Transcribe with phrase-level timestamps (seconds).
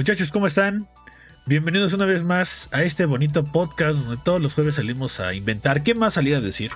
[0.00, 0.88] Muchachos, ¿cómo están?
[1.44, 5.82] Bienvenidos una vez más a este bonito podcast donde todos los jueves salimos a inventar.
[5.82, 6.70] ¿Qué más salir a decir?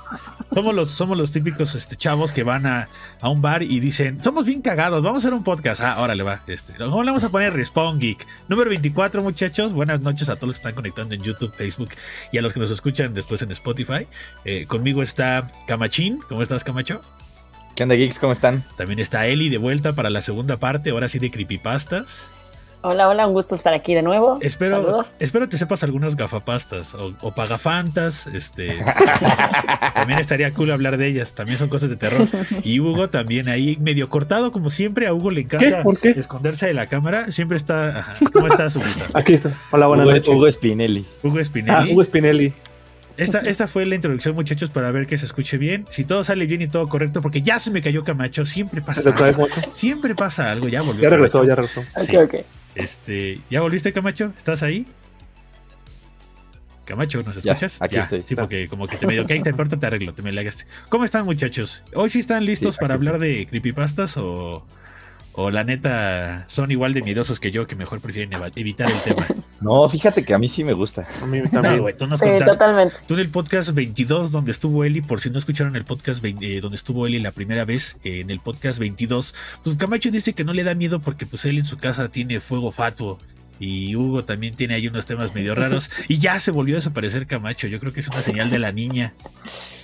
[0.52, 2.90] Somos los, somos los típicos este, chavos que van a,
[3.22, 5.80] a un bar y dicen, somos bien cagados, vamos a hacer un podcast.
[5.80, 6.42] Ah, órale, va.
[6.46, 8.26] Este, ¿Cómo le vamos a poner Respawn Geek?
[8.48, 9.72] Número 24, muchachos.
[9.72, 11.92] Buenas noches a todos los que están conectando en YouTube, Facebook
[12.30, 14.06] y a los que nos escuchan después en Spotify.
[14.44, 16.18] Eh, conmigo está Camachín.
[16.28, 17.00] ¿Cómo estás, Camacho?
[17.74, 18.18] ¿Qué onda, geeks?
[18.18, 18.62] ¿Cómo están?
[18.76, 22.43] También está Eli de vuelta para la segunda parte, ahora sí de Creepypastas.
[22.86, 24.36] Hola, hola, un gusto estar aquí de nuevo.
[24.42, 25.16] Espero, Saludos.
[25.18, 28.26] espero te sepas algunas gafapastas o, o pagafantas.
[28.26, 28.76] Este,
[29.94, 31.34] también estaría cool hablar de ellas.
[31.34, 32.28] También son cosas de terror.
[32.62, 35.06] Y Hugo también ahí medio cortado, como siempre.
[35.06, 35.82] A Hugo le encanta ¿Qué?
[35.82, 36.10] ¿Por qué?
[36.10, 37.32] esconderse de la cámara.
[37.32, 38.00] Siempre está.
[38.00, 38.16] ajá.
[38.30, 38.84] ¿Cómo estás, Hugo?
[39.14, 39.50] Aquí está.
[39.70, 40.28] Hola, buenas Hugo, noches.
[40.28, 41.06] Hugo Spinelli.
[41.22, 41.92] Hugo ah, Spinelli.
[41.94, 42.52] Hugo Spinelli.
[43.16, 45.86] Esta, esta fue la introducción, muchachos, para ver que se escuche bien.
[45.88, 48.44] Si todo sale bien y todo correcto, porque ya se me cayó Camacho.
[48.44, 49.46] Siempre pasa ¿Se trae algo.
[49.70, 50.68] Siempre pasa algo.
[50.68, 51.04] Ya volvió.
[51.04, 51.48] Ya regresó, Camacho.
[51.48, 51.80] ya regresó.
[51.80, 52.16] Ok, Sí.
[52.18, 52.34] ok.
[52.74, 54.32] Este, ¿ya volviste, Camacho?
[54.36, 54.86] ¿Estás ahí?
[56.84, 57.80] Camacho, ¿nos Ya, escuchas?
[57.80, 58.24] aquí estoy.
[58.26, 60.66] Sí, porque como que te medio que te importa, te arreglo, te me lagaste.
[60.90, 61.82] ¿Cómo están, muchachos?
[61.94, 64.66] ¿Hoy sí están listos Sí, para hablar de creepypastas o,
[65.34, 69.26] o la neta son igual de miedosos que yo que mejor prefieren evitar el tema?
[69.60, 71.06] No, fíjate que a mí sí me gusta.
[71.22, 71.96] A mí No, también.
[71.96, 72.52] tú nos Sí, contaste.
[72.52, 72.94] totalmente.
[73.06, 76.56] Tú en el podcast 22, donde estuvo Eli, por si no escucharon el podcast 20,
[76.56, 80.34] eh, donde estuvo Eli la primera vez, eh, en el podcast 22, pues Camacho dice
[80.34, 83.18] que no le da miedo porque pues él en su casa tiene fuego fatuo
[83.58, 87.26] y Hugo también tiene ahí unos temas medio raros y ya se volvió a desaparecer
[87.26, 87.66] Camacho.
[87.66, 89.14] Yo creo que es una señal de la niña.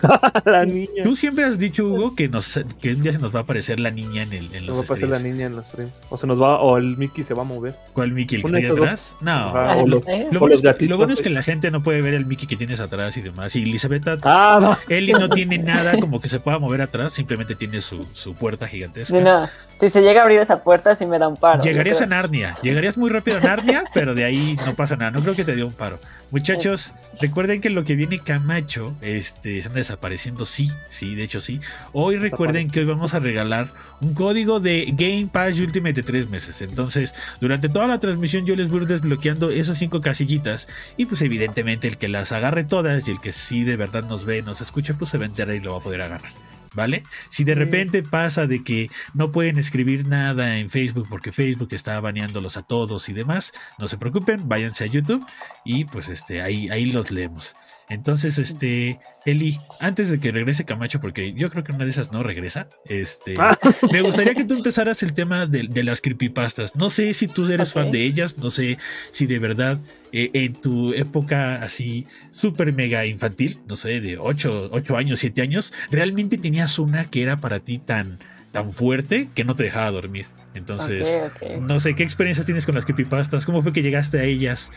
[0.45, 1.03] la niña.
[1.05, 3.81] Tú siempre has dicho, Hugo, que, nos, que un día se nos va a aparecer
[3.81, 5.23] la niña en, el, en Se los va a pasar la streams.
[5.37, 5.93] niña en los streams.
[6.09, 7.75] O se nos va, o el Mickey se va a mover.
[7.93, 8.41] ¿Cuál Mickey?
[8.43, 9.17] ¿El que esas atrás?
[9.21, 9.31] No.
[9.33, 10.05] Ah, o los-.
[10.06, 12.27] Lo bueno, los es que, lo bueno es que la gente no puede ver el
[12.27, 13.55] Mickey que tienes atrás y demás.
[13.56, 14.78] Y Elizabeth Ah, no.
[14.89, 18.67] Eli no tiene nada como que se pueda mover atrás, simplemente tiene su, su puerta
[18.67, 19.21] gigantesca.
[19.21, 21.62] No, si se llega a abrir esa puerta, sí me da un paro.
[21.62, 22.06] Llegarías a.
[22.06, 25.11] Narnia, llegarías muy rápido a Narnia, pero de ahí no pasa nada.
[25.12, 25.99] No creo que te dio un paro.
[26.31, 31.59] Muchachos, recuerden que lo que viene Camacho, este, anda desapareciendo, sí, sí, de hecho sí.
[31.93, 36.31] Hoy recuerden que hoy vamos a regalar un código de Game Pass Ultimate de tres
[36.31, 36.63] meses.
[36.63, 40.69] Entonces, durante toda la transmisión yo les voy a ir desbloqueando esas cinco casillitas.
[40.97, 44.25] Y pues evidentemente el que las agarre todas y el que sí de verdad nos
[44.25, 46.50] ve, nos escucha, pues se va a enterar y lo va a poder agarrar.
[46.75, 47.03] ¿Vale?
[47.28, 52.00] Si de repente pasa de que no pueden escribir nada en Facebook porque Facebook está
[52.00, 55.26] baneándolos a todos y demás, no se preocupen, váyanse a YouTube
[55.64, 57.56] y pues este ahí ahí los leemos.
[57.91, 62.12] Entonces, este, Eli, antes de que regrese Camacho, porque yo creo que una de esas
[62.12, 63.59] no regresa, este, Ah.
[63.93, 66.77] me gustaría que tú empezaras el tema de, de las creepypastas.
[66.77, 68.79] No sé si tú eres fan de ellas, no sé
[69.11, 69.79] si de verdad
[70.12, 75.73] eh, en tu época así súper mega infantil, no sé, de 8, años, 7 años,
[75.91, 78.19] realmente tenías una que era para ti tan,
[78.53, 80.27] tan fuerte que no te dejaba dormir.
[80.55, 81.21] Entonces,
[81.61, 83.47] no sé, ¿qué experiencias tienes con las creepypastas?
[83.47, 84.73] ¿Cómo fue que llegaste a ellas?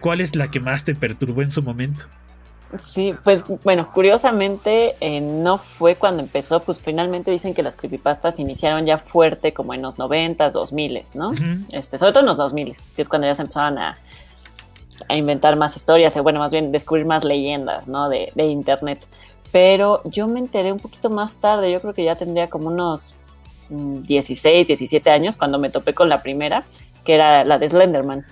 [0.00, 2.04] ¿Cuál es la que más te perturbó en su momento?
[2.82, 8.38] Sí, pues bueno, curiosamente eh, no fue cuando empezó, pues finalmente dicen que las creepypastas
[8.38, 11.32] iniciaron ya fuerte como en los 90s, 2000s, ¿no?
[11.72, 13.98] Este, sobre todo en los 2000, que es cuando ya se empezaban a,
[15.08, 18.08] a inventar más historias, bueno, más bien descubrir más leyendas, ¿no?
[18.08, 19.06] De, de internet.
[19.52, 23.14] Pero yo me enteré un poquito más tarde, yo creo que ya tendría como unos
[23.68, 26.64] mm, 16, 17 años cuando me topé con la primera,
[27.04, 28.24] que era la de Slenderman,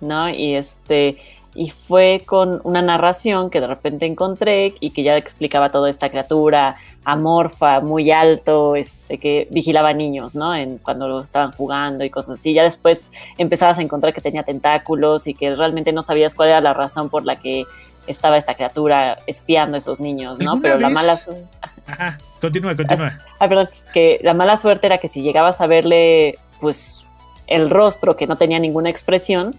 [0.00, 0.28] ¿no?
[0.28, 1.18] Y este...
[1.60, 6.08] Y fue con una narración que de repente encontré y que ya explicaba toda esta
[6.08, 10.54] criatura amorfa, muy alto, este, que vigilaba niños, ¿no?
[10.54, 12.52] En, cuando lo estaban jugando y cosas así.
[12.52, 16.60] Ya después empezabas a encontrar que tenía tentáculos y que realmente no sabías cuál era
[16.60, 17.64] la razón por la que
[18.06, 20.52] estaba esta criatura espiando a esos niños, ¿no?
[20.52, 21.34] ¿Alguna Pero la mala su-
[21.86, 23.18] Ajá, continúa, continúa.
[23.40, 27.04] ah, perdón, que la mala suerte era que si llegabas a verle, pues,
[27.46, 29.56] el rostro que no tenía ninguna expresión,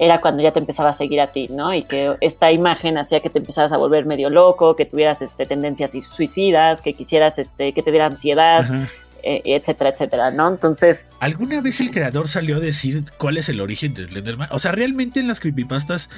[0.00, 1.74] era cuando ya te empezaba a seguir a ti, ¿no?
[1.74, 5.44] Y que esta imagen hacía que te empezaras a volver medio loco, que tuvieras este,
[5.44, 8.88] tendencias suicidas, que quisieras este, que te diera ansiedad, Ajá.
[9.22, 10.48] eh, etcétera, etcétera, ¿no?
[10.48, 14.48] Entonces, ¿Alguna vez el creador salió a decir cuál es el origen de Slenderman?
[14.52, 16.08] O sea, realmente en las creepypastas,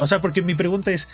[0.00, 1.08] o sea, porque mi pregunta es,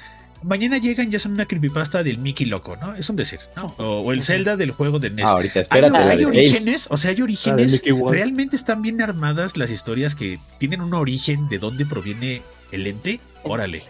[0.44, 2.94] mañana llegan ya son una creepypasta del Mickey loco, ¿no?
[2.94, 3.74] Es un decir, ¿no?
[3.78, 5.26] O, o el Zelda del juego de NES.
[5.26, 6.26] Ah, ahorita, ¿Hay, espérate, la hay Tails.
[6.26, 6.86] orígenes?
[6.90, 7.72] O sea, hay orígenes.
[7.72, 8.12] Mickey Mouse.
[8.12, 12.42] ¿Realmente están bien armadas las historias que tienen un origen de dónde proviene
[12.72, 13.20] el ente?
[13.42, 13.82] Órale.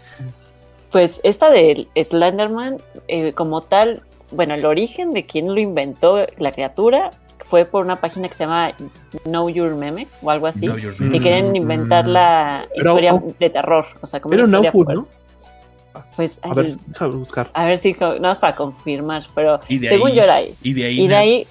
[0.90, 2.78] pues esta de Slenderman,
[3.08, 7.10] eh, como tal, bueno, el origen de quién lo inventó la criatura
[7.44, 8.72] fue por una página que se llama
[9.24, 10.66] Know Your Meme o algo así.
[10.66, 14.44] Know your que quieren inventar la Pero, historia oh, de terror, o sea, como una
[14.44, 14.72] historia.
[14.94, 15.06] ¿no?
[16.16, 17.50] Pues, A ver, déjame buscar.
[17.54, 20.54] a ver si, nada más para confirmar, pero según ahí- yo era ahí.
[20.62, 21.46] Y de ahí, Y de na- ahí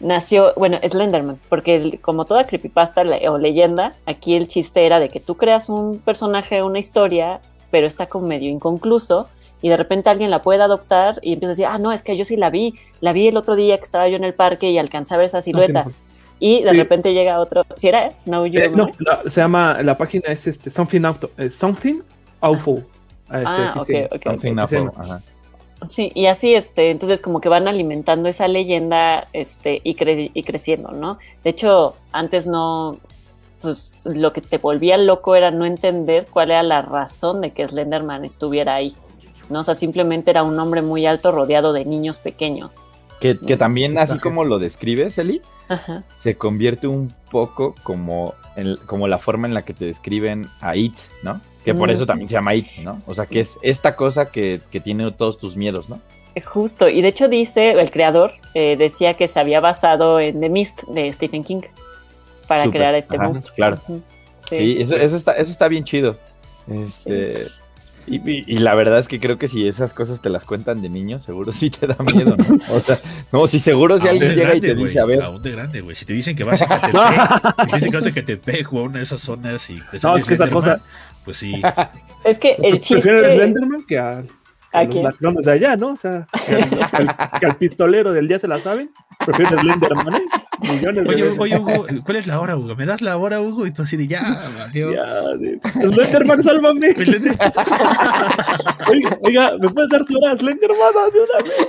[0.00, 4.98] nació, bueno, Slenderman, porque el- como toda creepypasta le- o leyenda, aquí el chiste era
[4.98, 7.40] de que tú creas un personaje, una historia,
[7.70, 9.28] pero está como medio inconcluso
[9.60, 12.16] y de repente alguien la puede adoptar y empieza a decir, ah, no, es que
[12.16, 14.70] yo sí la vi, la vi el otro día que estaba yo en el parque
[14.70, 15.84] y alcancé a ver esa silueta.
[16.40, 16.76] Y de Sí.
[16.76, 18.10] repente llega otro, ¿sí era?
[18.26, 22.00] No, yo Eh, no, la- se llama, la página es este, Something Auto, eh, Something
[22.40, 22.84] Awful.
[22.84, 23.01] Ah,
[23.32, 24.02] Ah, sí, ok, sí, sí.
[24.10, 24.22] ok.
[24.24, 24.96] Something ok, awful, sí.
[25.00, 25.20] ajá.
[25.88, 30.42] Sí, y así, este, entonces como que van alimentando esa leyenda, este, y, cre- y
[30.44, 31.18] creciendo, ¿no?
[31.42, 32.98] De hecho, antes no,
[33.60, 37.66] pues lo que te volvía loco era no entender cuál era la razón de que
[37.66, 38.94] Slenderman estuviera ahí,
[39.50, 39.60] ¿no?
[39.60, 42.74] O sea, simplemente era un hombre muy alto rodeado de niños pequeños.
[43.18, 46.04] Que, que también, así como lo describes, Eli, Ajá.
[46.14, 50.76] se convierte un poco como, en- como la forma en la que te describen a
[50.76, 50.94] It,
[51.24, 51.40] ¿no?
[51.64, 51.92] Que por Mm.
[51.92, 53.00] eso también se llama It, ¿no?
[53.06, 56.00] O sea, que es esta cosa que, que tiene todos tus miedos, ¿no?
[56.44, 60.48] Justo, y de hecho dice, el creador eh, decía que se había basado en The
[60.48, 61.60] Mist de Stephen King
[62.48, 63.54] para Súper, crear este ajá, monstruo.
[63.54, 63.78] claro.
[64.48, 66.18] Sí, eso, eso, está, eso está bien chido.
[66.68, 67.46] Este,
[68.06, 70.82] y, y- y la verdad es que creo que si esas cosas te las cuentan
[70.82, 72.58] de niño, seguro sí te da miedo, ¿no?
[72.74, 72.98] O sea,
[73.30, 75.94] no, si seguro si alguien llega y te dice, a ver, Aún de grande, güey.
[75.96, 78.82] Si te dicen que vas a Catepec, te dicen que vas a Catepec o a
[78.82, 80.80] una de esas zonas y te sale es que esa cosa-
[81.24, 81.60] pues sí.
[82.24, 83.02] Es que el chiste...
[83.10, 85.04] Prefiero el Slenderman que a, a ¿A los quién?
[85.04, 85.88] ladrones de allá, ¿no?
[85.88, 88.90] O sea, que al, que al- que al pistolero del día se la saben.
[89.26, 90.20] Prefiero el Slenderman, ¿eh?
[90.60, 91.38] Millones de Oye, veces.
[91.40, 92.76] oye, Hugo, ¿cuál es la hora, Hugo?
[92.76, 93.66] ¿Me das la hora, Hugo?
[93.66, 94.94] Y tú así de ya, valió.
[94.94, 96.94] Ya, de- Slenderman, sálvame.
[98.88, 100.78] Oiga, oiga, ¿me puedes dar tu hora, Slenderman,
[101.12, 101.66] de una vez?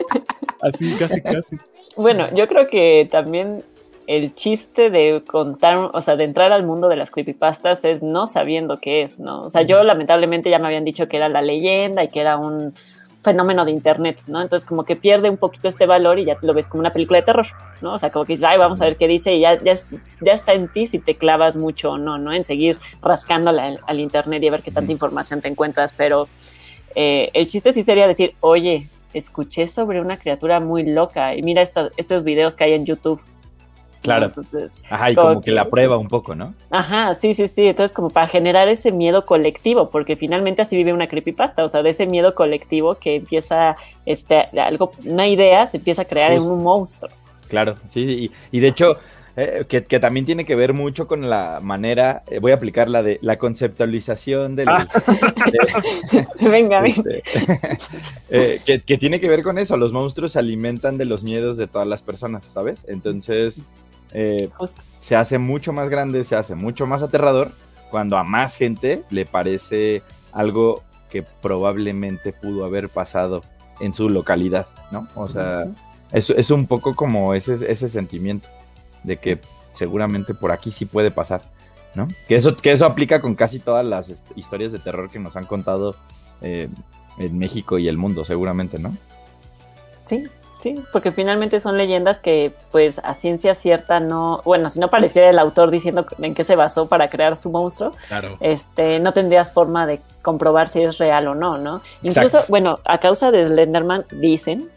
[0.62, 1.58] Así, casi, casi.
[1.98, 3.64] Bueno, yo creo que también
[4.08, 8.26] el chiste de contar, o sea, de entrar al mundo de las creepypastas es no
[8.28, 9.44] sabiendo qué es, ¿no?
[9.44, 12.38] O sea, yo lamentablemente ya me habían dicho que era la leyenda y que era
[12.38, 12.74] un
[13.24, 14.42] fenómeno de internet, ¿no?
[14.42, 17.20] Entonces como que pierde un poquito este valor y ya lo ves como una película
[17.20, 17.46] de terror,
[17.82, 17.94] ¿no?
[17.94, 19.88] O sea, como que dices, ay, vamos a ver qué dice y ya, ya, es-
[20.20, 22.34] ya está en ti si te clavas mucho o no, ¿no?
[22.34, 26.28] En seguir rascándole al, al internet y a ver qué tanta información te encuentras, pero
[26.96, 31.62] eh, el chiste sí sería decir, oye, escuché sobre una criatura muy loca y mira
[31.62, 33.22] esta- estos videos que hay en YouTube.
[34.04, 34.26] Claro.
[34.28, 36.54] Entonces, ajá, y como como que que- la prueba un poco, ¿no?
[36.70, 37.66] ajá, sí, sí, sí.
[37.68, 41.82] Entonces, como para generar ese miedo colectivo, porque finalmente así vive una creepypasta, o sea,
[41.84, 46.52] de ese miedo colectivo que empieza, este, algo, una idea se empieza a crear Justo.
[46.52, 47.12] en un monstruo.
[47.48, 48.98] Claro, sí, y, y de hecho,
[49.36, 52.88] eh, que, que también tiene que ver mucho con la manera, eh, voy a aplicar
[52.90, 54.70] la de la conceptualización del...
[54.70, 54.88] Ah.
[56.12, 56.88] de- venga, venga.
[56.88, 57.24] este,
[58.30, 61.58] eh, que, que tiene que ver con eso, los monstruos se alimentan de los miedos
[61.58, 62.86] de todas las personas, ¿sabes?
[62.88, 63.62] Entonces,
[64.14, 64.50] eh,
[65.00, 67.52] se hace mucho más grande, se hace mucho más aterrador
[67.90, 70.02] cuando a más gente le parece
[70.32, 73.44] algo que probablemente pudo haber pasado
[73.80, 75.08] en su localidad, ¿no?
[75.16, 75.68] O sea,
[76.12, 78.50] es, es un poco como ese, ese sentimiento
[79.04, 79.40] de que
[79.72, 81.42] seguramente por aquí sí puede pasar,
[81.96, 82.08] ¿no?
[82.28, 85.36] Que eso, que eso aplica con casi todas las este, historias de terror que nos
[85.36, 85.96] han contado
[86.42, 86.70] eh,
[87.18, 88.96] en México y el mundo, seguramente, ¿no?
[90.04, 90.28] Sí,
[90.64, 95.30] sí, porque finalmente son leyendas que, pues, a ciencia cierta no, bueno, si no pareciera
[95.30, 98.38] el autor diciendo en qué se basó para crear su monstruo, Claro.
[98.40, 101.82] este, no tendrías forma de comprobar si es real o no, ¿no?
[102.02, 104.70] Incluso, bueno, a causa de Slenderman dicen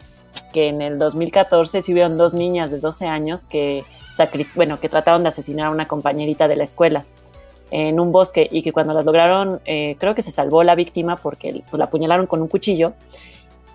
[0.53, 3.83] que en el 2014 sí hubieron dos niñas de 12 años que,
[4.55, 7.05] bueno, que trataron de asesinar a una compañerita de la escuela
[7.71, 11.15] en un bosque y que cuando las lograron, eh, creo que se salvó la víctima
[11.17, 12.93] porque pues, la apuñalaron con un cuchillo.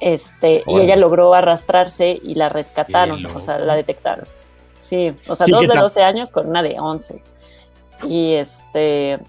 [0.04, 4.24] Este, y ella logró arrastrarse y la rescataron, o sea, la detectaron.
[4.80, 7.22] Sí, o sea, Sí, dos de tam- 12 años con una de 11.
[8.08, 9.20] Y este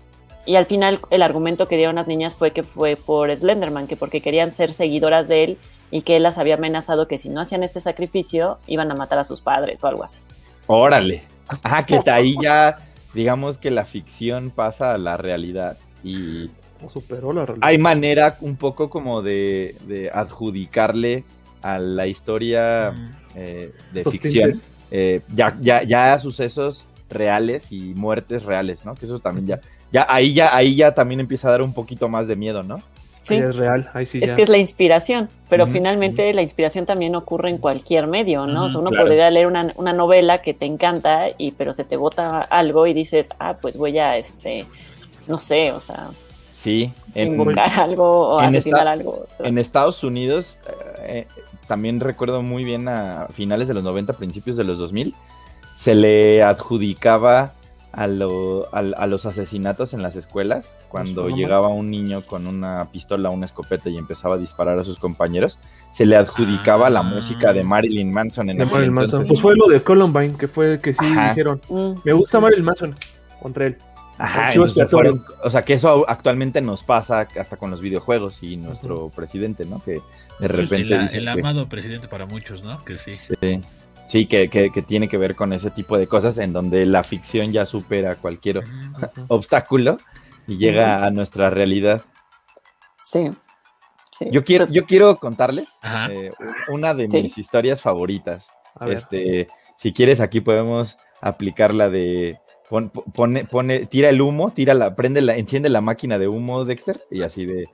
[0.48, 3.96] y al final el argumento que dieron las niñas fue que fue por Slenderman, que
[3.96, 5.58] porque querían ser seguidoras de él
[5.92, 9.20] y que él las había amenazado que si no hacían este sacrificio iban a matar
[9.20, 10.18] a sus padres o algo así.
[10.66, 11.22] Órale.
[11.62, 12.78] Ajá, que ahí ya,
[13.14, 16.50] digamos que la ficción pasa a la realidad y
[16.90, 17.68] superó la realidad.
[17.68, 21.24] hay manera un poco como de, de adjudicarle
[21.62, 23.10] a la historia Mm.
[23.36, 24.62] eh, de ficción
[24.92, 28.94] eh, ya, ya, ya sucesos reales y muertes reales, ¿no?
[28.96, 29.62] Que eso también ya,
[29.92, 32.78] ya ahí ya, ahí ya también empieza a dar un poquito más de miedo, ¿no?
[33.24, 33.36] Sí.
[33.36, 34.36] Ahí es real, ahí sí Es ya.
[34.36, 38.66] que es la inspiración, pero finalmente la inspiración también ocurre en cualquier medio, ¿no?
[38.66, 39.06] o sea, uno claro.
[39.06, 42.94] podría leer una, una novela que te encanta, y pero se te bota algo y
[42.94, 44.66] dices, ah, pues voy a, este,
[45.28, 46.10] no sé, o sea,
[46.64, 46.94] Sí.
[47.14, 49.12] En, algo o en asesinar algo.
[49.12, 49.46] o sea.
[49.46, 50.60] En Estados Unidos,
[51.00, 51.28] eh,
[51.68, 55.14] también recuerdo muy bien a finales de los 90, principios de los 2000,
[55.76, 57.52] se le adjudicaba
[57.92, 63.30] a, lo- a los asesinatos en las escuelas, cuando llegaba un niño con una pistola,
[63.30, 65.60] una escopeta y empezaba a disparar a sus compañeros,
[65.92, 67.04] se le adjudicaba la Ah.
[67.04, 69.28] música de Marilyn Manson en De aquel Marilyn Manson.
[69.28, 71.30] Pues fue lo de Columbine, que fue que sí Ajá.
[71.30, 71.92] dijeron, Mm.
[72.06, 72.96] me gusta Marilyn Manson
[73.42, 73.78] contra él.
[74.18, 78.58] Ajá, entonces fueron- o sea que eso actualmente nos pasa hasta con los videojuegos y
[78.58, 79.84] nuestro presidente, ¿no?
[79.84, 80.02] Que
[80.40, 82.84] de repente el, el que- amado presidente para muchos, ¿no?
[82.86, 83.12] Que sí.
[83.12, 83.62] Sí,
[84.08, 87.04] sí que, que- que tiene que ver con ese tipo de cosas en donde la
[87.04, 88.62] ficción ya supera cualquier
[89.30, 89.98] obstáculo
[90.48, 92.02] y llega a nuestra realidad.
[93.04, 93.32] Sí.
[94.18, 94.26] Sí.
[94.32, 95.76] Yo quiero, yo quiero contarles
[96.12, 96.32] eh,
[96.70, 97.24] una de Sí.
[97.24, 98.48] mis historias favoritas.
[98.76, 98.98] A ver.
[98.98, 102.38] Este, si quieres, aquí podemos aplicar la de
[102.74, 106.66] pon- pone, pone, tira el humo, tira la, prende la, enciende la máquina de humo,
[106.66, 107.66] Dexter, y así de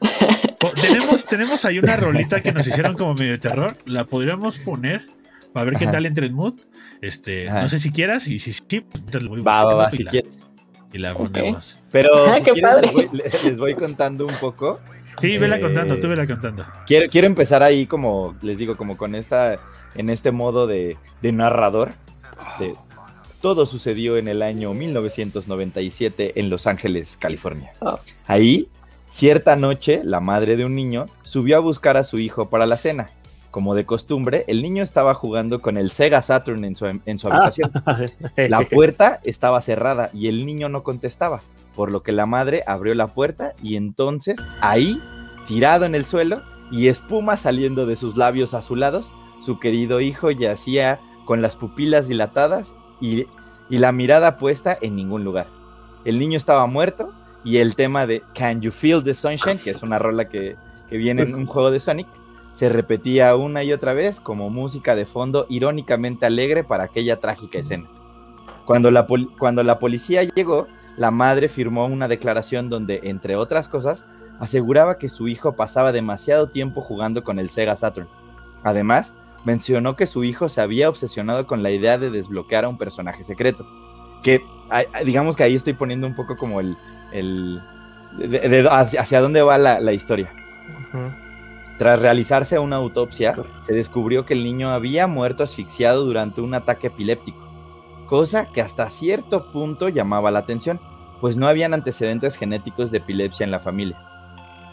[0.81, 3.77] tenemos, tenemos ahí una rolita que nos hicieron como medio de terror.
[3.85, 5.05] La podríamos poner
[5.53, 5.93] para ver qué Ajá.
[5.93, 6.53] tal entre el mood.
[7.01, 7.61] Este, Ajá.
[7.61, 10.11] no sé si quieras, y si sí, pues, le voy va, va, va, si la-
[10.11, 10.39] quieres.
[10.91, 11.79] y la ponemos.
[11.91, 12.87] Pero Ah, si qué quieres, padre.
[12.87, 14.79] les voy, le- les voy contando un poco.
[15.21, 16.65] Sí, vela Eh, contando, tú vela contando.
[16.85, 19.57] Quiero, quiero empezar ahí como, les digo, como con esta,
[19.95, 21.93] en este modo de, de narrador.
[22.59, 22.75] de-
[23.41, 27.73] todo sucedió en el año 1997 en Los Ángeles, California.
[27.79, 27.97] Oh.
[28.25, 28.67] Ahí,
[29.09, 32.77] cierta noche, la madre de un niño subió a buscar a su hijo para la
[32.77, 33.11] cena.
[33.51, 37.29] Como de costumbre, el niño estaba jugando con el Sega Saturn en su, en su
[37.29, 37.71] habitación.
[38.37, 41.41] La puerta estaba cerrada y el niño no contestaba,
[41.75, 45.01] por lo que la madre abrió la puerta y entonces ahí,
[45.47, 50.99] tirado en el suelo y espuma saliendo de sus labios azulados, su querido hijo yacía
[51.25, 53.27] con las pupilas dilatadas y,
[53.69, 55.47] y la mirada puesta en ningún lugar.
[56.05, 57.11] El niño estaba muerto
[57.43, 60.55] y el tema de Can You Feel the Sunshine, que es una rola que,
[60.89, 62.07] que viene en un juego de Sonic,
[62.53, 67.59] se repetía una y otra vez como música de fondo irónicamente alegre para aquella trágica
[67.59, 67.89] escena.
[68.65, 74.05] Cuando la, cuando la policía llegó, la madre firmó una declaración donde, entre otras cosas,
[74.39, 78.07] aseguraba que su hijo pasaba demasiado tiempo jugando con el Sega Saturn.
[78.63, 79.15] Además,
[79.45, 83.23] mencionó que su hijo se había obsesionado con la idea de desbloquear a un personaje
[83.23, 83.65] secreto.
[84.23, 84.43] Que
[85.05, 86.77] digamos que ahí estoy poniendo un poco como el...
[87.11, 87.61] el
[88.17, 90.33] de- de- hacia, hacia dónde va la- la historia.
[91.77, 96.87] Tras realizarse una autopsia, se descubrió que el niño había muerto asfixiado durante un ataque
[96.87, 97.47] epiléptico,
[98.07, 100.81] cosa que hasta cierto punto llamaba la atención,
[101.21, 103.97] pues no habían antecedentes genéticos de epilepsia en la familia.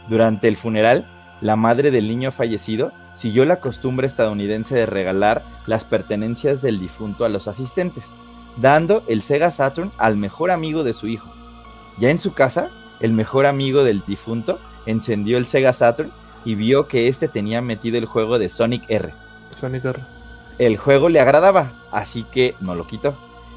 [0.08, 1.08] Durante el funeral,
[1.40, 7.24] la madre del niño fallecido siguió la costumbre estadounidense de regalar las pertenencias del difunto
[7.24, 8.04] a los asistentes,
[8.58, 11.32] dando el Sega Saturn al mejor amigo de su hijo.
[11.98, 12.68] Ya en su casa,
[13.00, 16.12] el mejor amigo del difunto encendió el Sega Saturn
[16.44, 19.14] y vio que este tenía metido el juego de Sonic R.
[19.58, 20.04] Sonic R.
[20.58, 23.16] El juego le agradaba, así que no lo quitó.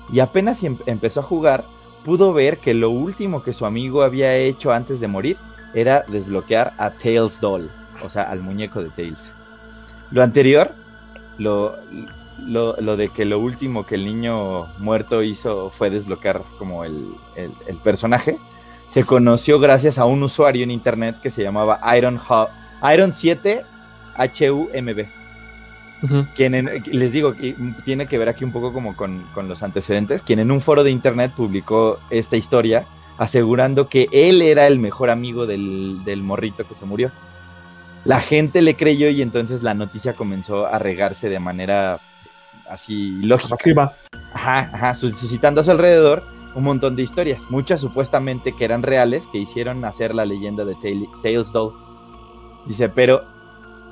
[0.09, 1.65] Y apenas em- empezó a jugar,
[2.05, 5.37] pudo ver que lo último que su amigo había hecho antes de morir
[5.73, 7.69] era desbloquear a Tails Doll,
[8.01, 9.33] o sea, al muñeco de Tails.
[10.11, 10.73] Lo anterior,
[11.37, 11.75] lo,
[12.39, 17.13] lo, lo de que lo último que el niño muerto hizo fue desbloquear como el,
[17.35, 18.37] el- el personaje,
[18.87, 22.19] se conoció gracias a un usuario en internet que se llamaba Iron,
[22.93, 23.63] Iron 7
[24.17, 25.07] HUMB
[26.01, 26.27] Ujú.
[26.33, 27.35] quien en- les digo,
[27.85, 30.83] tiene que ver aquí un poco como con, con los antecedentes, quien en un foro
[30.83, 32.87] de internet publicó esta historia
[33.17, 37.11] asegurando que él era el mejor amigo del, del morrito que se murió.
[38.05, 41.99] La gente le creyó y entonces la noticia comenzó a regarse de manera
[42.69, 43.55] así lógica.
[43.55, 43.95] Masiva.
[44.33, 46.23] Ajá, ajá, sus- suscitando a su alrededor
[46.55, 50.75] un montón de historias, muchas supuestamente que eran reales, que hicieron nacer la leyenda de
[51.21, 51.73] Tails Doll.
[52.65, 53.23] Dice, pero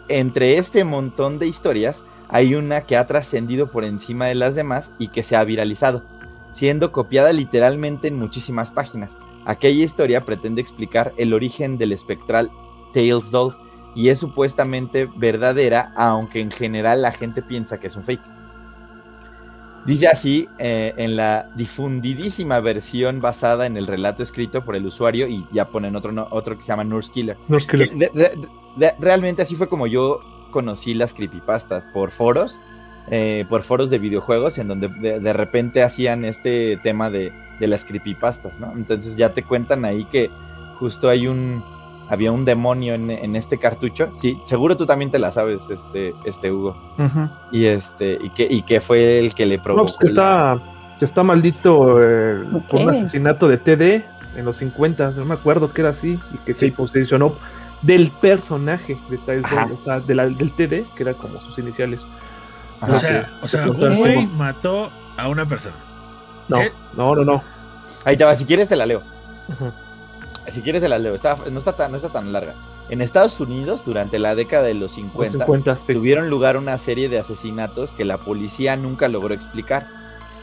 [0.10, 4.92] entre este montón de historias hay una que ha trascendido por encima de las demás
[5.00, 6.04] y que se ha viralizado,
[6.52, 9.18] siendo copiada literalmente en muchísimas páginas.
[9.46, 12.52] Aquella historia pretende explicar el origen del espectral
[12.94, 13.56] Tails Doll
[13.98, 18.22] y es supuestamente verdadera, aunque en general la gente piensa que es un fake.
[19.86, 25.28] Dice así eh, en la difundidísima versión basada en el relato escrito por el usuario
[25.28, 27.38] y ya ponen otro, no- otro que se llama Nurse Killer.
[27.48, 28.12] Nurse Killer.
[28.12, 30.20] de- realmente así fue como yo
[30.52, 32.60] conocí las creepypastas por foros,
[33.10, 37.68] eh, por foros de videojuegos en donde de, de repente hacían este tema de, de
[37.68, 38.74] las creepypastas, ¿no?
[38.76, 40.30] Entonces ya te cuentan ahí que
[40.80, 41.64] justo hay un
[42.10, 44.10] había un demonio en, en este cartucho.
[44.18, 46.76] Sí, seguro tú también te la sabes, este, este Hugo.
[46.98, 47.30] Ujú.
[47.52, 49.86] Y este, y que, y que fue el que le No, provocó.
[49.86, 52.96] pues que la- está, que está maldito eh, por un Ok.
[52.96, 54.06] asesinato de TD
[54.38, 57.36] en los 50, no me acuerdo que era así, y que se posicionó
[57.82, 59.44] del personaje de Tiles.
[59.52, 62.06] Bond, o sea, de la- del TD, que era como sus iniciales.
[62.82, 62.94] Ajá.
[62.94, 64.34] O sea, o sea, un güey ¿no?
[64.34, 65.76] mató a una persona.
[66.48, 66.72] No, ¿Eh?
[66.96, 67.44] no, no, no.
[68.06, 69.02] Ahí te va, si quieres te la leo.
[69.52, 69.74] Ajá.
[70.48, 71.14] Si quieres te la leo.
[71.16, 72.56] Está, no, está tan, no está tan larga.
[72.90, 75.94] En Estados Unidos, durante la década de los 50, 50, sí.
[75.94, 79.88] tuvieron lugar una serie de asesinatos que la policía nunca logró explicar.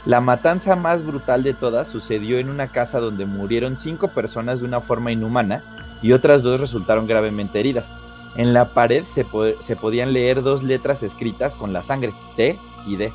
[0.05, 4.67] La matanza más brutal de todas sucedió en una casa donde murieron cinco personas de
[4.67, 5.65] una forma inhumana
[6.03, 7.95] y otras dos resultaron gravemente heridas.
[8.37, 12.59] En la pared se, po- se podían leer dos letras escritas con la sangre, T
[12.87, 13.13] y D.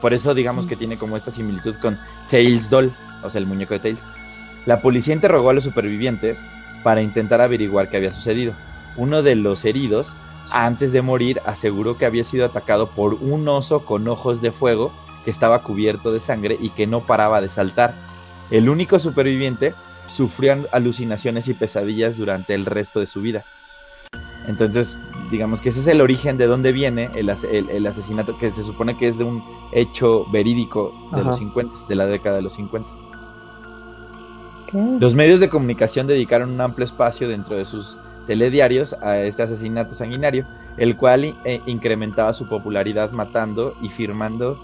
[0.00, 3.74] Por eso digamos que tiene como esta similitud con Tails Doll, o sea, el muñeco
[3.74, 4.04] de Tails.
[4.66, 6.44] La policía interrogó a los supervivientes
[6.82, 8.54] para intentar averiguar qué había sucedido.
[8.96, 10.16] Uno de los heridos,
[10.50, 14.92] antes de morir, aseguró que había sido atacado por un oso con ojos de fuego
[15.24, 17.94] que estaba cubierto de sangre y que no paraba de saltar.
[18.50, 19.74] El único superviviente
[20.06, 23.44] sufrió alucinaciones y pesadillas durante el resto de su vida.
[24.46, 24.98] Entonces,
[25.30, 28.52] digamos que ese es el origen de dónde viene el, as- el- el asesinato, que
[28.52, 29.42] se supone que es de un
[29.72, 31.28] hecho verídico de Ajá.
[31.28, 32.92] los 50, de la década de los 50.
[34.72, 39.94] Los medios de comunicación dedicaron un amplio espacio dentro de sus telediarios a este asesinato
[39.94, 44.58] sanguinario, el cual eh, incrementaba su popularidad matando y firmando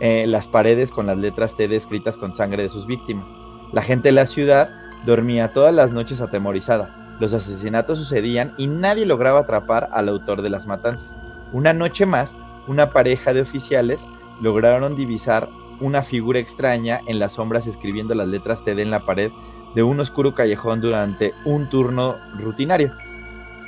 [0.00, 3.28] eh, las paredes con las letras T escritas con sangre de sus víctimas.
[3.72, 4.70] La gente de la ciudad
[5.04, 7.16] dormía todas las noches atemorizada.
[7.20, 11.14] Los asesinatos sucedían y nadie lograba atrapar al autor de las matanzas.
[11.52, 14.06] Una noche más, una pareja de oficiales
[14.40, 15.48] lograron divisar
[15.82, 19.30] una figura extraña en las sombras escribiendo las letras TD en la pared
[19.74, 22.92] de un oscuro callejón durante un turno rutinario.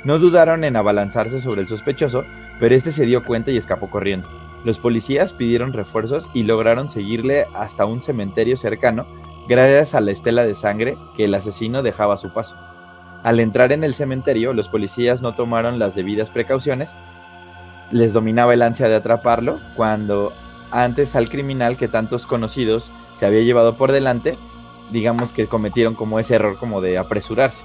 [0.03, 2.23] No dudaron en abalanzarse sobre el sospechoso,
[2.59, 4.29] pero este se dio cuenta y escapó corriendo.
[4.63, 9.05] Los policías pidieron refuerzos y lograron seguirle hasta un cementerio cercano
[9.47, 12.55] gracias a la estela de sangre que el asesino dejaba a su paso.
[13.23, 16.95] Al entrar en el cementerio, los policías no tomaron las debidas precauciones,
[17.91, 20.33] les dominaba el ansia de atraparlo cuando
[20.83, 24.37] antes al criminal que tantos conocidos se había llevado por delante,
[24.91, 27.63] digamos que cometieron como ese error como de apresurarse.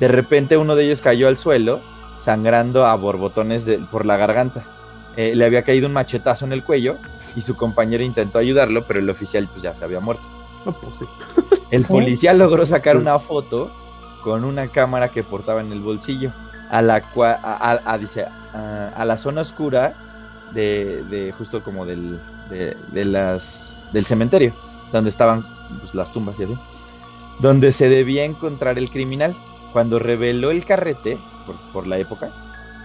[0.00, 1.80] De repente uno de ellos cayó al suelo,
[2.18, 4.64] sangrando a borbotones de- por la garganta.
[5.16, 6.96] Eh, le había caído un machetazo en el cuello
[7.36, 10.26] y su compañero intentó ayudarlo, pero el oficial pues ya se había muerto.
[10.64, 11.04] No, pues sí.
[11.70, 13.70] El policía logró sacar una foto
[14.22, 16.32] con una cámara que portaba en el bolsillo,
[16.70, 19.94] a la cual, a, a- a- dice, a, a la zona oscura
[20.52, 22.18] de, de justo como del,
[22.50, 24.54] de, de las, del cementerio,
[24.92, 25.46] donde estaban
[25.80, 26.58] pues, las tumbas y así,
[27.40, 29.34] donde se debía encontrar el criminal.
[29.72, 32.30] Cuando reveló el carrete, por, por la época,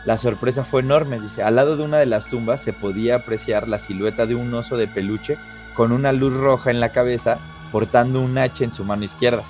[0.05, 3.67] la sorpresa fue enorme, dice, al lado de una de las tumbas se podía apreciar
[3.67, 5.37] la silueta de un oso de peluche
[5.75, 7.39] con una luz roja en la cabeza
[7.71, 9.43] portando un hacha en su mano izquierda.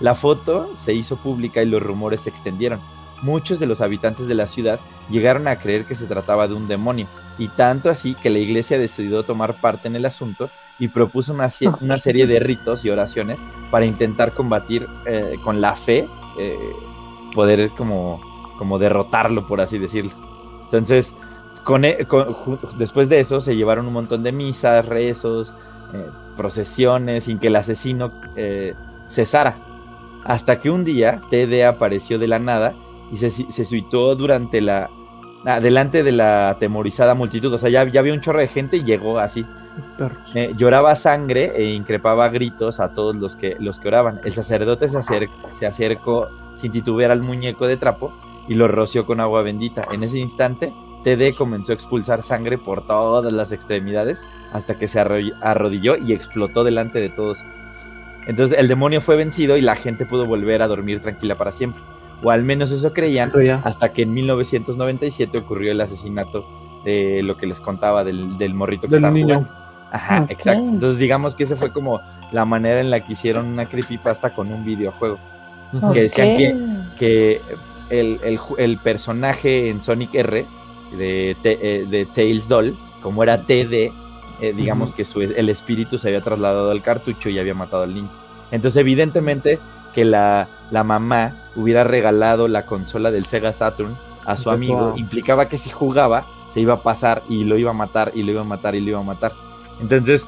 [0.00, 2.80] La foto se hizo pública y los rumores se extendieron.
[3.22, 6.68] Muchos de los habitantes de la ciudad llegaron a creer que se trataba de un
[6.68, 11.32] demonio, y tanto así que la iglesia decidió tomar parte en el asunto y propuso
[11.32, 16.72] una, serie de ritos y oraciones para intentar combatir eh, con la fe, eh,
[17.34, 18.20] poder como,
[18.58, 20.12] como derrotarlo, por así decirlo.
[20.64, 21.16] Entonces,
[21.82, 22.06] e-
[22.76, 25.52] después de eso se llevaron un montón de misas, rezos,
[25.94, 28.12] eh, procesiones, sin que el asesino
[29.08, 29.56] cesara.
[30.24, 32.74] Hasta que un día TD apareció de la nada
[33.10, 34.90] y se, se situó durante la.
[35.60, 37.52] Delante de la atemorizada multitud.
[37.52, 39.46] O sea, ya, ya había un chorro de gente y llegó así.
[40.34, 44.20] Eh, lloraba sangre e increpaba gritos a todos los que, los que oraban.
[44.24, 48.12] El sacerdote se, acer- se acercó sin titubear al muñeco de trapo
[48.48, 49.86] y lo roció con agua bendita.
[49.92, 50.72] En ese instante,
[51.04, 56.12] TD comenzó a expulsar sangre por todas las extremidades hasta que se arro- arrodilló y
[56.12, 57.38] explotó delante de todos.
[58.26, 61.80] Entonces el demonio fue vencido y la gente pudo volver a dormir tranquila para siempre.
[62.22, 63.30] O al menos eso creían
[63.64, 66.44] hasta que en 1997 ocurrió el asesinato
[66.84, 69.34] de lo que les contaba del, del morrito que Del estaba niño.
[69.36, 69.58] jugando.
[69.92, 70.68] Ajá, exacto.
[70.70, 72.00] Entonces digamos que esa fue como
[72.32, 75.18] la manera en la que hicieron una creepypasta con un videojuego.
[75.92, 76.56] Que decían que,
[76.98, 77.40] que
[77.90, 80.46] el, el el personaje en Sonic R
[80.96, 83.92] de, Te- eh, de Tails Doll, como era TD,
[84.40, 87.94] eh, digamos que su, el espíritu se había trasladado al cartucho y había matado al
[87.94, 88.10] niño.
[88.50, 89.58] Entonces, evidentemente,
[89.94, 95.48] que la, la mamá hubiera regalado la consola del Sega Saturn a su amigo, implicaba
[95.48, 98.40] que si jugaba, se iba a pasar y lo iba a matar y lo iba
[98.42, 99.32] a matar y lo iba a matar.
[99.80, 100.26] Entonces,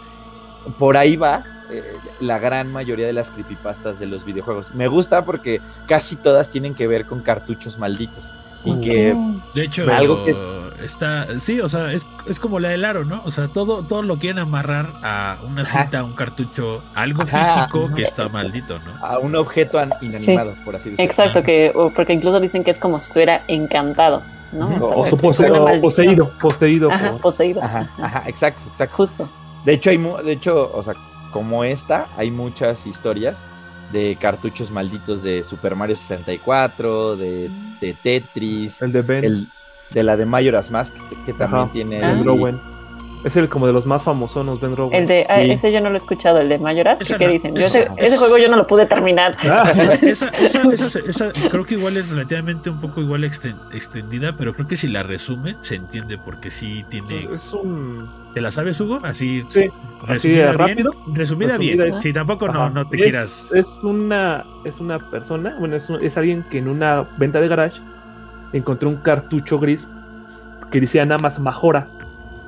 [0.78, 1.82] por ahí va eh,
[2.20, 4.74] la gran mayoría de las creepypastas de los videojuegos.
[4.74, 8.30] Me gusta porque casi todas tienen que ver con cartuchos malditos.
[8.64, 9.16] Y que.
[9.54, 11.38] De hecho, Algo que- está.
[11.40, 13.22] Sí, o sea, es, es como la del aro, ¿no?
[13.24, 17.22] O sea, todo, todo lo quieren amarrar a una cinta, a un cartucho, a algo
[17.22, 17.44] Ajá.
[17.44, 18.96] físico que está maldito, ¿no?
[19.04, 21.04] a un objeto an- inanimado, por así decirlo.
[21.04, 24.68] Exacto, que, porque incluso dicen que es como si estuviera encantado, ¿no?
[24.68, 25.80] Sea, O, pose- maldición.
[25.80, 27.62] poseído, poseído Ajá, por- poseído.
[27.62, 28.96] Ajá, ajá, exacto, exacto.
[28.96, 29.28] Justo.
[29.64, 30.94] De hecho, hay mu- de hecho, o sea,
[31.32, 33.46] como esta, hay muchas historias
[33.92, 39.24] de cartuchos malditos de Super Mario 64, de, de Tetris, El de Ben.
[39.24, 39.48] el,
[39.92, 42.00] de la de Majora's Mask, que, que también Ajá, tiene...
[42.00, 42.60] Ben Drowen.
[43.22, 44.94] Es el como de los más famosos, Ben Drowen.
[45.02, 47.02] El de, ah, ese yo no lo he escuchado, el de Mayoras.
[47.02, 47.54] Esa ¿Qué no, dicen?
[47.54, 49.36] Yo esa- ese, ese juego yo no lo pude terminar.
[49.42, 54.36] Ah, Esa, esa, esa, esa creo que igual es relativamente un poco igual exten- extendida,
[54.38, 57.28] pero creo que si la resume se entiende porque sí tiene...
[57.34, 58.08] es un.
[58.34, 59.00] ¿Te la sabes, Hugo?
[59.02, 59.64] Así Sí,
[60.04, 60.58] así resumida bien.
[60.58, 60.90] rápido.
[61.12, 61.78] Resumida bien.
[61.78, 62.00] Resumida.
[62.00, 62.70] Sí, tampoco no, Ajá.
[62.70, 63.52] no te Es- quieras...
[63.54, 67.48] Es una, es una persona, bueno, es, un- es alguien que en una venta de
[67.48, 67.82] garage
[68.52, 69.86] encontró un cartucho gris
[70.70, 71.88] que decía nada más Majora.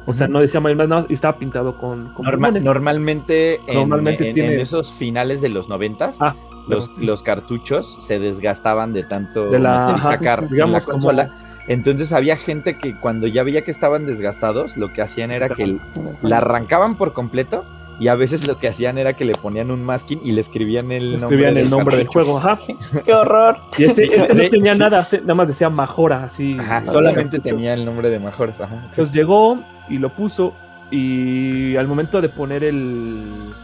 [0.04, 2.64] O sea, no decía más nada más y estaba pintado con, con Norma- plumones.
[2.64, 6.34] normalmente en, Normalmente en- tiene- en esos finales de los noventas, Ah,
[6.68, 11.30] los, los cartuchos se desgastaban de tanto De la- sacar digamos como- consola.
[11.68, 15.78] Entonces había gente que cuando ya veía que estaban desgastados, lo que hacían era que
[16.22, 17.64] la arrancaban por completo
[18.00, 20.90] y a veces lo que hacían era que le ponían un masking y le escribían
[20.90, 22.58] el nombre, escribían el nombre del juego, ajá.
[23.04, 23.58] Qué horror.
[23.78, 24.78] Y este, Sí, este no tenía sí.
[24.80, 26.56] nada, nada más decía Majora, así.
[26.58, 28.60] Ajá, solamente tenía el nombre de mejores.
[28.60, 28.86] Ajá.
[28.90, 30.54] Entonces llegó y lo puso
[30.90, 33.54] y al momento de poner el,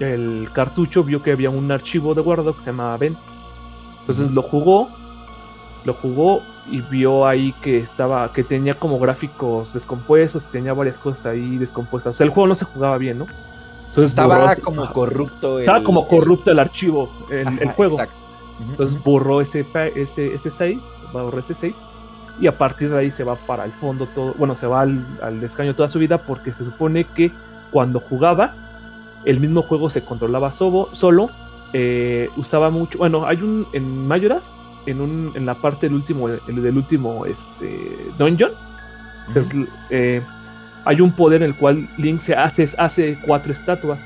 [0.00, 3.16] el cartucho vio que había un archivo de guardado que se llamaba Ben.
[4.00, 4.88] Entonces lo jugó,
[5.84, 11.26] lo jugó y vio ahí que estaba, que tenía como gráficos descompuestos, tenía varias cosas
[11.26, 12.14] ahí descompuestas.
[12.14, 13.26] O sea, el juego no se jugaba bien, ¿no?
[13.98, 15.58] Entonces Estaba borró como corrupto.
[15.58, 17.94] estaba el- como el- corrupto el archivo, el, el juego.
[17.94, 18.14] exacto.
[18.70, 20.78] Entonces borró ese, ese, ese save,
[21.12, 21.74] borró ese save,
[22.40, 25.04] y a partir de ahí se va para el fondo todo, bueno, se va al,
[25.22, 27.32] al escaño toda su vida porque se supone que
[27.70, 28.54] cuando jugaba,
[29.24, 31.30] el mismo juego se controlaba sobo- solo,
[31.72, 34.44] eh, usaba mucho, bueno, hay un, en Mayoras,
[34.86, 38.52] en, un, en la parte del último, el del último este, dungeon,
[39.32, 39.48] que es,
[39.90, 40.22] eh,
[40.88, 43.98] hay un poder en el cual Link se hace, hace cuatro estatuas,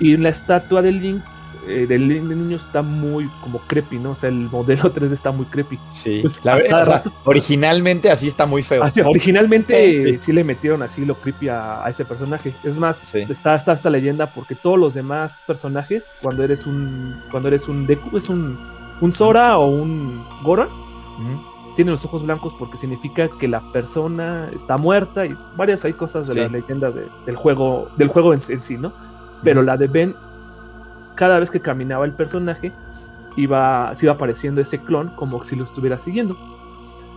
[0.00, 1.22] y la estatua del Link,
[1.68, 4.10] eh, del Link de niño está muy como creepy, ¿no?
[4.12, 5.78] O sea, el modelo 3D está muy creepy.
[5.88, 8.84] Sí, Pues, la verdad, o sea, rato- originalmente así está muy feo.
[8.84, 10.18] Así, originalmente Sí.
[10.22, 12.54] sí le metieron así lo creepy a, a ese personaje.
[12.64, 13.20] Es más, Sí.
[13.28, 17.86] está, está esta leyenda porque todos los demás personajes, cuando eres un, cuando eres un
[17.86, 18.56] Deku, es un,
[19.00, 20.68] un Sora o un Goron.
[21.76, 26.26] Tienen los ojos blancos porque significa que la persona está muerta y varias hay cosas
[26.26, 26.40] de Sí.
[26.40, 28.92] la leyenda de- del juego, del juego en, en sí, ¿no?
[29.44, 30.14] Pero la de Ben,
[31.14, 32.72] cada vez que caminaba el personaje,
[33.36, 36.36] iba, se iba apareciendo ese clon como si lo estuviera siguiendo.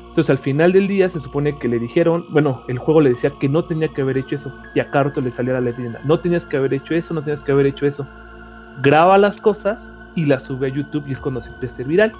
[0.09, 3.31] Entonces al final del día se supone que le dijeron, bueno, el juego le decía
[3.39, 4.51] que no tenía que haber hecho eso.
[4.75, 7.43] Y a Carto le salía la leyenda, no tenías que haber hecho eso, no tenías
[7.43, 8.05] que haber hecho eso.
[8.81, 9.81] Graba las cosas
[10.15, 12.11] y las sube a YouTube y es cuando se empieza a ser viral.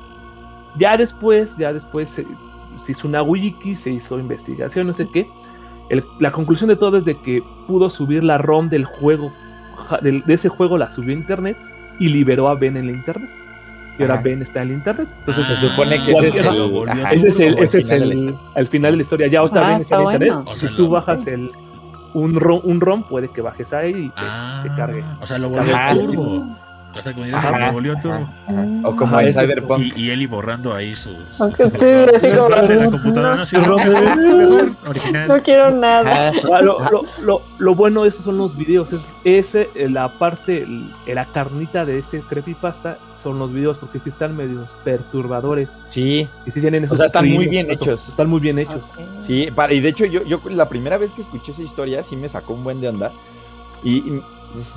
[0.78, 2.26] Ya después, ya después se,
[2.78, 5.28] se hizo una wiki, se hizo investigación, no sé qué.
[5.90, 9.32] El- la conclusión de todo es de que pudo subir la ROM del juego,
[10.02, 11.58] de ese juego la subió a internet
[12.00, 13.30] y liberó a Ben en la internet.
[13.98, 14.24] Y ahora Ajá.
[14.24, 15.08] Ben está en la internet.
[15.20, 16.48] Entonces Se supone que ese es el-
[16.90, 17.96] ajá, ese es el, el ese es la
[18.56, 19.28] el- final de la historia.
[19.28, 20.36] Ya otra Ah, vez está en está internet.
[20.36, 20.52] bueno.
[20.52, 21.50] O si tú bajas el
[22.14, 25.04] un ROM, un ROM, puede que bajes ahí y te, Ah, te cargue.
[25.22, 25.94] O sea, lo volvió Ajá.
[25.96, 26.48] turbo.
[27.00, 28.16] O sea, como volvió turbo.
[28.16, 28.66] Ajá, ajá.
[28.84, 29.80] O como Ajá, en ese es- Cyberpunk.
[29.82, 31.16] Y, y Eli borrando ahí sus.
[31.42, 33.36] Aunque sus- sí, como- ROMs de la computadora.
[33.36, 33.56] No, sí,
[34.88, 35.28] original.
[35.28, 36.32] No quiero nada.
[36.54, 38.92] Ah, lo, lo, lo, lo bueno de eso son los videos.
[38.92, 44.00] Es, ese, eh, la parte, el- la carnita de ese creepypasta son los videos porque
[44.00, 45.68] sí están medios perturbadores.
[45.86, 48.08] Sí, Y sí tienen esos sea, están muy bien hechos.
[48.10, 48.82] Están muy bien hechos.
[49.20, 49.50] Sí.
[49.54, 52.30] para- y de hecho, yo, yo la primera vez que escuché esa historia sí me
[52.30, 53.12] sacó un buen de onda.
[53.84, 54.04] Y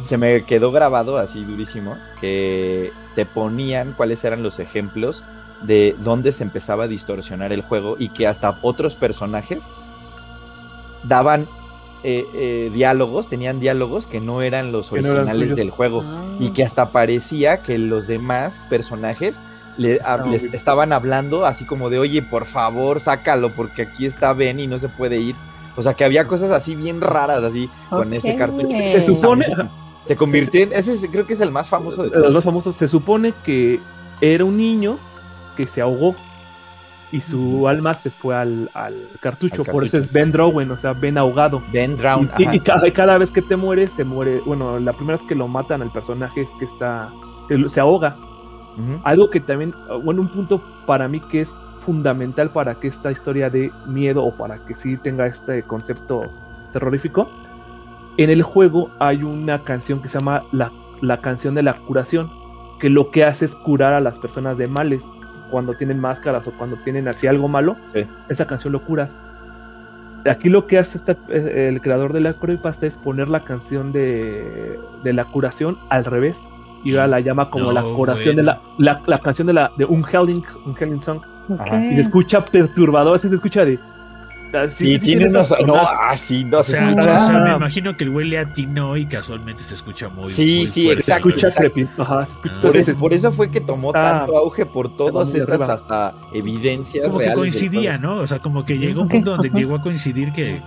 [0.05, 5.25] se me quedó grabado así durísimo que te ponían cuáles eran los ejemplos
[5.63, 9.71] de dónde se empezaba a distorsionar el juego y que hasta otros personajes
[11.05, 11.49] daban
[12.05, 16.03] eh, eh, diálogos, tenían diálogos que no eran los Que no eran originales del juego.
[16.05, 16.25] Ah.
[16.41, 19.43] y que hasta parecía que los demás personajes
[19.77, 24.05] le, a- Estaban les estaban hablando así como de, oye, por favor, sácalo porque aquí
[24.07, 25.37] está Ben y no se puede ir.
[25.77, 28.69] O sea, que había cosas así bien raras, así, con ese cartucho.
[28.71, 29.55] Se supone- Se,
[30.05, 32.35] se convirtió en, ese es- creo que es el más famoso de los todos.
[32.35, 32.77] más famosos.
[32.77, 33.81] Se supone que
[34.21, 34.99] era un niño
[35.57, 36.15] que se ahogó
[37.11, 39.63] y su alma se fue al, al cartucho.
[39.67, 41.63] Al Por eso es Ben Drowen, o sea, Ben ahogado.
[41.73, 42.31] Ben Drown.
[42.39, 42.55] Y, ajá.
[42.57, 44.41] y cada, cada vez que te mueres, se muere.
[44.47, 47.11] Bueno, la primera vez que lo matan al personaje es que está.
[47.69, 48.17] se ahoga.
[49.05, 51.49] Algo que también, bueno, un punto para mí que es
[51.85, 56.25] fundamental para que esta historia dé miedo o para que sí tenga este concepto
[56.73, 57.29] terrorífico.
[58.17, 62.31] En el juego hay una canción que se llama la, la canción de la curación,
[62.81, 65.03] que lo que hace es curar a las personas de males
[65.51, 67.77] cuando tienen máscaras o cuando tienen así algo malo.
[67.93, 68.05] Sí.
[68.29, 69.15] Esa canción lo curas.
[70.31, 73.93] aquí lo que hace esta- eh, el creador de la creepypasta es poner la canción
[73.93, 76.37] de, de la curación al revés.
[76.85, 79.71] Y ahora la llama como No, la curación de la, la, la canción de la
[79.79, 81.21] de un Helling, un Helling Song.
[81.49, 83.79] Y se escucha perturbador, así se escucha de.
[84.75, 85.55] Sí, tiene unos.
[85.67, 87.17] No, ah, sí, no O se sea, escucha.
[87.17, 87.57] o sea, me Ah.
[87.57, 90.29] imagino que el güey le atinó y casualmente se escucha muy.
[90.29, 91.81] Sí, muy sí, fuerte, exacto, escucha exacto.
[92.03, 92.59] Ajá, Ah.
[92.61, 94.03] Por eso, por eso fue que tomó Ah.
[94.03, 95.73] tanto auge por todas estas arriba.
[95.73, 97.39] hasta evidencias Como que reales.
[97.39, 97.97] coincidía.
[97.97, 98.17] ¿no?
[98.17, 100.63] O sea, como que llegó un punto donde llegó a coincidir que,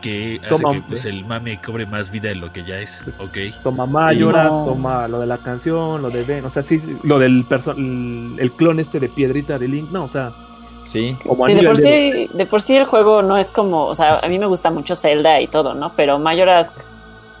[0.00, 3.02] que hace Toma, que pues, el mame cobre más vida de lo que ya es.
[3.18, 3.38] Ok.
[3.62, 4.64] Toma Mayoras, No.
[4.64, 8.36] toma lo de la canción, lo de Ben, o sea, sí, lo del perso- el,
[8.38, 10.32] el clon este de piedrita de Link, no, o sea,
[10.82, 11.16] Sí.
[11.26, 14.18] como Sí, de por sí, de por sí el juego no es como, o sea,
[14.22, 15.92] a mí me gusta mucho Zelda y todo, ¿no?
[15.94, 16.72] Pero Majora's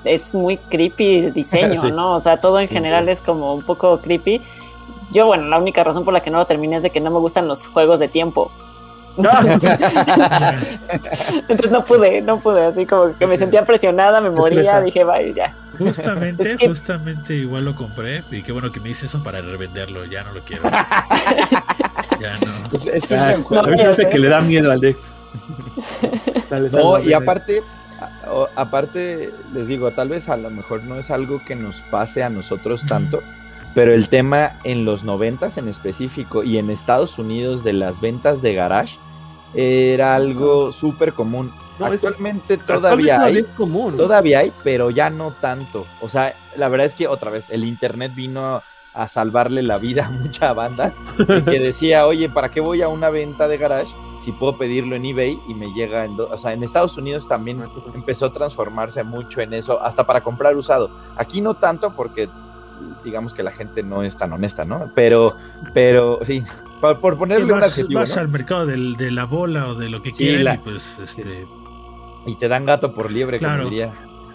[0.04, 1.90] es muy creepy el diseño, Sí.
[1.90, 2.14] ¿no?
[2.14, 3.10] O sea, todo en Sí, general sí.
[3.12, 4.40] es como un poco creepy.
[5.12, 7.10] Yo, bueno, la única razón por la que no lo terminé es de que no
[7.10, 8.52] me gustan los juegos de tiempo.
[11.48, 15.32] Entonces no pude, no pude, así como que me sentía presionada, me moría, dije, vaya,
[15.34, 15.54] ya.
[15.78, 18.22] Justamente, Es que- justamente igual lo compré.
[18.30, 20.04] Y qué bueno que me dice eso para revenderlo.
[20.04, 20.62] Ya no lo quiero.
[22.20, 22.68] ya no.
[22.76, 23.90] Es, es un Ah, buen juego.
[23.90, 24.98] hace que le da miedo al Dex.
[26.50, 27.62] Dale, No, y aparte,
[27.98, 32.22] a- aparte, les digo, tal vez a lo mejor no es algo que nos pase
[32.22, 33.22] a nosotros tanto,
[33.74, 38.42] pero el tema en los noventas en específico y en Estados Unidos de las ventas
[38.42, 38.98] de garage
[39.54, 41.52] era algo súper común.
[41.78, 43.96] No, Actualmente todavía hay, común.
[43.96, 45.86] todavía hay, pero ya no tanto.
[46.02, 50.06] O sea, la verdad es que otra vez el internet vino a salvarle la vida
[50.08, 50.92] a mucha banda
[51.46, 55.06] que decía, oye, ¿para qué voy a una venta de garage si puedo pedirlo en
[55.06, 56.16] eBay y me llega en...
[56.16, 60.22] do-?" O sea, en Estados Unidos también empezó a transformarse mucho en eso, hasta para
[60.22, 60.90] comprar usado.
[61.16, 62.28] Aquí no tanto porque
[63.04, 64.90] digamos que la gente no es tan honesta, ¿no?
[64.94, 65.36] Pero,
[65.74, 66.42] pero sí,
[66.80, 68.22] por, por ponerle un vas, adjetivo, vas ¿no?
[68.22, 70.98] al mercado del- de la bola o de lo que Sí, quieran la- y pues
[70.98, 71.46] este
[72.26, 73.58] Y te dan gato por liebre, Claro.
[73.64, 73.92] como diría.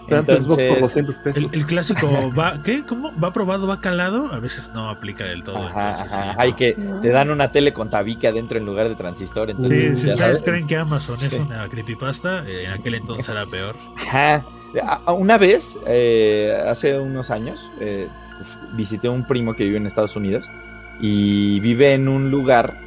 [0.08, 1.36] Entonces, 200 pesos.
[1.36, 2.84] el, el clásico va ¿qué?
[2.86, 3.10] ¿cómo?
[3.18, 6.50] va probado va calado a veces no aplica del todo ajá, entonces ajá, sí, hay
[6.50, 6.56] no.
[6.56, 9.48] que te dan una tele con tabique adentro en lugar de transistor.
[9.48, 10.42] Sí, Entonces, si ya ustedes sabes.
[10.44, 11.38] creen que Amazon es Sí.
[11.40, 13.74] una creepypasta, eh, en aquel entonces era peor.
[13.96, 14.44] Ajá.
[15.12, 18.08] Una vez, eh, hace unos años, eh,
[18.74, 20.50] visité a un primo que vive en Estados Unidos
[21.00, 22.78] y vive en un lugar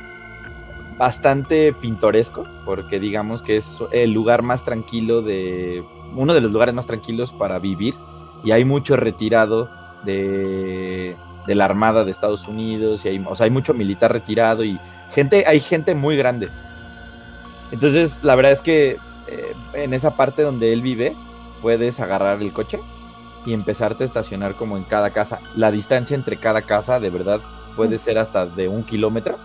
[0.98, 5.84] bastante pintoresco, porque digamos que es el lugar más tranquilo de,
[6.16, 7.94] uno de los lugares más tranquilos para vivir
[8.44, 9.70] y hay mucho retirado
[10.04, 11.16] de,
[11.48, 14.80] de la Armada de Estados Unidos y hay, o sea, hay mucho militar retirado y
[15.10, 16.50] gente, hay gente muy grande.
[17.72, 21.16] Entonces, la verdad es que eh, en esa parte donde él vive,
[21.62, 22.80] puedes agarrar el coche
[23.50, 25.40] y empezarte a estacionar como en cada casa.
[25.56, 27.42] La distancia entre cada casa, de verdad,
[27.76, 29.38] puede ser hasta de un kilómetro.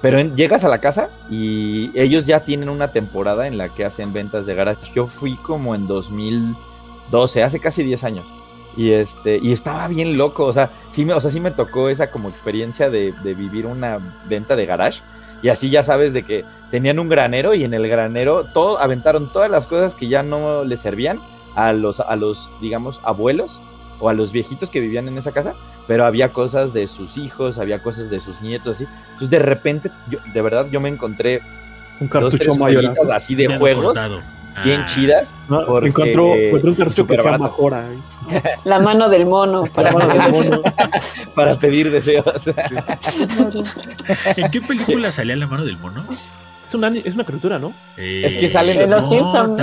[0.00, 3.84] Pero en- llegas a la casa y ellos ya tienen una temporada en la que
[3.84, 4.92] hacen ventas de garage.
[4.94, 8.26] Yo fui como en 2012, hace casi 10 años.
[8.76, 10.44] Y este, y estaba bien loco.
[10.46, 13.66] O sea, sí me, o sea, sí me tocó esa como experiencia de, de vivir
[13.66, 15.02] una venta de garage.
[15.42, 19.30] Y así ya sabes de que tenían un granero y en el granero todo, aventaron
[19.32, 21.20] todas las cosas que ya no les servían
[21.54, 23.60] a los, a los, digamos, abuelos
[24.00, 25.54] o a los viejitos que vivían en esa casa,
[25.86, 28.86] pero había cosas de sus hijos, había cosas de sus nietos, así.
[29.06, 31.40] Entonces de repente, yo, de verdad, yo me encontré
[32.00, 32.82] Un dos, cartucho tres mayor.
[32.84, 33.98] joyitas así de Ya no juegos
[34.64, 35.34] bien Ah, chidas.
[35.48, 35.64] ¿no?
[35.64, 37.56] porque- encontró, encontró un cartucho que se llama baratas.
[37.56, 37.88] Jora.
[37.90, 38.42] ¿eh?
[38.64, 39.62] La mano del mono.
[39.64, 40.62] Para La mano del mono.
[41.34, 42.26] para pedir deseos.
[44.36, 46.04] ¿En qué película salía la mano del mono?
[46.72, 47.74] Es una, es una criatura, ¿no?
[47.98, 49.10] Eh, Es que salen los- En los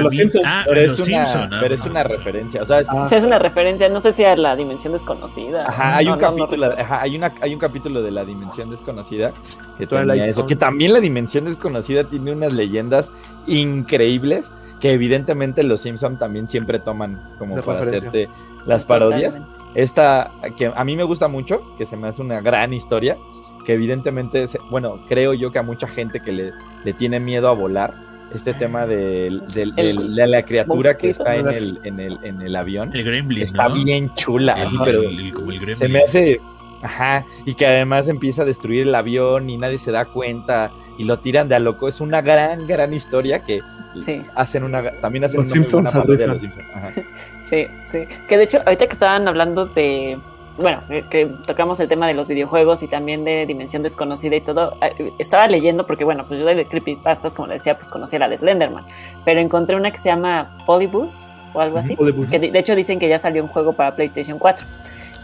[0.04, 0.42] Los Simpson.
[0.46, 1.54] Ah, pero en es los una, Simpson.
[1.54, 2.62] ah, pero es una referencia.
[2.62, 5.66] O sea, es- Ah, es una referencia, no sé si a la dimensión desconocida.
[5.68, 8.26] Ajá, hay No, un no, no capítulo, ajá, hay una, hay un capítulo de la
[8.26, 9.32] dimensión desconocida
[9.78, 13.12] que tenía eso, que también la dimensión desconocida tiene unas leyendas
[13.48, 18.10] increíbles que evidentemente los Simpson también siempre toman como De para referencia.
[18.10, 18.30] hacerte
[18.66, 19.42] las parodias.
[19.76, 23.18] Esta que a mí me gusta mucho, que se me hace una gran historia,
[23.66, 27.54] que evidentemente, bueno, creo yo que a mucha gente que le, le tiene miedo a
[27.54, 27.94] volar,
[28.34, 32.92] este tema del- de la criatura que está en el, en el, en el avión,
[32.96, 33.42] El Gremlin.
[33.42, 33.76] está ¿no?
[33.76, 35.76] bien chula, El- así, pero el- el- como el Gremlin.
[35.76, 36.40] se me hace.
[36.82, 41.04] Ajá, y que además empieza a destruir el avión y nadie se da cuenta y
[41.04, 41.90] lo tiran de a loco.
[41.90, 43.60] Es una gran, gran historia que
[44.06, 44.22] Sí.
[44.36, 44.90] hacen una.
[45.02, 46.66] También hacen Los una muy Simpsons buena parodia de los Simpsons.
[46.74, 46.92] Ajá.
[47.42, 48.00] Sí, sí.
[48.30, 50.18] Que de hecho, ahorita que estaban hablando de.
[50.62, 54.42] Bueno, que- que tocamos el tema de los videojuegos y también de Dimensión Desconocida y
[54.42, 54.76] todo.
[54.82, 58.20] eh, Estaba leyendo porque, bueno, pues yo de Creepypastas, como le decía, pues conocí a
[58.20, 58.86] la de Slenderman.
[59.24, 61.96] Pero encontré una que se llama Polybus o algo así.
[61.96, 62.30] Polybus.
[62.30, 64.66] Que de, de hecho dicen que ya salió un juego para PlayStation 4.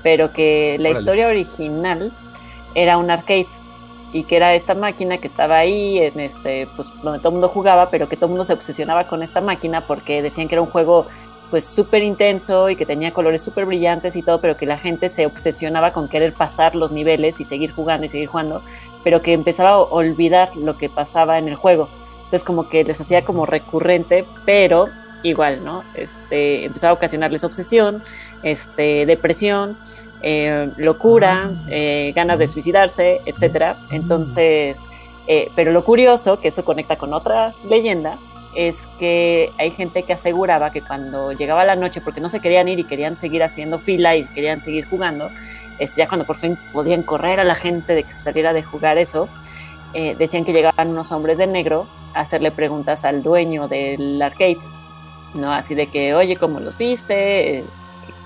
[0.04, 1.00] Pero que la Órale.
[1.02, 2.14] historia original
[2.74, 3.48] era un arcade.
[4.14, 7.50] y que era esta máquina que estaba ahí, en este, pues donde todo el mundo
[7.50, 10.62] jugaba, pero que todo el mundo se obsesionaba con esta máquina porque decían que era
[10.62, 11.08] un juego
[11.50, 15.10] pues súper intenso y que tenía colores súper brillantes y todo, pero que la gente
[15.10, 18.64] se obsesionaba con querer pasar los niveles y seguir jugando y seguir jugando,
[19.04, 21.90] pero que empezaba a olvidar lo que pasaba en el juego.
[22.18, 24.90] Entonces como que les hacía como recurrente, pero
[25.24, 25.84] igual, ¿no?
[25.96, 28.04] Este, empezaba a ocasionarles obsesión,
[28.44, 29.78] este, depresión,
[30.22, 31.66] eh, locura, ah.
[31.70, 33.78] eh, ganas de suicidarse, etcétera.
[33.92, 34.80] Entonces,
[35.28, 38.18] eh, pero lo curioso, que esto conecta con otra leyenda,
[38.56, 42.68] es que hay gente que aseguraba que cuando llegaba la noche, porque no se querían
[42.68, 45.30] ir y querían seguir haciendo fila y querían seguir jugando,
[45.80, 48.64] este, ya cuando por fin podían correr a la gente de que se saliera de
[48.64, 49.30] jugar eso,
[50.18, 54.60] decían que llegaban unos hombres de negro a hacerle preguntas al dueño del arcade,
[55.34, 55.54] ¿no?
[55.54, 57.64] Así de que, oye, ¿cómo los viste?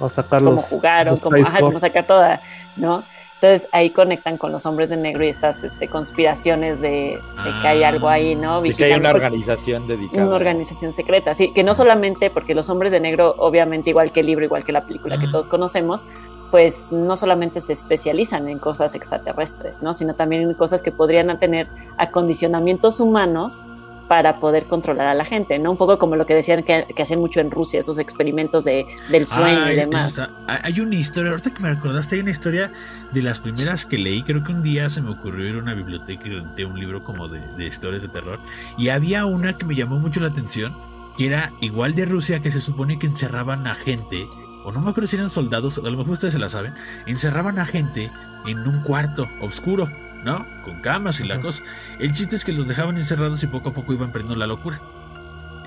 [0.09, 2.41] sacar cómo jugaron, cómo, sacar toda,
[2.75, 3.03] ¿no?
[3.41, 7.17] Entonces ahí conectan con los hombres de negro y estas este, conspiraciones de,
[7.61, 8.61] que hay algo ahí, ¿no?
[8.61, 10.27] De que hay una organización dedicada.
[10.27, 14.19] Una organización secreta, sí, que no solamente porque los hombres de negro, obviamente igual que
[14.19, 16.03] el libro, igual que la película que todos conocemos,
[16.51, 19.93] pues no solamente se especializan en cosas extraterrestres, ¿no?
[19.93, 23.67] Sino también en cosas que podrían tener acondicionamientos humanos
[24.09, 25.69] para poder controlar a la gente, ¿no?
[25.69, 29.27] Un poco como lo que decían que, hacen mucho en Rusia, esos experimentos de, del
[29.27, 30.19] sueño y demás.
[30.47, 32.73] hay una historia, ahorita que me recordaste, hay una historia
[33.13, 35.75] de las primeras que leí, creo que un día se me ocurrió ir a una
[35.75, 38.39] biblioteca y renté un libro como de, de historias de terror,
[38.79, 40.75] y había una que me llamó mucho la atención,
[41.15, 44.27] que era igual de Rusia, que se supone que encerraban a gente
[44.65, 46.73] o no me acuerdo si eran soldados, a lo mejor ustedes se la saben,
[47.05, 48.11] encerraban a gente
[48.45, 49.87] en un cuarto oscuro
[50.23, 50.45] ¿no?
[50.61, 51.63] Con camas y la cosa.
[51.99, 54.81] El chiste es que los dejaban encerrados y poco a poco iban perdiendo la locura.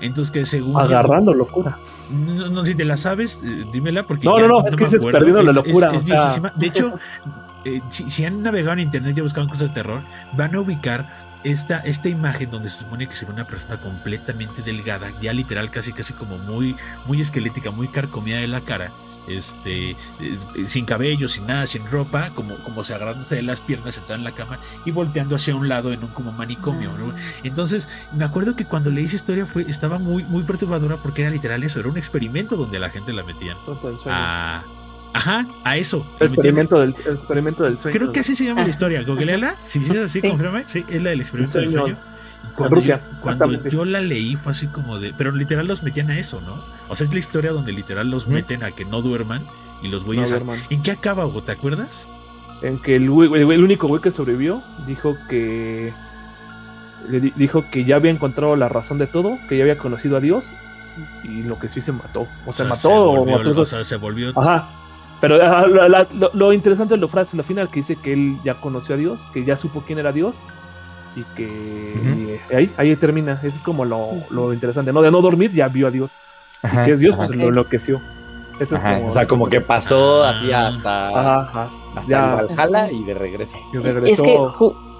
[0.01, 0.79] Entonces que según...
[0.79, 1.79] Agarrando locura.
[2.09, 4.27] No, si te la sabes, eh, dímela porque...
[4.27, 5.95] No, no, no, es que me perdiendo la locura.
[5.95, 6.51] Es, viejísima.
[6.55, 6.93] De hecho,
[7.65, 11.79] eh, si, han navegado en internet y buscado cosas de terror, van a ubicar esta,
[11.79, 15.93] esta imagen donde se supone que se ve una persona completamente delgada, ya literal, casi
[15.93, 16.75] casi como muy,
[17.05, 18.91] muy esquelética, muy carcomida de la cara
[19.27, 19.95] este, eh,
[20.65, 24.23] sin cabello, sin nada, sin ropa, como, como se agarrándose de las piernas, sentada en
[24.23, 26.91] la cama y volteando hacia un lado en un como manicomio.
[27.43, 31.31] Entonces, me acuerdo que cuando leí esa historia fue, estaba muy, muy perturbadora porque era
[31.31, 33.57] literal eso, era un experimento donde la gente la metían.
[34.05, 34.63] A,
[35.13, 36.05] ajá, a eso.
[36.19, 37.97] El experimento, del, experimento del sueño.
[37.97, 39.03] Creo que así se llama la historia.
[39.03, 39.57] Googleala.
[39.63, 40.63] Si dices así, confirma.
[40.67, 41.97] Sí, es la del experimento del sueño.
[42.55, 45.13] Cuando, yo, cuando yo la leí fue así como de...
[45.17, 46.63] Pero literal los metían a eso, ¿no?
[46.89, 49.47] O sea, es la historia donde literal los meten a que no duerman
[49.81, 50.31] y los güeyes...
[50.69, 52.07] ¿En qué acaba, ¿Te acuerdas?
[52.61, 55.93] En que el, el, único güey que sobrevivió dijo que...
[57.35, 60.45] Dijo que ya había encontrado la razón de todo, que ya había conocido a Dios
[61.23, 62.27] y lo que sí se mató.
[62.45, 64.31] O, se mató se volvió, o, sea, se volvió...
[64.39, 64.69] Ajá.
[65.23, 65.37] Pero
[66.33, 69.21] lo, interesante es lo frase, lo final que dice que él ya conoció a Dios,
[69.33, 70.35] que ya supo quién era Dios
[71.15, 73.39] y que ahí, ahí termina.
[73.41, 75.01] Eso es como lo, interesante, ¿no?
[75.01, 76.11] De no dormir ya vio a Dios.
[76.61, 78.01] y que es Dios, pues lo enloqueció.
[78.59, 81.69] Eso es como, o sea, como que pasó así hasta, hasta
[82.05, 82.45] ya.
[82.57, 83.55] Valhalla y de regreso.
[84.05, 84.37] Es que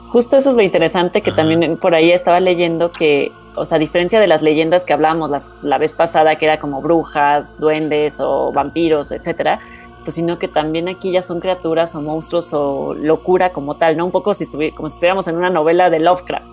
[0.08, 3.80] justo eso es lo interesante que también por ahí estaba leyendo que, o sea, a
[3.80, 8.22] diferencia de las leyendas que hablábamos las, la vez pasada, que era como brujas, duendes
[8.22, 9.60] o vampiros, etcétera,
[10.04, 14.06] pues sino que también aquí ya son criaturas o monstruos o locura como tal, ¿no?
[14.06, 16.52] Un poco si como si estuviéramos en una novela de Lovecraft.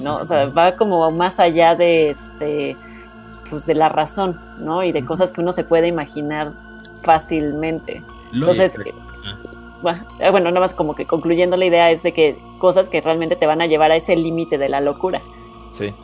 [0.00, 0.16] ¿no?
[0.16, 2.76] O sea, va como más allá de este
[3.48, 4.82] pues de la razón, ¿no?
[4.82, 6.52] Y de cosas que uno se puede imaginar
[7.02, 8.02] fácilmente.
[8.32, 8.76] Entonces,
[9.84, 10.30] ah.
[10.30, 13.46] Bueno, nada más como que concluyendo la idea es de que cosas que realmente te
[13.46, 15.22] van a llevar a ese límite de la locura.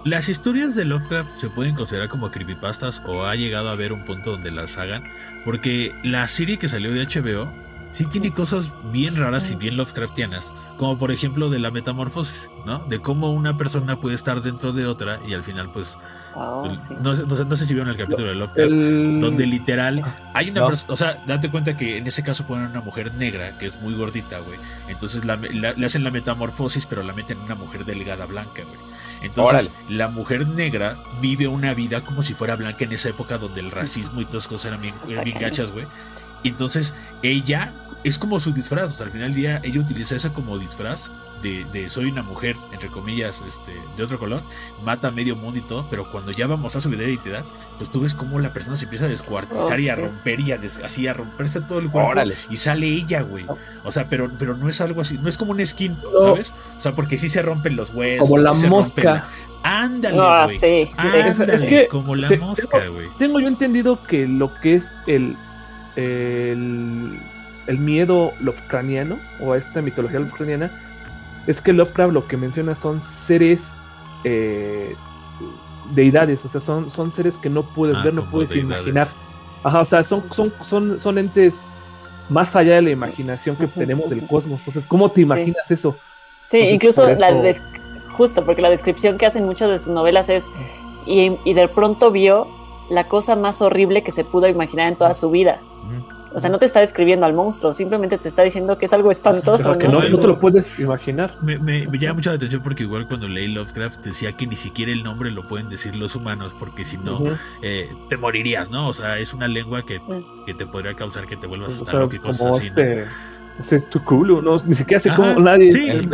[0.05, 4.05] Las historias de Lovecraft se pueden considerar como creepypastas o ha llegado a haber un
[4.05, 5.05] punto donde las hagan,
[5.44, 7.53] porque la serie que salió de HBO
[7.94, 12.78] sí tiene cosas bien raras y bien Lovecraftianas, como por ejemplo de la metamorfosis, ¿no?
[12.78, 15.96] De cómo una persona puede estar dentro de otra y al final pues
[16.37, 16.66] Oh,
[17.00, 17.14] no,
[17.57, 18.72] sé si vieron el capítulo de Lovecraft,
[19.20, 20.02] donde literal
[20.35, 23.57] hay una persona, o sea, date cuenta que en ese caso ponen una mujer negra
[23.57, 24.59] que es muy gordita, güey.
[24.88, 28.78] Entonces le hacen la metamorfosis, pero la meten en una mujer delgada blanca, güey.
[29.22, 33.61] Entonces la mujer negra vive una vida como si fuera blanca en esa época donde
[33.61, 35.87] el racismo y todas esas cosas eran bien, eran bien gachas, güey.
[36.42, 37.72] Entonces ella
[38.05, 41.11] es como su disfraz, o sea, al final del día ella utiliza eso como disfraz
[41.42, 44.42] de, soy una mujer, entre comillas, este, de otro color,
[44.83, 47.11] mata a medio mundo y todo, pero cuando ya va a mostrar su vida de
[47.11, 47.44] identidad,
[47.77, 50.61] pues tú ves cómo la persona se empieza a descuartizar y a romper y a
[50.83, 53.44] así a romperse todo el cuerpo y sale ella, güey.
[53.85, 56.55] O sea, pero, pero no es algo así, no es como un skin, ¿sabes?
[56.79, 58.29] O sea, porque sí se rompen los huesos.
[58.29, 59.29] Como la mosca.
[59.63, 60.90] Ándale, güey.
[60.96, 63.09] Ándale, como la mosca, güey.
[63.19, 65.37] Tengo yo entendido que lo que es el
[65.96, 67.21] el,
[67.67, 70.71] el miedo lovecraniano o esta mitología lovecraniana
[71.46, 73.62] es que Lovecraft lo que menciona son seres
[74.25, 74.94] eh,
[75.94, 78.87] deidades, o sea, son, son seres que no puedes Ah, ver, no puedes deidades.
[78.87, 79.06] imaginar.
[79.62, 81.54] Ajá, o sea, son, son, son, son entes
[82.31, 84.60] más allá de la imaginación que tenemos del cosmos.
[84.60, 85.23] Entonces, ¿cómo te Sí.
[85.23, 85.96] imaginas eso?
[86.46, 87.52] Sí, Entonces, incluso la
[88.17, 90.48] justo porque la descripción que hacen muchas de sus novelas es
[91.06, 92.46] y, y de pronto vio
[92.88, 95.60] la cosa más horrible que se pudo imaginar en toda su vida.
[96.35, 99.10] O sea, no te está describiendo al monstruo, simplemente te está diciendo que es algo
[99.12, 99.62] espantoso.
[99.64, 99.92] Pero que ¿no?
[99.94, 101.37] no, algo- no te lo puedes imaginar.
[101.40, 104.56] Me, me- me llama mucho la atención porque igual cuando leí Lovecraft decía que ni
[104.56, 107.22] siquiera el nombre lo pueden decir los humanos porque si no
[107.62, 108.88] eh, te morirías, ¿no?
[108.88, 110.44] O sea, es una lengua que, Mm.
[110.44, 112.82] que te podría causar que te vuelvas O hasta sea, loco y cosas así, ¿no?
[112.82, 113.04] este,
[113.60, 115.70] ese Tuculu, no, ni siquiera sé Ajá, cómo nadie.
[115.70, 115.88] sí.
[115.88, 116.08] El.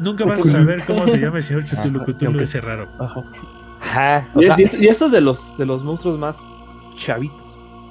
[0.00, 2.02] Nunca vas a saber cómo se llama el señor Cthulhu.
[2.02, 2.88] Ajá, Cthulhu ese raro.
[2.98, 3.22] Ajá.
[3.80, 6.36] Ajá, o Y, sea, es- y estos de los de los monstruos más
[6.96, 7.41] chavitos.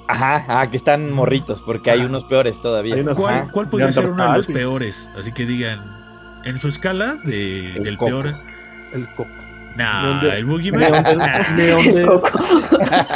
[0.08, 2.96] Ajá, ajá, que están morritos, porque hay unos peores todavía.
[2.96, 4.52] Unos- ¿Cuál, cuál podría ser uno de los sí.
[4.52, 5.10] peores?
[5.16, 8.10] Así que digan, en su escala de, El del coco.
[8.10, 8.34] peor.
[8.94, 9.30] El coco.
[9.74, 12.04] Nah, Neander- el Boogeyman.
[12.06, 12.30] Coco.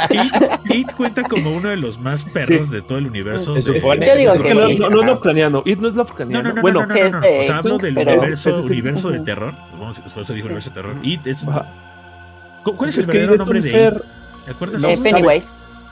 [0.09, 0.33] It,
[0.73, 3.59] It cuenta como uno de los más perros de todo el universo.
[3.61, 4.05] Se de- supone.
[4.07, 4.79] Yo digo que no, sí.
[4.79, 5.61] no, no es Lovecraftiano.
[5.65, 6.41] It no es Lovecraftiano.
[6.43, 8.49] No, no, no, bueno, no, no, Sí, no, de O sea, hablo del pero- universo,
[8.49, 8.65] Sí, sí, sí.
[8.71, 9.53] universo de terror.
[9.73, 10.45] Vamos, por eso dijo Sí.
[10.45, 10.97] universo de terror.
[11.03, 11.45] It es.
[12.63, 14.01] ¿cu- ¿Cuál es el verdadero es nombre un de It?
[14.45, 14.83] ¿Te acuerdas?
[14.83, 15.03] Eh, No,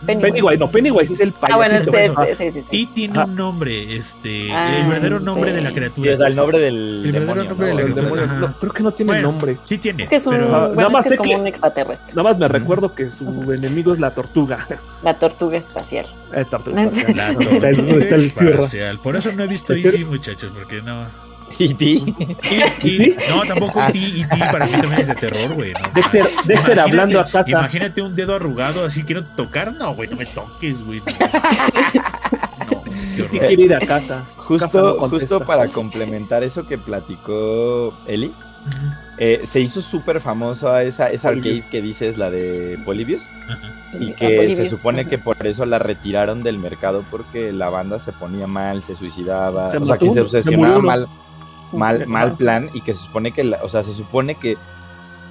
[0.06, 0.32] Pennywise.
[0.32, 2.24] Pennywise, no, Pennywise es el Ah, bueno, sí, payasito.
[2.26, 2.68] sí, sí, sí, sí.
[2.72, 3.26] It tiene Ajá.
[3.28, 5.26] un nombre, este, Ah, el verdadero este.
[5.26, 6.14] nombre de la Sí, criatura.
[6.14, 7.44] o sea, el nombre del El verdadero demonio.
[7.50, 7.76] nombre ¿no?
[7.76, 8.26] de la El criatura.
[8.40, 9.58] No, creo que no tiene Bueno, nombre.
[9.64, 10.04] Sí tiene.
[10.04, 11.48] Es que es un, pero- bueno, nada es más que sé es como que- un
[11.48, 12.16] extraterrestre.
[12.16, 14.68] Nada más me recuerdo que su enemigo es la tortuga.
[15.04, 16.06] La tortuga espacial.
[16.34, 17.16] Eh, tortuga espacial.
[17.18, 19.00] La tortuga espacial.
[19.00, 21.25] Por eso no he visto ¿Es E.T., muchachos, porque no.
[21.60, 22.16] Y ti.
[23.30, 24.00] No, tampoco E.T.
[24.00, 24.38] E.T.
[24.52, 25.74] para mí también es de terror, güey.
[25.74, 27.50] No, Dexter, hablando a casa.
[27.50, 29.74] Imagínate un dedo arrugado así, quiero tocar.
[29.74, 31.00] No, güey, no me toques, güey.
[31.00, 33.40] No, qué Sí horror.
[33.40, 34.26] quiere ir a casa.
[34.26, 38.34] Casa Justo, no justo para complementar eso que platicó Eli,
[39.18, 43.30] eh, se hizo súper famosa esa, esa arcade que dices, la de Polybius,
[44.00, 48.00] y Ah, que se supone que por eso la retiraron del mercado porque la banda
[48.00, 51.08] se ponía mal, se suicidaba, Se o sea, que se obsesionaba mal,
[51.72, 54.58] mal, mal plan y que se supone que, la- o sea, se supone que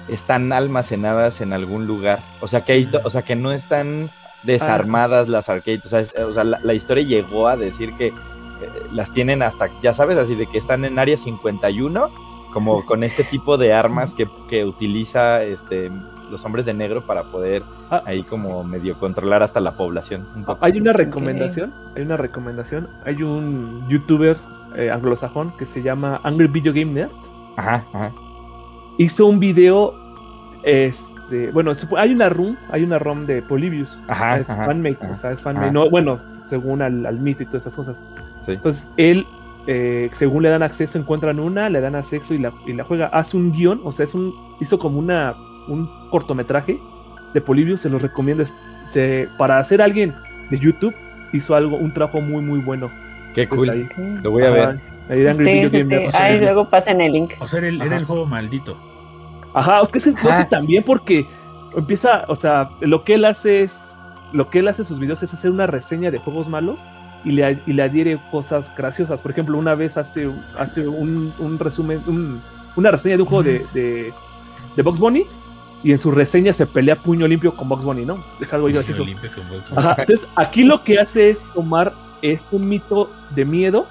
[0.07, 4.11] están almacenadas en algún lugar, o sea, que hay, o sea, que no están
[4.43, 8.07] desarmadas las arcades, o sea, es- o sea, la, la historia llegó a decir que
[8.07, 8.13] eh,
[8.91, 12.09] las tienen hasta, ya sabes, así de que están en área 51,
[12.53, 15.91] como con este tipo de armas que, que utiliza este
[16.31, 17.61] los hombres de negro para poder
[17.91, 18.01] Ah.
[18.05, 20.27] ahí como medio controlar hasta la población.
[20.35, 20.65] Un poco.
[20.65, 22.89] Hay una recomendación, hay una recomendación.
[23.05, 24.37] Hay un youtuber
[24.77, 27.11] eh, anglosajón que se llama Angry Video Game Nerd.
[27.57, 28.11] Ajá, ajá.
[28.97, 29.93] Hizo un video,
[30.63, 33.97] este, bueno, hay una room, hay una ROM de Polybius.
[34.07, 34.63] Ajá, es ajá,
[35.11, 35.67] o sea, es fanmate.
[35.67, 35.73] Ajá.
[35.73, 38.03] No, bueno, según al, al mito y todas esas cosas.
[38.41, 38.51] Sí.
[38.53, 39.25] Entonces, él,
[39.67, 43.07] eh, según le dan acceso, encuentran una, le dan acceso y la, y la juega.
[43.07, 45.35] Hace un guion, o sea, es un, hizo como una,
[45.67, 46.79] un cortometraje
[47.33, 48.45] de Polybius, se los recomiendo.
[48.91, 50.13] se- para hacer alguien
[50.51, 50.93] de YouTube,
[51.33, 52.89] hizo algo, un trabajo muy, muy bueno.
[53.35, 53.69] Qué Pues cool.
[53.69, 53.87] ahí.
[54.23, 54.79] Lo voy a ver.
[55.09, 55.89] Ahí Sí, sí, sí.
[55.89, 56.07] Nerd.
[56.07, 57.33] O sea, Ahí el- luego pasen el link.
[57.39, 58.75] O sea, era el, era el juego maldito.
[59.53, 60.49] Ajá, es que ese juego Ajá.
[60.49, 61.27] también porque
[61.77, 63.73] empieza, o sea, lo que él hace es,
[64.33, 66.83] lo que él hace en sus videos es hacer una reseña de juegos malos
[67.23, 69.21] y le, y le adhiere cosas graciosas.
[69.21, 72.41] Por ejemplo, una vez hace, hace un, un resumen, un-
[72.75, 74.13] una reseña de un juego de, de,
[74.75, 75.25] de Box Bunny
[75.85, 78.25] y en su reseña se pelea puño limpio con Box Bunny, ¿no?
[78.41, 79.61] Es algo limpio con voz.
[79.75, 83.85] Ajá, entonces aquí lo que hace es tomar es un mito de miedo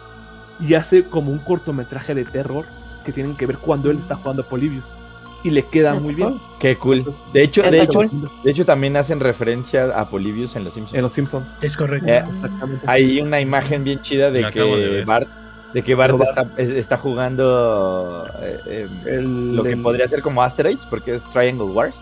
[0.59, 2.67] y hace como un cortometraje de terror
[3.07, 4.85] que tienen que ver cuando él está jugando a Polybius
[5.45, 6.41] y le queda muy bien.
[6.59, 7.05] Qué cool.
[7.33, 8.29] De hecho, de hecho, cool.
[8.43, 10.97] de hecho también hacen referencia a Polybius en Los Simpsons.
[10.97, 11.49] En los Simpsons.
[11.61, 12.09] Es correcto.
[12.09, 12.85] Eh, Exactamente.
[12.89, 15.05] Hay una imagen bien chida de que.
[15.07, 15.29] Bart,
[15.75, 20.23] de que Bart está, es- está jugando eh, eh, El- lo que el- podría ser
[20.23, 22.01] como Asteroids, porque es Triangle Wars.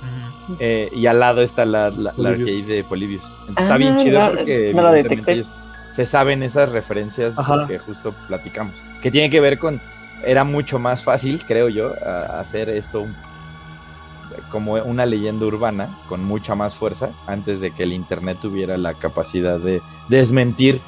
[0.60, 3.24] Eh, y al lado está la, la, arcade de Polybius.
[3.48, 5.52] Entonces, Ah, está bien chido no, porque no ellos
[5.90, 8.82] se saben esas referencias que justo platicamos.
[9.00, 9.80] Que tiene que ver con.
[10.24, 13.16] Era mucho más fácil, creo yo, a- hacer esto un-
[14.50, 18.94] como una leyenda urbana con mucha más fuerza antes de que el internet tuviera la
[18.94, 20.80] capacidad de desmentir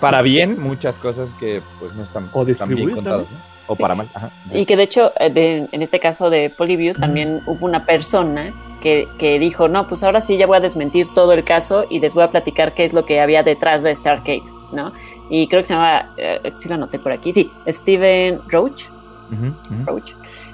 [0.00, 3.26] para bien muchas cosas que pues no están O tan bien contadas.
[3.30, 3.58] ¿no?
[3.70, 3.82] O Sí.
[3.82, 4.08] para mal.
[4.14, 4.30] Ajá.
[4.52, 8.54] Y que de hecho, eh, de- en este caso de Polybius, también hubo una persona
[8.80, 11.98] que, que dijo, no, pues ahora sí ya voy a desmentir todo el caso y
[12.00, 14.92] les voy a platicar qué es lo que había detrás de este arcade, ¿no?
[15.28, 18.84] Y creo que se llama, eh, sí lo anoté por aquí, sí, Steven Roach,
[19.30, 19.84] Ujú, ujú.
[19.84, 20.12] Roach,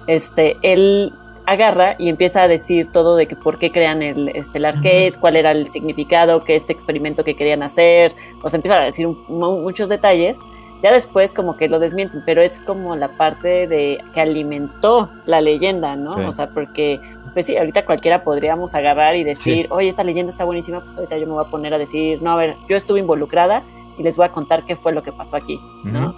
[0.08, 1.12] este, él
[1.46, 5.12] agarra y empieza a decir todo de que por qué crean el, este, el arcade,
[5.20, 9.06] cuál era el significado, que este experimento que querían hacer, o sea, empieza a decir
[9.06, 10.38] un- muchos detalles
[10.82, 15.40] Ya después como que lo desmienten, pero es como la parte de que alimentó la
[15.40, 16.10] leyenda, ¿no?
[16.10, 16.20] Sí.
[16.20, 17.00] O sea, porque,
[17.32, 19.66] pues sí, ahorita cualquiera podríamos agarrar y decir, Sí.
[19.70, 22.32] oye, esta leyenda está buenísima, pues ahorita yo me voy a poner a decir, no,
[22.32, 23.62] a ver, yo estuve involucrada
[23.96, 26.14] y les voy a contar qué fue lo que pasó aquí, ¿no?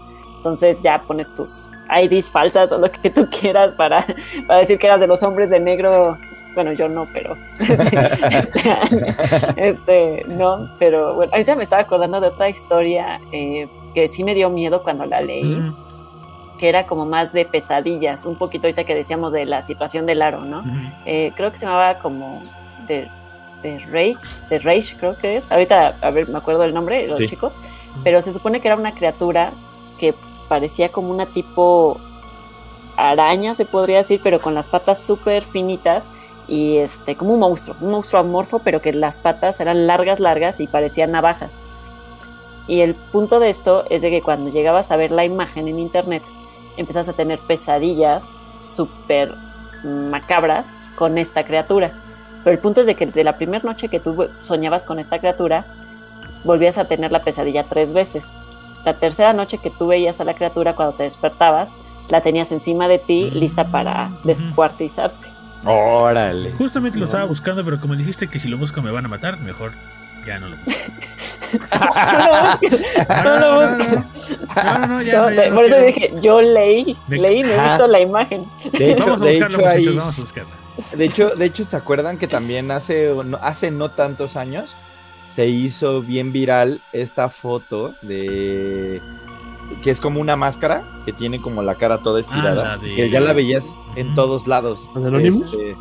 [0.46, 4.06] Entonces ya pones tus IDs falsas o lo que tú quieras para,
[4.46, 6.16] para decir que eras de los hombres de negro.
[6.54, 8.78] Bueno, yo no, pero este,
[9.56, 14.34] este, no, pero bueno, ahorita me estaba acordando de otra historia eh, que sí me
[14.34, 15.76] dio miedo cuando la leí, Ujú,
[16.58, 20.22] que era como más de pesadillas, un poquito ahorita que decíamos de la situación del
[20.22, 20.62] aro, ¿no?
[21.04, 22.40] Eh, creo que se llamaba como
[22.86, 23.08] de,
[23.62, 24.16] de Rage,
[24.48, 25.50] de Rage creo que es.
[25.52, 27.26] Ahorita, a ver, me acuerdo del nombre, lo Sí.
[27.28, 27.50] chico.
[28.04, 29.52] Pero se supone que era una criatura
[29.98, 30.14] que
[30.48, 31.98] parecía como una tipo
[32.96, 36.08] araña, se podría decir, pero con las patas súper finitas
[36.48, 40.60] y este, como un monstruo, un monstruo amorfo, pero que las patas eran largas, largas
[40.60, 41.62] y parecían navajas.
[42.68, 45.78] Y el punto de esto es de que cuando llegabas a ver la imagen en
[45.78, 46.22] internet,
[46.76, 48.24] empezás a tener pesadillas
[48.60, 49.34] súper
[49.84, 51.92] macabras con esta criatura.
[52.42, 55.18] Pero el punto es de que de la primera noche que tú soñabas con esta
[55.18, 55.64] criatura,
[56.44, 58.28] volvías a tener la pesadilla tres veces.
[58.86, 61.70] La tercera noche que tú veías a la criatura cuando te despertabas,
[62.08, 63.34] la tenías encima de ti, Mm.
[63.36, 65.26] lista para descuartizarte.
[65.64, 66.52] Órale.
[66.52, 69.38] Justamente lo estaba buscando, pero como dijiste que si lo busco me van a matar,
[69.40, 69.72] mejor
[70.24, 70.72] ya no lo busco.
[71.86, 72.86] No lo busques,
[73.24, 75.86] no lo no, no, no, no, ya, No, ya por eso quiero.
[75.86, 78.44] dije, yo leí, leí, me he visto la imagen.
[78.72, 80.50] De hecho, Vamos a de buscarlo, hecho, muchachos, ahí, vamos a buscarlo.
[80.96, 84.76] de hecho, de hecho, ¿se acuerdan que también hace, no- hace no tantos años
[85.28, 89.00] se hizo bien viral esta foto de
[89.82, 92.94] que es como una máscara que tiene como la cara toda estirada, Ah, la de-
[92.94, 94.88] que ya la veías en todos lados.
[94.94, 95.28] ¿La de?
[95.28, 95.76] Este,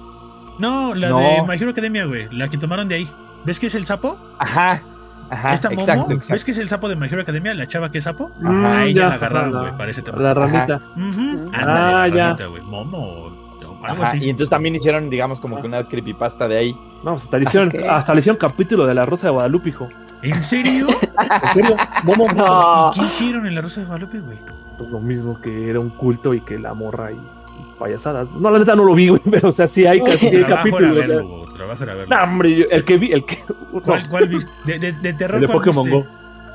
[0.57, 1.19] No, la No.
[1.19, 3.09] de My Hero Academia, güey, la que tomaron de ahí.
[3.45, 4.17] ¿Ves que es el sapo?
[4.39, 4.81] ajá,
[5.29, 5.81] ajá, ¿Esta Momo?
[5.81, 6.33] exacto, exacto.
[6.33, 7.53] ¿Ves que es el sapo de My Hero Academia?
[7.53, 8.31] La chava que es sapo.
[8.39, 10.17] Mm, a ella ya, la agarraron, ajá, güey, la- para ese tema.
[10.19, 10.81] La ramita.
[10.95, 12.23] Ujú, Ah, Ándale, la ya.
[12.25, 12.61] ranita, güey.
[12.63, 13.44] Momo
[13.85, 14.25] algo Ajá, así.
[14.25, 16.71] y entonces también hicieron, digamos, como que una creepypasta de ahí.
[17.03, 19.69] No, pues hasta le hicieron, que- hasta le hicieron capítulo de la Rosa de Guadalupe,
[19.69, 19.89] hijo.
[20.21, 20.87] ¿En serio?
[21.43, 21.75] ¿En serio?
[22.03, 22.91] Momo, No.
[22.93, 24.37] ¿Y qué hicieron en la Rosa de Guadalupe, güey?
[24.77, 28.29] pues lo mismo que era un culto y que la morra y, y payasadas.
[28.31, 30.47] No, la neta no lo vi, güey, pero o sea, sí hay, hay trabajo era
[30.57, 30.91] capítulos.
[30.91, 31.07] o sea.
[31.07, 32.15] verlo, trabajo era verlo.
[32.17, 33.41] No, hombre, yo- el que vi, el que.
[33.73, 34.51] no, ¿Cuál, cuál viste?
[34.65, 35.99] De, de, de terror, el de ¿cuál Pokémon viste?
[35.99, 36.07] Go.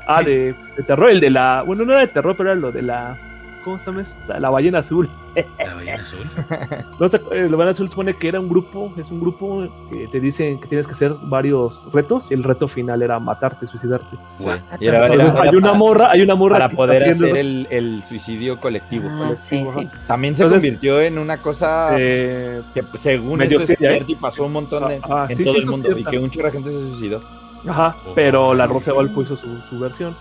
[0.07, 0.55] Ah, de
[0.85, 1.63] terror, el de la.
[1.63, 3.17] Bueno, no era de terror, pero era lo de la.
[3.63, 4.39] ¿Cómo se llama esta?
[4.39, 5.07] La ballena azul.
[5.59, 6.25] La ballena azul.
[6.99, 10.19] No, eh, la ballena azul supone que era un grupo, es un grupo que te
[10.19, 14.17] dicen que tienes que hacer varios retos y el reto final era matarte, suicidarte.
[14.27, 14.45] Sí.
[14.45, 14.57] What?
[14.79, 17.37] Y era- Entonces, era- era hay una morra, hay una morra para que poder hacer
[17.37, 19.07] el, el suicidio colectivo.
[19.09, 19.87] Ah, sí, sí.
[20.07, 23.93] También se Entonces- convirtió en una cosa eh, que según esto es seria, ¿eh?
[23.95, 26.17] cierto y pasó un montón de- Ah, en sí, todo sí, el mundo y que
[26.19, 27.21] un chorro de gente se suicidó.
[27.67, 28.65] Ajá, Oh, pero la.
[28.65, 30.15] Rosa Guadalupe hizo su, su versión.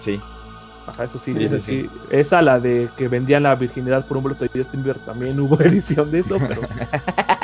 [0.00, 0.20] Sí.
[0.86, 1.82] Ajá, eso sí, Sí, esa, sí, sí.
[1.82, 1.90] sí.
[2.10, 5.60] Esa, la de que vendían la virginidad por un boleto de Justin Bieber, también hubo
[5.60, 6.62] edición de eso, pero,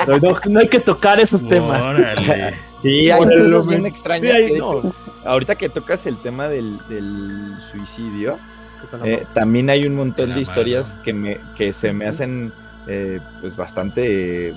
[0.05, 1.81] pero no, no hay que tocar esos temas.
[1.81, 2.53] Órale.
[2.83, 4.35] Sí, hay Órale, cosas bien extrañas.
[4.35, 4.93] Ahí que no.
[5.25, 8.37] ahorita que tocas el tema del, del suicidio,
[9.03, 12.53] eh, también hay un montón de historias que, me, que se me hacen
[12.85, 14.55] eh, pues bastante,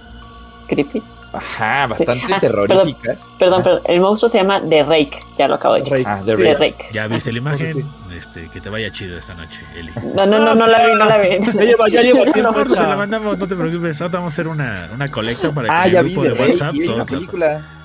[0.69, 1.03] Creepy.
[1.33, 3.29] Ajá, bastante Ah, terroríficas.
[3.39, 6.05] Perdón, Ah, perdón, el monstruo se llama The Rake, ya lo acabo de decir.
[6.07, 6.55] Ah, The The Rake.
[6.59, 6.89] Rake.
[6.93, 7.75] Ya viste la imagen.
[8.09, 8.15] Sí.
[8.17, 9.93] Este, que te vaya chido esta noche, Eli.
[10.17, 11.29] No, no, no, no la vi, no la vi.
[11.55, 12.49] Ya lleva, ya lleva No tiempo.
[12.51, 14.01] importa, te la mandamos, no te preocupes.
[14.03, 16.31] Ahora vamos a hacer una, una colecta para que Ah, ya el vi grupo de
[16.35, 17.63] Rake WhatsApp y todos la película.
[17.63, 17.77] Ah,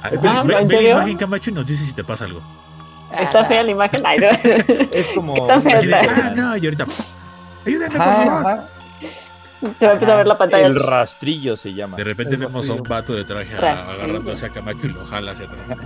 [0.00, 2.40] Ah, ve, ve- ¿en ve la imagen, Camacho, y nos dices si te pasa algo.
[3.18, 4.00] Está fea la imagen.
[4.04, 4.28] Ay, no.
[4.92, 5.34] Es como...
[5.34, 6.26] ¿Qué tan fea Así de, está?
[6.26, 6.86] ah, no, y ahorita.
[7.66, 8.60] Ayúdame, por favor.
[9.76, 10.66] Se va a empezar a ver la pantalla.
[10.66, 11.96] El rastrillo se llama.
[11.96, 15.32] De repente El vemos a un vato de traje agarrándose a Camacho y lo jala
[15.32, 15.66] hacia atrás.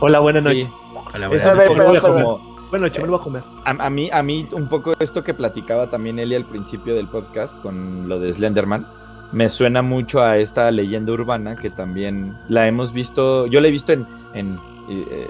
[0.00, 0.66] Hola, buenas noches.
[0.66, 0.72] Sí,
[1.12, 2.22] A la es A un ver, poco perdón, perdón.
[2.22, 2.60] como...
[2.70, 3.42] Buenas noches, me lo voy a comer.
[3.64, 7.08] A, a mí, a mí un poco esto que platicaba también Eli al principio del
[7.08, 8.86] podcast con lo de Slenderman,
[9.32, 13.70] me suena mucho a esta leyenda urbana que también la hemos visto, yo la he
[13.72, 15.28] visto en, en, eh,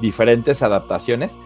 [0.00, 1.38] diferentes adaptaciones,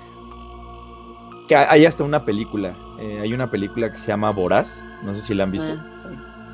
[1.46, 5.20] que hay hasta una película, eh, hay una película que se llama Voraz, no sé
[5.20, 6.08] si la han visto, Ah, sí.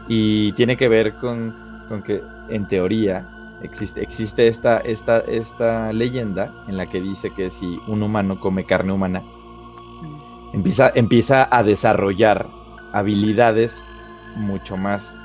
[0.09, 1.55] y tiene que ver con,
[1.89, 3.29] con que en teoría
[3.63, 8.65] existe, existe esta, esta, esta leyenda en la que dice que si un humano come
[8.65, 9.23] carne humana,
[10.53, 12.49] empieza, empieza a desarrollar
[12.93, 13.85] habilidades
[14.37, 15.17] mucho más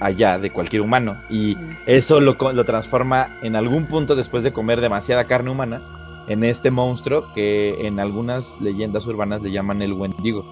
[0.00, 1.16] allá de cualquier humano.
[1.30, 1.56] Y
[1.86, 5.80] eso lo, lo transforma en algún punto después de comer demasiada carne humana
[6.26, 10.44] en este monstruo que en algunas leyendas urbanas le llaman el Wendigo.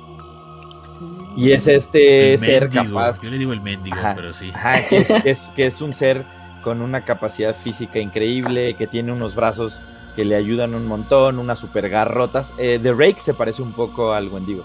[1.37, 2.85] Y es este El ser mendigo.
[2.99, 4.15] capaz, Yo le digo el mendigo, Ajá.
[4.15, 4.51] pero sí.
[4.55, 6.27] Ajá, que, es, que es- que es un ser
[6.63, 9.81] con una capacidad física increíble, que tiene unos brazos
[10.15, 12.53] que le ayudan un montón, unas super garrotas.
[12.59, 14.65] Eh, The Rake se parece un poco al Wendigo.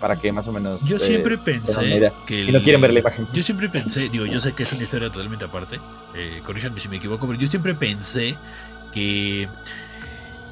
[0.00, 0.84] Para que más o menos.
[0.86, 2.42] Yo eh, siempre pensé que.
[2.44, 3.26] Si no quieren ver la imagen.
[3.32, 5.80] Yo siempre pensé, digo, yo sé que es una historia totalmente aparte,
[6.14, 8.36] eh, corríjanme si me equivoco, pero yo siempre pensé
[8.92, 9.48] que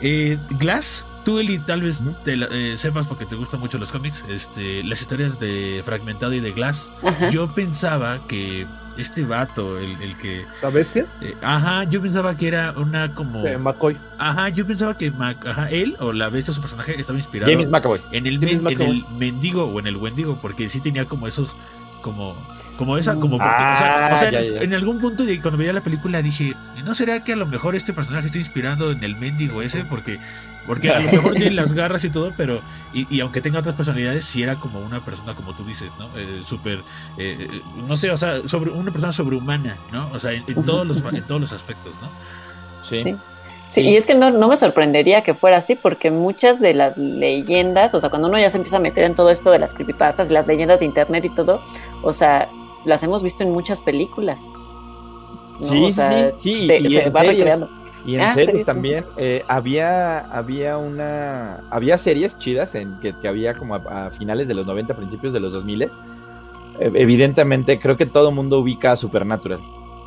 [0.02, 3.90] eh, Glass, tú Eli tal vez te la- eh, sepas porque te gustan mucho los
[3.90, 7.30] cómics, este, las historias de Fragmentado y de Glass, Ajá.
[7.30, 8.66] yo pensaba que
[8.98, 10.44] este vato, el, el que...
[10.62, 11.06] ¿La bestia?
[11.22, 13.42] eh, ajá, yo pensaba que era una como...
[13.42, 13.96] De McCoy.
[14.18, 17.70] Ajá, yo pensaba que Mac- ajá, él o la bestia, su personaje, estaba inspirado James
[17.70, 18.00] McAvoy.
[18.12, 21.26] en el, James men- en el mendigo o en el wendigo, porque sí tenía como
[21.26, 21.56] esos,
[22.02, 22.36] como,
[22.76, 24.60] como esa, como, porque- Ah, o sea, o sea, ya, en, ya.
[24.60, 27.74] en algún punto de- cuando veía la película dije, ¿no será que a lo mejor
[27.76, 29.84] este personaje está inspirando en el mendigo ese?
[29.84, 30.18] Porque,
[30.66, 32.60] porque a lo mejor tiene las garras y todo, pero,
[32.92, 36.08] y, y aunque tenga otras personalidades, sí era como una persona, como tú dices, ¿no?
[36.18, 36.80] Eh, Súper,
[37.18, 40.10] eh, eh, no sé, o sea, sobre, una persona sobrehumana, ¿no?
[40.12, 42.10] O sea, en, en todos, los, fa- en todos los aspectos, ¿no?
[42.82, 42.98] Sí.
[42.98, 43.16] Sí.
[43.72, 46.96] Sí, y es que no, no me sorprendería que fuera así, porque muchas de las
[46.98, 49.74] leyendas, o sea, cuando uno ya se empieza a meter en todo esto de las
[49.74, 51.62] creepypastas y las leyendas de internet y todo,
[52.02, 52.48] o sea,
[52.84, 54.40] las hemos visto en muchas películas.
[55.58, 55.64] ¿no?
[55.64, 57.38] Sí, O sí, sea, sí, Se, y se en va series.
[57.38, 57.70] recreando.
[58.04, 63.28] Y en Ah, series también eh, había, había una había series chidas en que, que
[63.28, 65.82] había como a, a finales de los 90, principios de los 2000.
[65.82, 65.90] Eh,
[66.94, 69.60] evidentemente, creo que todo mundo ubica a Supernatural,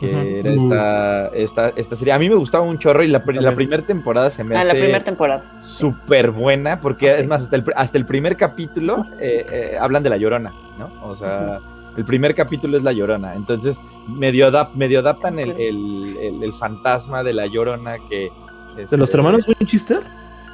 [0.05, 2.13] que era esta, esta, esta serie.
[2.13, 4.71] A mí me gustaba un chorro y la, la primera temporada se me Ah, la
[4.71, 5.43] hace primera temporada.
[5.59, 10.09] súper buena, porque es más, hasta el, hasta el primer capítulo eh, eh, hablan de
[10.09, 10.91] la llorona, ¿no?
[11.03, 11.59] O sea,
[11.97, 13.35] el primer capítulo es la llorona.
[13.35, 18.29] Entonces, medio, adap- medio adaptan el, el- el- el fantasma de la llorona que.
[18.75, 20.01] ¿De este, los hermanos Winchester?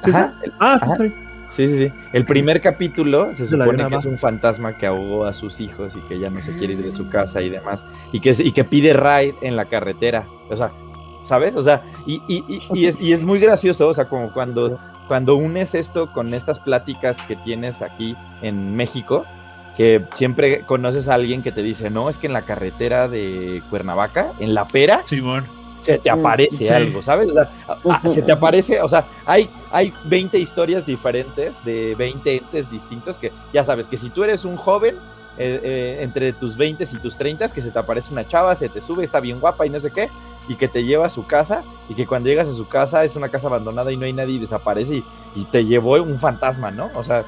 [0.04, 0.50] ¿Sí, Ajá, sí?
[0.60, 0.96] Ah, sí, Ajá.
[0.98, 1.14] sí.
[1.52, 1.92] Sí, sí, sí.
[2.14, 6.00] El primer capítulo se supone que es un fantasma que ahogó a sus hijos y
[6.08, 7.84] que ya no se quiere ir de su casa y demás.
[8.10, 10.26] Y que, y que pide ride en la carretera.
[10.48, 10.72] O sea,
[11.22, 11.54] ¿sabes?
[11.54, 14.78] O sea, y, y- y- y es, y es muy gracioso, o sea, como cuando,
[15.08, 19.24] cuando unes esto con estas pláticas que tienes aquí en México,
[19.76, 23.62] que siempre conoces a alguien que te dice, no, es que en la carretera de
[23.70, 25.46] Cuernavaca, en La Pera, Simón.
[25.82, 26.68] Se te Mm, aparece sí.
[26.68, 27.30] algo, ¿sabes?
[27.30, 31.94] O sea, a- a- se te aparece, o sea, hay, hay 20 historias diferentes de
[31.96, 34.96] 20 entes distintos que ya sabes que si tú eres un joven
[35.38, 38.68] eh, eh, entre tus 20 y tus 30, que se te aparece una chava, se
[38.68, 40.10] te sube, está bien guapa y no sé qué,
[40.46, 43.16] y que te lleva a su casa y que cuando llegas a su casa es
[43.16, 45.04] una casa abandonada y no hay nadie y desaparece y,
[45.34, 46.90] y te llevó un fantasma, ¿no?
[46.94, 47.24] O sea,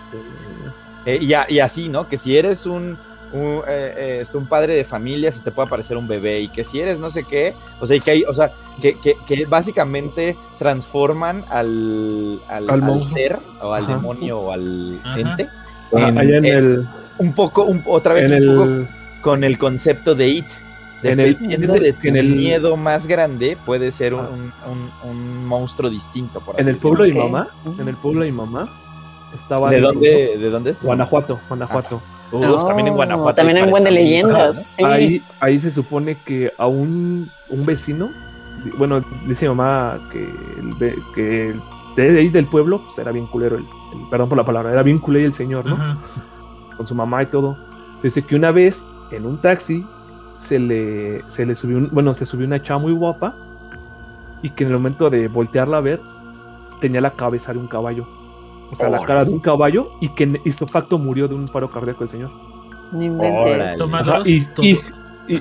[1.06, 2.08] eh, y, a- y así, ¿no?
[2.08, 2.98] Que si eres un,
[3.34, 6.40] un, eh, eh, este, un padre de familia, se te puede aparecer un bebé.
[6.40, 8.98] Y que si eres no sé qué, o sea, y que hay, o sea, que,
[9.00, 13.92] que, que básicamente transforman al, al, Al ser, o al Ajá.
[13.94, 15.20] demonio, o al Ajá.
[15.20, 15.48] ente.
[15.96, 16.88] Ah, en- allá en en- el.
[17.18, 18.88] un poco, un- otra vez, En un poco el.
[19.20, 20.46] con el concepto de It.
[21.02, 24.30] En el- Dependiendo de tu en el- miedo más grande, puede ser un, Ah.
[24.32, 26.40] un- un- un monstruo distinto.
[26.40, 27.48] Por En el pueblo de mi mamá.
[27.78, 28.80] En el pueblo de mi mamá.
[29.34, 29.68] Estaba.
[29.70, 30.78] ¿De dónde, ¿De dónde es?
[30.78, 31.40] tu- Guanajuato,
[32.30, 32.62] Guanajuato.
[32.62, 33.36] Uf, también en Guanajuato.
[33.36, 34.62] También en buen de leyendas.
[34.76, 34.84] sí.
[34.84, 38.10] Ahí, ahí se supone que a un, un vecino,
[38.78, 41.62] bueno, dice mi mamá que, el, que el-
[41.96, 44.82] de ahí del pueblo, pues era bien culero, el, el- perdón por la palabra, era
[44.82, 45.74] bien culero el señor, ¿no?
[45.74, 45.98] Ajá.
[46.76, 47.56] Con su mamá y todo.
[48.02, 49.86] Dice que una vez en un taxi
[50.48, 53.34] se le, se le subió, un- bueno, se subió una chava muy guapa
[54.42, 56.00] y que en el momento de voltearla a ver
[56.80, 58.06] tenía la cabeza de un caballo.
[58.72, 61.70] O sea, la cara de un caballo y que hizo facto murió de un paro
[61.70, 62.30] cardíaco el señor.
[62.92, 63.78] No inventes.
[64.00, 64.28] Ajá, dos.
[64.28, 64.78] y, y-
[65.28, 65.36] y-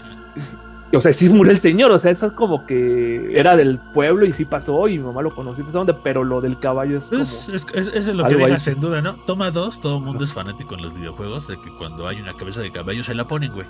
[0.92, 3.80] y- o sea, sí murió el señor, o sea, eso es como que era del
[3.96, 5.94] pueblo y sí pasó y mi mamá lo conoció, ¿dónde?
[5.96, 7.22] pero lo del caballo es como...
[7.22, 9.16] Es, es- es- eso es lo que dejas en duda, ¿no?
[9.26, 12.36] Toma dos, todo el mundo es fanático en los videojuegos de que cuando hay una
[12.36, 13.66] cabeza de caballo se la ponen, güey.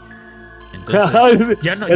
[0.73, 1.87] Entonces, ya no,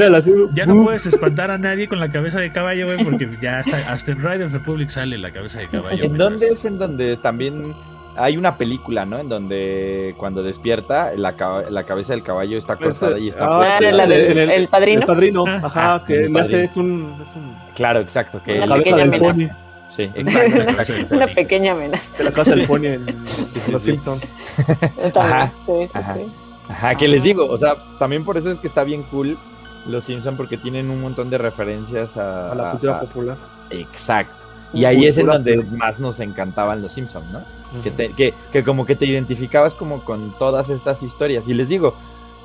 [0.53, 3.59] ya, no Uh, puedes espantar a nadie con la cabeza de caballo, güey, porque ya
[3.59, 6.03] hasta, hasta en Riders Republic sale la cabeza de caballo.
[6.03, 7.75] ¿En dónde es en donde también
[8.15, 9.19] hay una película, ¿no?
[9.19, 11.35] En donde cuando despierta la,
[11.69, 14.15] la cabeza del caballo está Pues, cortada y está ah, puesta era en la la-
[14.15, 15.01] del- en el padrino.
[15.01, 17.15] El padrino, Ah, ajá, ah, que le hace, es un...
[17.27, 18.41] Es un Claro, exacto.
[18.43, 19.33] Que Una pequeña amenaza.
[19.39, 19.49] pony,
[19.89, 21.15] Sí, exacto.
[21.15, 22.23] Una pequeña amenaza.
[22.23, 23.05] la casa del pony en
[23.45, 23.91] Sí, sí, Los sí.
[23.91, 24.23] Simpsons.
[24.65, 25.11] También.
[25.15, 26.15] Ajá, Sí, sí, ajá.
[26.15, 26.21] sí.
[26.69, 29.37] Ajá, que les digo, o sea, también por eso es que está bien cool
[29.85, 33.37] los Simpson porque tienen un montón de referencias a, A la cultura a- popular.
[33.69, 34.45] Exacto.
[34.73, 35.77] Y ahí es en donde popular.
[35.77, 37.41] más nos encantaban los Simpson, ¿no?
[37.83, 41.47] que, te- que, que como que te identificabas como con todas estas historias.
[41.47, 41.95] Y les digo,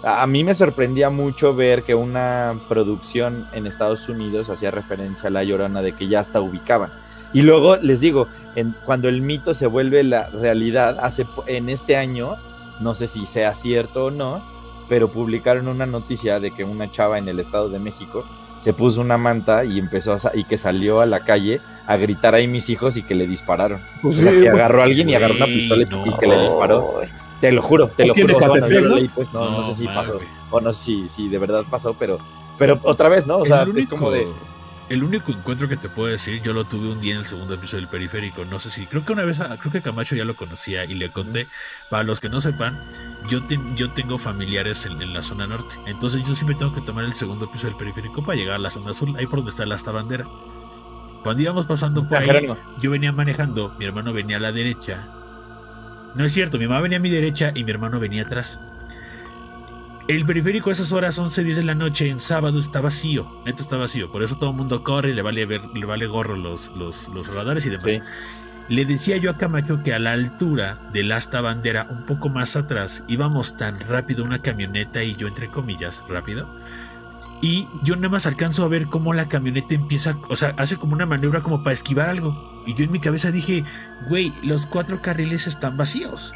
[0.04, 5.28] a, a mí me sorprendía mucho ver que una producción en Estados Unidos hacía referencia
[5.28, 6.92] a La Llorona de que ya hasta ubicaban.
[7.32, 11.68] Y luego les digo, en, cuando el mito se vuelve la realidad, hace po- en
[11.68, 12.36] este año,
[12.80, 14.42] no sé si sea cierto o no,
[14.88, 18.24] pero publicaron una noticia de que una chava en el Estado de México
[18.58, 22.34] se puso una manta y empezó a, y que salió a la calle a gritar
[22.34, 23.80] ahí mis hijos y que le dispararon.
[24.02, 26.04] Pues O sea, sí, que agarró a alguien y agarró una pistola y- no.
[26.06, 27.00] y que le disparó.
[27.40, 28.46] Te lo juro, te lo ¿Tiene juro.
[28.46, 28.94] Bueno, yo catepec, lo no?
[28.96, 30.18] leí, pues no, no, sé si pasó.
[30.52, 32.18] O no sé si, si de verdad pasó, pero,
[32.56, 33.38] pero otra vez, ¿no?
[33.38, 34.28] O sea, es como de.
[34.92, 37.54] El único encuentro que te puedo decir, yo lo tuve un día en el segundo
[37.54, 38.44] episodio del periférico.
[38.44, 40.94] No sé si, creo que una vez, ah, creo que Camacho ya lo conocía y
[40.94, 41.48] le conté.
[41.90, 42.78] Para los que no sepan,
[43.28, 45.76] yo, ten- yo tengo familiares en, en la zona norte.
[45.86, 48.70] Entonces yo siempre tengo que tomar el segundo piso del periférico para llegar a la
[48.70, 50.26] zona azul, ahí por donde está la hasta bandera.
[51.22, 52.26] Cuando íbamos pasando por ahí,
[52.80, 55.08] yo venía manejando, mi hermano venía a la derecha.
[56.14, 58.60] No es cierto, mi mamá venía a mi derecha y mi hermano venía atrás.
[60.08, 63.62] El periférico a esas horas 11, 10 de la noche en sábado está vacío, neto
[63.62, 66.36] está vacío, por eso todo el mundo corre y le vale, ver, le vale gorro
[66.36, 67.84] los, los, los radares y demás.
[67.92, 68.00] Sí.
[68.68, 72.56] Le decía yo a Camacho que a la altura del asta bandera, un poco más
[72.56, 76.48] atrás, íbamos tan rápido una camioneta y yo entre comillas, rápido.
[77.40, 80.94] Y yo nada más alcanzo a ver cómo la camioneta empieza, o sea, hace como
[80.94, 82.62] una maniobra como para esquivar algo.
[82.66, 83.64] Y yo en mi cabeza dije,
[84.08, 86.32] güey, los cuatro carriles están vacíos.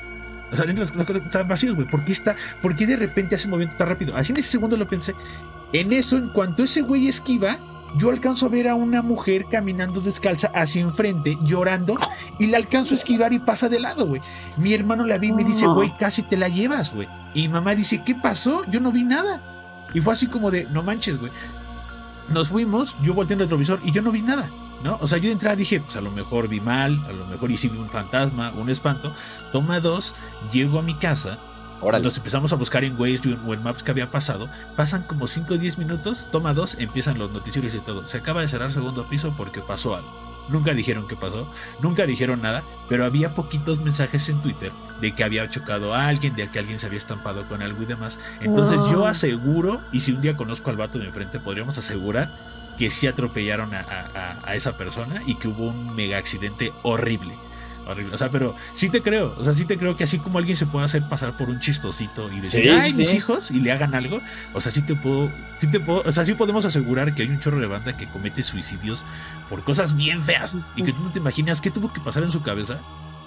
[0.53, 1.89] O sea, los están vacíos, güey.
[1.89, 4.17] ¿Por qué está, por qué de repente hace movimiento tan rápido?
[4.17, 5.15] Así en ese segundo lo pensé.
[5.73, 7.59] En eso, en cuanto ese güey esquiva,
[7.97, 11.97] yo alcanzo a ver a una mujer caminando descalza hacia enfrente, llorando,
[12.39, 14.21] y la alcanzo a esquivar y pasa de lado, güey.
[14.57, 17.09] Mi hermano la vi y me dice, güey, casi te la llevas, güey.
[17.35, 18.65] Y mamá dice, ¿qué pasó?
[18.67, 19.89] Yo no vi nada.
[19.95, 21.33] Y fue así como de, no manches, güey.
[22.29, 24.51] Nos fuimos, yo volteé en el retrovisor y yo no vi nada,
[24.83, 24.99] ¿no?
[25.01, 27.51] O sea, yo de entrada dije, pues a lo mejor vi mal, a lo mejor
[27.51, 29.13] hice un fantasma, un espanto.
[29.53, 30.15] Toma dos,
[30.53, 31.39] llego a mi casa,
[31.81, 32.05] Órale.
[32.05, 34.49] nos empezamos a buscar en Waze o en Maps que había pasado.
[34.77, 38.07] Pasan como 5 o 10 minutos, toma dos, empiezan los noticieros y todo.
[38.07, 40.27] Se acaba de cerrar segundo piso porque pasó algo.
[40.49, 41.51] Nunca dijeron qué pasó,
[41.81, 44.71] nunca dijeron nada, pero había poquitos mensajes en Twitter
[45.01, 47.87] de que había chocado a alguien, de que alguien se había estampado con algo y
[47.87, 48.21] demás.
[48.41, 48.93] Entonces No.
[48.93, 53.07] yo aseguro, y si un día conozco al vato de enfrente, podríamos asegurar que sí
[53.07, 57.35] atropellaron a, a- a- a esa persona y que hubo un mega accidente horrible.
[57.89, 58.15] Horrible.
[58.15, 59.37] O sea, pero sí te creo.
[59.39, 61.61] O sea, sí te creo que así como alguien se puede hacer pasar por un
[61.61, 62.99] chistosito y decir, Sí, ay, sí.
[62.99, 64.21] mis hijos, y le hagan algo.
[64.55, 67.29] O sea, sí te puedo, sí te puedo, o sea, sí podemos asegurar que hay
[67.29, 69.07] un chorro de banda que comete suicidios
[69.49, 72.33] por cosas bien feas y que tú no te imaginas qué tuvo que pasar en
[72.33, 72.81] su cabeza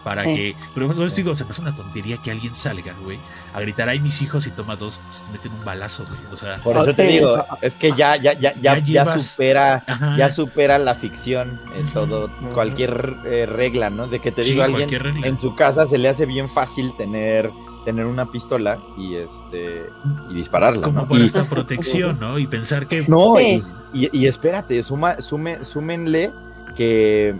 [0.04, 0.34] para Sí.
[0.34, 0.56] que.
[0.74, 3.20] Pero pues, digo, se me hace una tontería que alguien salga, güey,
[3.54, 6.20] a gritar, ay, mis hijos, y toma dos, pues, te meten un balazo, güey.
[6.32, 9.24] O sea, Por eso Ah, te digo, es que ya, ya, ya, ya, Ya llevas-
[9.32, 10.16] supera, ajá.
[10.18, 14.08] ya supera la ficción en todo, cualquier eh, regla, ¿no?
[14.08, 15.28] De que te Sí, digo, alguien regla.
[15.28, 17.52] en su casa se le hace bien fácil tener,
[17.86, 19.86] tener una pistola y este
[20.30, 21.08] y dispararla, como ¿no?
[21.08, 22.38] por Y- esta protección, ¿no?
[22.40, 23.06] Y pensar que.
[23.08, 23.64] No, Sí.
[23.94, 26.32] y, y- y espérate, suma, sume, súmenle
[26.76, 27.36] que,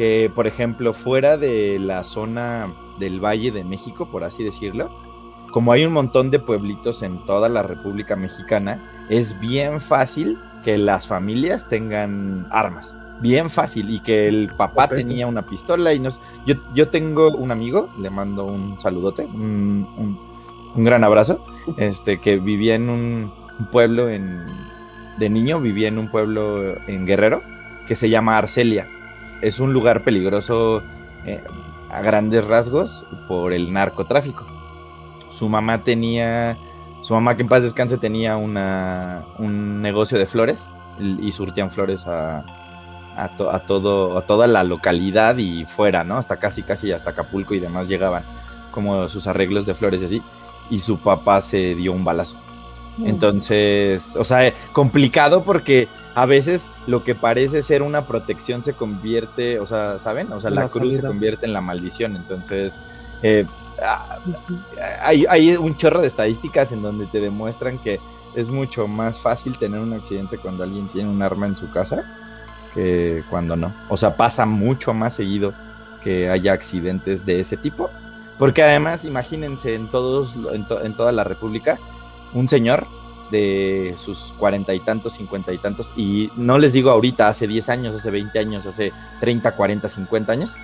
[0.00, 4.90] que, por ejemplo, fuera de la zona del Valle de México, por así decirlo,
[5.52, 10.78] como hay un montón de pueblitos en toda la República Mexicana, es bien fácil que
[10.78, 12.96] las familias tengan armas.
[13.20, 13.90] Bien fácil.
[13.90, 16.18] Y que el papá tenía una pistola y nos.
[16.46, 20.18] Yo, yo tengo un amigo, le mando un saludote, un, un-
[20.76, 21.44] un gran abrazo,
[21.76, 24.46] este, que vivía en un, un pueblo en,
[25.18, 27.42] de niño vivía en un pueblo en Guerrero
[27.86, 28.88] que se llama Arcelia.
[29.40, 30.82] Es un lugar peligroso
[31.24, 31.42] eh,
[31.90, 34.46] a grandes rasgos por el narcotráfico.
[35.30, 36.58] Su mamá tenía,
[37.02, 40.68] su mamá que en paz descanse tenía una, un negocio de flores
[40.98, 42.44] y surtían flores a,
[43.16, 46.16] a todo, a toda la localidad y fuera, ¿no?
[46.16, 48.24] Hasta casi, casi hasta Acapulco y demás llegaban
[48.70, 50.22] como sus arreglos de flores y así.
[50.70, 52.36] Y su papá se dio un balazo.
[53.04, 58.74] Entonces, o sea, eh, complicado porque a veces lo que parece ser una protección se
[58.74, 60.32] convierte, o sea, ¿saben?
[60.32, 62.16] O sea, la La cruz se convierte en la maldición.
[62.16, 62.80] Entonces,
[63.22, 63.46] eh,
[63.82, 64.18] ah,
[65.02, 68.00] hay, hay un chorro de estadísticas en donde te demuestran que
[68.34, 72.04] es mucho más fácil tener un accidente cuando alguien tiene un arma en su casa
[72.74, 73.74] que cuando no.
[73.88, 75.52] O sea, pasa mucho más seguido
[76.04, 77.90] que haya accidentes de ese tipo.
[78.38, 81.78] Porque además, imagínense en todos, en, to- en toda la República,
[82.32, 82.86] un señor
[83.30, 87.68] de sus cuarenta y tantos, cincuenta y tantos, y no les digo ahorita, hace 10
[87.68, 90.56] años, hace 20 años, hace 30, 40, 50 años,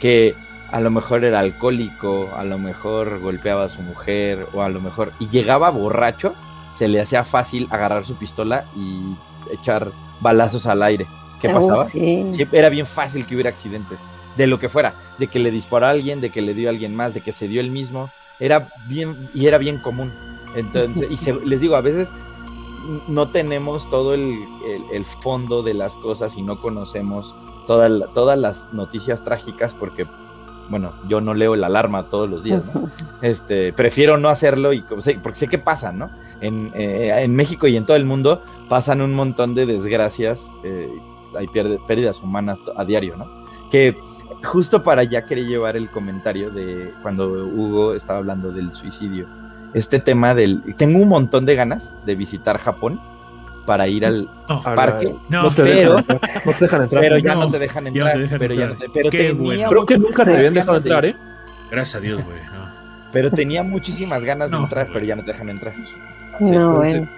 [0.00, 0.34] que
[0.70, 4.80] a lo mejor era alcohólico, a lo mejor golpeaba a su mujer, o a lo
[4.80, 6.34] mejor, y llegaba borracho,
[6.72, 9.14] se le hacía fácil agarrar su pistola y
[9.52, 11.06] echar balazos al aire.
[11.40, 11.84] ¿Qué Oh, pasaba?
[11.86, 12.26] sí.
[12.30, 13.98] Sí, era bien fácil que hubiera accidentes,
[14.36, 16.72] de lo que fuera, de que le disparó a alguien, de que le dio a
[16.72, 18.10] alguien más, de que se dio el mismo,
[18.40, 20.12] era bien, y era bien común.
[20.54, 22.12] Entonces, y se- les digo, a veces
[23.08, 24.22] no tenemos todo el,
[24.66, 27.34] el- el fondo de las cosas y no conocemos
[27.66, 30.06] toda la- todas las noticias trágicas porque
[30.70, 32.88] bueno, yo no leo la alarma todos los días, ¿no?
[33.22, 36.10] Este, prefiero no hacerlo y porque sé qué pasa, ¿no?
[36.40, 40.88] En, eh, en, México y en todo el mundo pasan un montón de desgracias, eh,
[41.36, 43.26] hay pérdidas humanas a diario, ¿no?
[43.70, 43.98] Que
[44.42, 49.26] justo para allá quería llevar el comentario de cuando Hugo estaba hablando del suicidio.
[49.74, 50.62] Este tema del...
[50.76, 53.00] Tengo un montón de ganas de visitar Japón
[53.66, 54.30] para ir al
[54.76, 55.14] parque.
[55.28, 57.02] No, te pero, dejan, no te dejan entrar.
[57.02, 58.12] Pero ya no, te dejan entrar.
[58.38, 61.16] pero ya no te, pero Qué tenía Creo que nunca me habían dejado entrar, ¿eh?
[61.70, 62.38] Gracias a Dios, güey.
[63.12, 65.74] Pero tenía muchísimas ganas de entrar, pero ya no te dejan entrar.
[66.40, 67.08] No, bueno.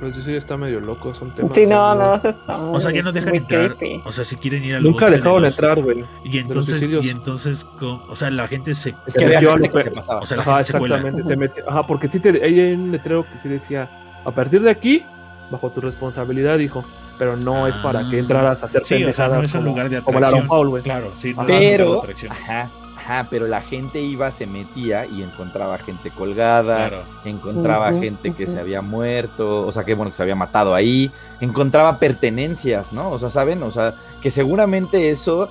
[0.00, 1.54] Pero sí, sí, está medio loco, son temas.
[1.54, 3.76] Sí, no, no, eso está muy, O sea, ya no dejan entrar.
[3.76, 4.02] Creepy.
[4.06, 6.06] O sea, si quieren ir al Nunca dejaron entrar, güey.
[6.24, 8.94] Y entonces, y entonces, o sea, la gente se.
[9.06, 10.20] Es que había gente que se pasaba.
[10.20, 11.68] O sea, la Ajá, gente exactamente, se, metió.
[11.68, 13.90] Ajá, porque sí, te, hay un letrero que sí decía:
[14.24, 15.04] a partir de aquí,
[15.50, 16.82] bajo tu responsabilidad, dijo.
[17.18, 18.20] Pero no es para que ah.
[18.20, 20.30] entraras a hacer sí, o sea, no es un lugar de atracción.
[20.30, 20.82] Como la Paul, güey.
[20.82, 21.34] Claro, sí.
[21.34, 22.70] No pero, ajá,
[23.10, 28.60] Ajá, pero la gente iba, se metía y encontraba gente colgada, encontraba gente que se
[28.60, 33.10] había muerto, o sea, que bueno, que se había matado ahí, encontraba pertenencias, ¿no?
[33.10, 33.64] O sea, ¿saben?
[33.64, 35.50] O sea, que seguramente eso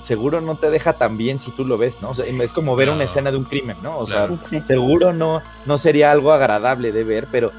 [0.00, 2.10] seguro no te deja tan bien si tú lo ves, ¿no?
[2.10, 3.98] O sea, es como ver una escena de un crimen, ¿no?
[3.98, 4.30] O sea,
[4.64, 7.52] seguro no, no sería algo agradable de ver, pero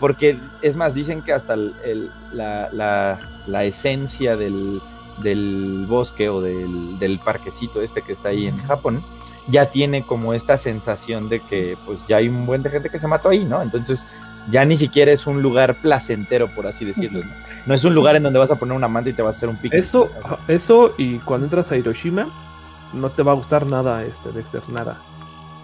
[0.00, 4.80] porque es más, dicen que hasta la, la esencia del,
[5.22, 9.04] del bosque o del, parquecito este que está ahí en Japón,
[9.48, 12.98] ya tiene como esta sensación de que pues ya hay un buen de gente que
[12.98, 13.62] se mató ahí, ¿no?
[13.62, 14.06] Entonces
[14.50, 17.32] ya ni siquiera es un lugar placentero, por así decirlo, ¿no?
[17.66, 19.38] No es un lugar en donde vas a poner una manta y te vas a
[19.38, 19.76] hacer un pique.
[19.76, 20.08] Eso,
[20.46, 22.30] eso y cuando entras a Hiroshima,
[22.92, 25.00] no te va a gustar nada, este, Dexter, nada.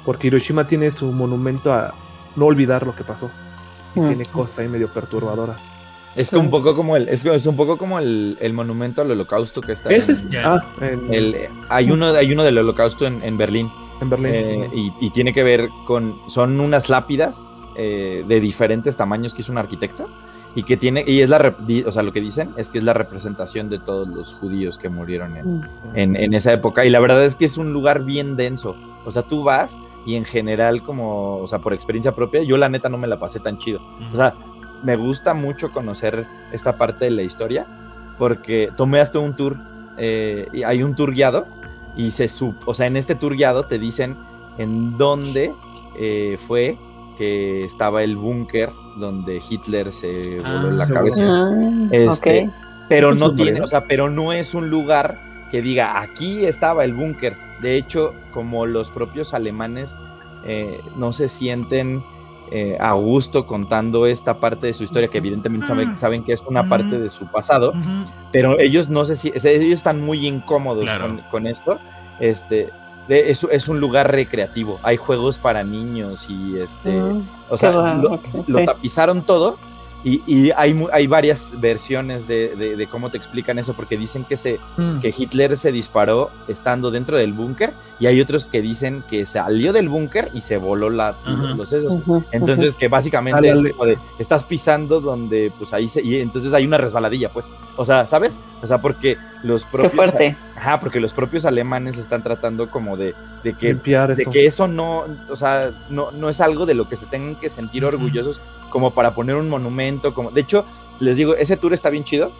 [0.04, 1.94] Porque Hiroshima tiene su monumento a
[2.36, 3.30] no olvidar lo que pasó.
[3.94, 5.73] Y tiene cosas ahí medio perturbadoras.
[6.16, 9.90] Es un poco como el, es, un poco como el, monumento al holocausto que está.
[9.90, 10.64] Ese es, ah,
[11.10, 13.70] el, hay uno, hay uno del holocausto en, Berlín.
[14.00, 14.30] En Berlín.
[14.34, 17.44] Eh, y, tiene que ver con, son unas lápidas
[17.76, 20.08] eh, de diferentes tamaños que hizo un arquitecto
[20.54, 22.92] y que tiene, y es la, o sea, lo que dicen es que es la
[22.92, 25.68] representación de todos los judíos que murieron en, mm.
[25.94, 26.84] en, en esa época.
[26.84, 28.76] Y la verdad es que es un lugar bien denso.
[29.04, 32.68] O sea, tú vas y en general como, o sea, por experiencia propia, yo la
[32.68, 33.80] neta no me la pasé tan chido.
[34.12, 34.34] O sea,
[34.84, 37.66] me gusta mucho conocer esta parte de la historia
[38.18, 39.58] porque tomé hasta un tour,
[39.96, 41.46] eh, y hay un tour guiado
[41.96, 44.16] y se sub, o sea, en este tour guiado te dicen
[44.58, 45.52] en dónde
[45.98, 46.78] eh, fue
[47.18, 51.22] que estaba el búnker donde Hitler se voló la ah, cabeza.
[51.24, 52.50] Ah, este,
[52.88, 55.20] Pero no tiene, o sea, pero no es un lugar
[55.50, 57.36] que diga aquí estaba el búnker.
[57.60, 59.96] De hecho, como los propios alemanes
[60.44, 62.04] eh, no se sienten
[62.50, 65.66] eh, a gusto contando esta parte de su historia, que evidentemente
[65.96, 67.72] saben, que es una parte de su pasado,
[68.32, 70.88] pero ellos no sé si, ellos están muy incómodos
[71.30, 71.78] con, esto.
[72.20, 72.70] Este,
[73.08, 77.00] es, un lugar recreativo, hay juegos para niños y este,
[77.48, 78.20] o sea, lo,
[78.64, 79.58] tapizaron todo
[80.04, 85.00] y, hay, hay varias versiones de, cómo te explican eso, porque dicen que, se, mm.
[85.00, 89.72] que Hitler se disparó estando dentro del búnker, y hay otros que dicen que salió
[89.72, 91.16] del búnker y se voló la,
[91.56, 91.96] los sesos.
[92.32, 96.66] entonces, que básicamente es como de, estás pisando donde, pues ahí se, y entonces hay
[96.66, 97.50] una resbaladilla, pues.
[97.76, 98.36] O sea, ¿sabes?
[98.62, 99.92] O sea, porque los propios.
[99.92, 100.36] Qué fuerte.
[100.56, 105.04] Ajá, porque los propios alemanes están tratando como de, de que, de que eso no,
[105.28, 108.40] o sea, no, no es algo de lo que se tengan que sentir orgullosos
[108.74, 110.66] como para poner un monumento, como de hecho,
[110.98, 112.32] les digo, ese tour está bien chido,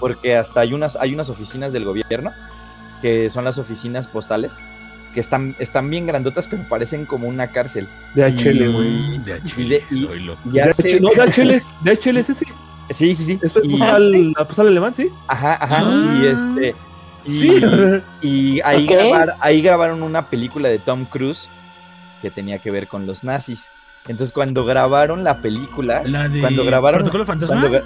[0.00, 2.32] porque hasta hay unas, hay unas oficinas del gobierno,
[3.00, 4.58] que son las oficinas postales,
[5.14, 7.86] que están, están bien grandotas, pero parecen como una cárcel.
[8.16, 9.18] De HL, güey.
[9.18, 9.60] De HL.
[9.60, 12.44] Y, de, no, de HL, de HL es ese.
[12.90, 13.40] Sí, sí, sí.
[13.40, 15.10] Es y, postal, la postal alemán, sí.
[15.28, 15.80] Ajá, ajá.
[15.80, 16.32] Y ah.
[16.32, 16.74] este.
[17.24, 18.88] Y, y ahí,
[19.38, 21.48] ahí grabaron una película de Tom Cruise
[22.20, 23.68] que tenía que ver con los nazis.
[24.08, 26.02] Entonces, cuando grabaron la película,
[26.40, 27.00] cuando grabaron.
[27.00, 27.82] ¿Protocolo Fantasma?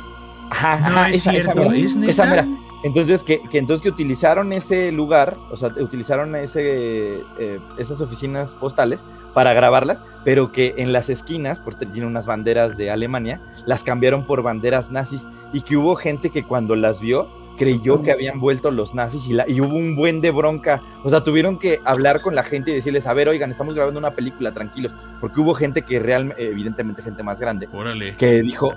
[0.51, 2.47] ajá, ajá, esa, esa, mira,
[2.85, 8.55] Entonces, que, que, entonces que utilizaron ese lugar, o sea, utilizaron ese, eh, esas oficinas
[8.55, 9.05] postales
[9.35, 14.25] para grabarlas, pero que en las esquinas, porque tiene unas banderas de Alemania, las cambiaron
[14.25, 18.71] por banderas nazis y que hubo gente que cuando las vio creyó que habían vuelto
[18.71, 20.83] los nazis y, la, y, hubo un buen de bronca.
[21.03, 23.99] O sea, tuvieron que hablar con la gente y decirles, a ver, oigan, estamos grabando
[23.99, 24.93] una película, tranquilos.
[25.21, 27.69] Porque hubo gente que realmente, evidentemente gente más grande,
[28.17, 28.75] que dijo,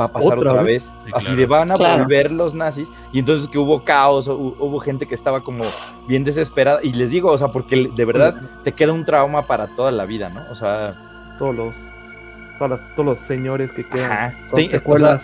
[0.00, 0.92] va a pasar otra, vez.
[1.12, 2.88] Así de van a volver los nazis.
[3.12, 5.64] Y entonces que hubo caos, hubo, gente que estaba como
[6.08, 6.80] bien desesperada.
[6.82, 10.04] Y les digo, o sea, porque de verdad te queda un trauma para toda la
[10.06, 10.44] vida, ¿no?
[10.50, 11.36] O sea...
[11.38, 11.74] Todos los,
[12.58, 14.12] todos los señores que quedan.
[14.12, 14.38] Ajá.
[14.44, 15.20] Está, posguerra.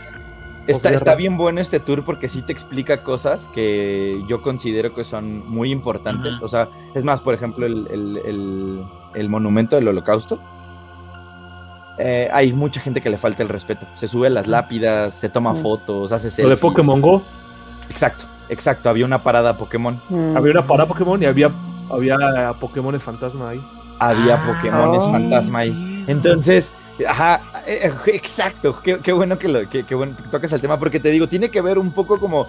[0.70, 5.48] Está bien bueno este tour porque sí te explica cosas que yo considero que son
[5.48, 6.40] muy importantes.
[6.42, 10.38] O sea, es más, por ejemplo, el, el- el- el monumento del holocausto.
[11.98, 13.86] eh, hay mucha gente que le falta el respeto.
[13.94, 16.58] Se sube a las lápidas, se toma fotos, hace Lo de selfies.
[16.58, 17.22] Pokémon Go.
[17.90, 18.88] Exacto, exacto.
[18.88, 20.00] Había una parada Pokémon.
[20.08, 20.36] Mm.
[20.36, 21.50] Había una parada Pokémon y había,
[21.90, 23.60] había Pokémon fantasma ahí.
[24.00, 25.12] Había Ah, Pokémones oh.
[25.12, 26.04] fantasma ahí.
[26.08, 26.72] Entonces,
[27.08, 30.60] ajá, eh, eh, exacto, qué, qué bueno que, lo, que, que bueno que tocas el
[30.60, 32.48] tema, porque te digo, tiene que ver un poco como,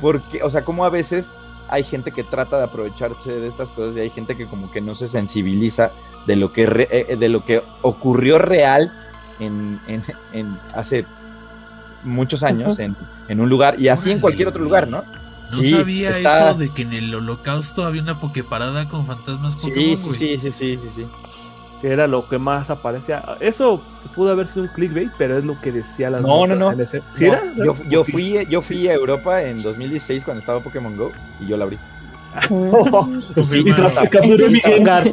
[0.00, 1.32] porque, o sea, como a veces
[1.68, 4.80] hay gente que trata de aprovecharse de estas cosas y hay gente que como que
[4.80, 5.90] no se sensibiliza
[6.26, 8.92] de lo que, re- eh, de lo que ocurrió real
[9.40, 11.06] en, en- en hace
[12.02, 12.96] muchos años en,
[13.28, 15.04] en un lugar y así en cualquier otro lugar, ¿no?
[15.50, 19.54] No Sí, sabía está- eso de que en el holocausto había una pokeparada con fantasmas
[19.60, 20.18] Sí, Pokémon, sí, güey.
[20.18, 21.06] sí, sí, sí, sí, sí.
[21.80, 23.24] Que era lo que más aparecía.
[23.40, 23.82] Eso
[24.14, 26.72] pudo haber sido un clickbait, pero es lo que decía las No, no, no.
[26.72, 27.42] en ese- ¿Sí No, era?
[27.64, 31.56] yo, yo fui, yo fui a Europa en 2016 cuando estaba Pokémon Go y yo
[31.56, 31.78] la abrí.
[32.32, 34.74] Capturé Sí, mi estaba.
[34.74, 35.04] Gengar.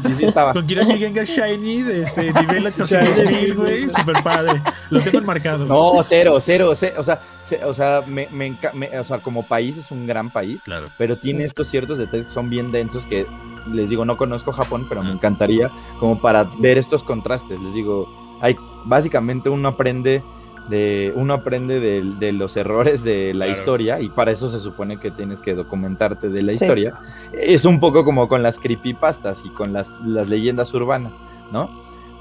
[0.00, 0.52] Sí, sí estaba.
[0.52, 3.88] Con Kira mi Gengar Shiny de este nivel 800.000, güey.
[3.90, 4.62] Super padre.
[4.90, 5.64] Lo tengo enmarcado.
[5.66, 6.94] No, cero, cero, cero.
[6.98, 7.20] O sea,
[7.66, 10.88] o sea, me, me me- o sea, como país es un gran país, Claro.
[10.98, 13.26] pero tiene estos ciertos detalles que son bien densos que
[13.72, 17.60] les digo, no conozco Japón, pero me encantaría como para ver estos contrastes.
[17.60, 18.08] Les digo,
[18.40, 20.22] hay básicamente uno aprende
[20.68, 23.58] de uno aprende de, de los errores de la Claro.
[23.60, 26.64] historia y para eso se supone que tienes que documentarte de la Sí.
[26.64, 26.94] historia.
[27.32, 31.12] Es un poco como con las creepypastas y con las, las leyendas urbanas,
[31.52, 31.70] ¿no?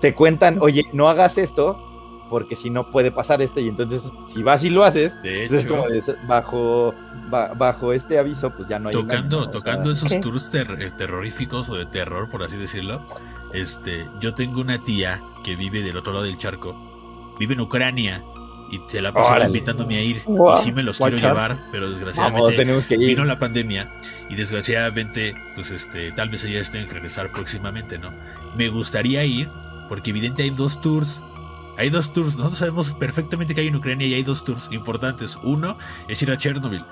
[0.02, 1.84] Te cuentan, oye, no hagas esto
[2.30, 5.66] porque si no puede pasar esto y entonces si vas y lo haces, De entonces
[5.66, 6.94] hecho, como de- bajo,
[7.30, 9.40] ba- bajo este aviso pues ya no hay tocando, engaño, ¿no?
[9.40, 10.20] O sea, tocando esos ¿Qué?
[10.20, 13.02] tours ter- eh, terroríficos o de terror, por así decirlo.
[13.54, 16.76] Este, yo tengo una tía que vive del otro lado del charco.
[17.40, 18.24] Vive en Ucrania
[18.72, 19.46] y se la pasa Órale.
[19.48, 20.22] invitándome a ir.
[20.26, 20.56] Wow.
[20.58, 23.90] Y sí me los quiero llevar, pero desgraciadamente que vino la pandemia
[24.30, 28.12] y desgraciadamente, pues este, tal vez ella esté en regresar próximamente, ¿no?
[28.58, 29.50] Me gustaría ir,
[29.88, 31.22] porque evidente hay dos tours.
[31.78, 35.38] Hay dos tours, nosotros sabemos perfectamente que hay en Ucrania y hay dos tours importantes.
[35.44, 36.84] Uno es ir a Chernobyl.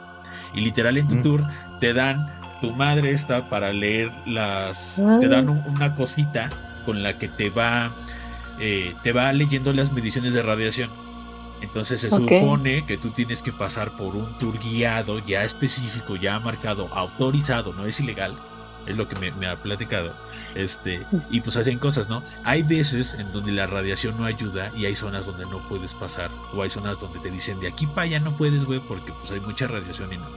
[0.54, 1.22] Y literal en tu Mm.
[1.24, 1.44] tour
[1.80, 6.52] te dan, tu madre está para leer las, te dan un- una cosita
[6.86, 7.96] con la que te va,
[8.60, 10.92] eh, te va leyendo las mediciones de radiación.
[11.66, 16.40] Entonces se supone que tú tienes que pasar por un tour guiado ya específico, ya
[16.40, 18.38] marcado, autorizado, no es ilegal,
[18.86, 20.14] es lo que me, me ha platicado.
[20.54, 22.22] Este, y pues hacen cosas, ¿no?
[22.44, 26.30] Hay veces en donde la radiación no ayuda y hay zonas donde no puedes pasar,
[26.54, 29.32] o hay zonas donde te dicen de aquí para allá no puedes, güey, porque pues
[29.32, 30.28] hay mucha radiación y no.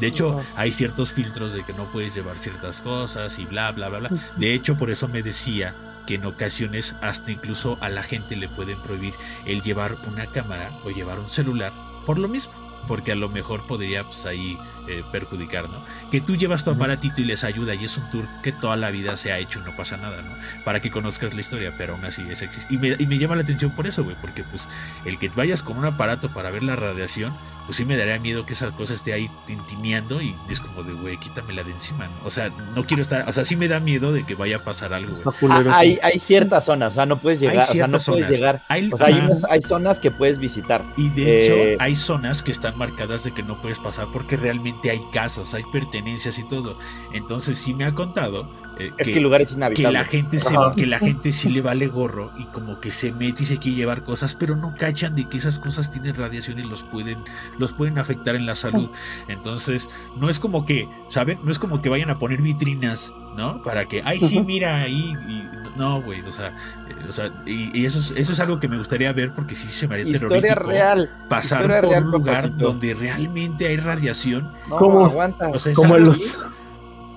[0.00, 3.90] De hecho, hay ciertos filtros de que no puedes llevar ciertas cosas y bla, bla,
[3.90, 4.10] bla, bla.
[4.38, 5.76] De hecho, por eso me decía
[6.06, 9.14] que en ocasiones hasta incluso a la gente le pueden prohibir
[9.46, 11.72] el llevar una cámara o llevar un celular
[12.06, 12.52] por lo mismo,
[12.88, 14.58] porque a lo mejor podría pues ahí
[14.88, 15.84] eh, perjudicar, ¿no?
[16.10, 18.90] Que tú llevas tu aparatito y les ayuda y es un tour que toda la
[18.90, 20.34] vida se ha hecho y no pasa nada, ¿no?
[20.64, 23.36] Para que conozcas la historia, pero aún así es exis- y me, y me llama
[23.36, 24.68] la atención por eso, güey, porque pues
[25.04, 28.46] el que vayas con un aparato para ver la radiación, pues sí me daría miedo
[28.46, 32.14] que esa cosa esté ahí tintineando y es como de, güey, quítamela de encima, ¿no?
[32.24, 34.64] O sea, no quiero estar, o sea, sí me da miedo de que vaya a
[34.64, 35.24] pasar algo, güey.
[35.70, 38.24] Ah, hay, hay ciertas zonas, o sea, no puedes llegar, o sea, no ciertas puedes
[38.26, 38.38] zonas.
[38.38, 38.62] llegar.
[38.68, 40.84] Hay- O sea, hay, unas, hay zonas que puedes visitar.
[40.96, 44.36] Y de hecho, Eh, hay zonas que están marcadas de que no puedes pasar porque
[44.36, 46.76] realmente hay casas, hay pertenencias y todo.
[47.12, 48.48] Entonces sí me ha contado
[48.80, 50.72] eh, Es que, el lugar es que la gente se, Ajá.
[50.74, 53.76] que la gente sí le vale gorro y como que se mete y se quiere
[53.78, 57.18] llevar cosas, pero no cachan de que esas cosas tienen radiación y los pueden,
[57.58, 58.90] los pueden afectar en la salud.
[59.28, 61.38] Entonces, no es como que, ¿saben?
[61.44, 63.62] No es como que vayan a poner vitrinas, ¿no?
[63.62, 65.14] Para que, ay, sí, mira ahí.
[65.28, 66.48] y- no, güey, o sea,
[66.88, 69.54] eh, o sea, y, y eso, es, eso es algo que me gustaría ver porque
[69.54, 71.08] sí se me haría Historia real.
[71.28, 74.52] pasar historia por real, un lugar donde realmente hay radiación.
[74.68, 75.04] No, ¿Cómo?
[75.06, 75.48] aguanta.
[75.48, 76.36] O sea, es Como en algo- los.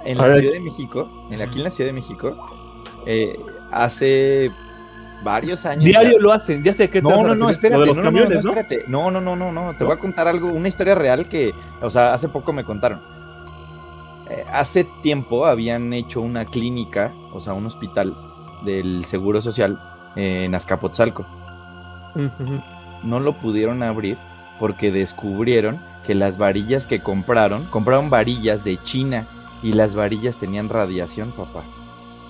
[0.06, 0.36] En la.
[0.36, 2.36] Ciudad de México, en, aquí en la Ciudad de México,
[3.06, 3.40] eh,
[3.72, 4.52] hace
[5.24, 5.86] varios años.
[5.86, 8.44] Diario ya- lo hacen, ya sé que No, no, no, espérate, no, no, no, camiones,
[8.44, 8.60] no, ¿no?
[8.60, 8.86] espérate.
[8.88, 11.90] No, no, no, no, no, te voy a contar algo, una historia real que, o
[11.90, 13.02] sea, hace poco me contaron.
[14.30, 18.16] Eh, hace tiempo habían hecho una clínica, o sea, un hospital
[18.66, 19.80] del Seguro Social
[20.16, 21.26] eh, en Azcapotzalco.
[23.04, 24.18] No lo pudieron abrir
[24.60, 29.28] porque descubrieron que las varillas que compraron, compraron varillas de China
[29.64, 31.64] y las varillas tenían radiación, papá.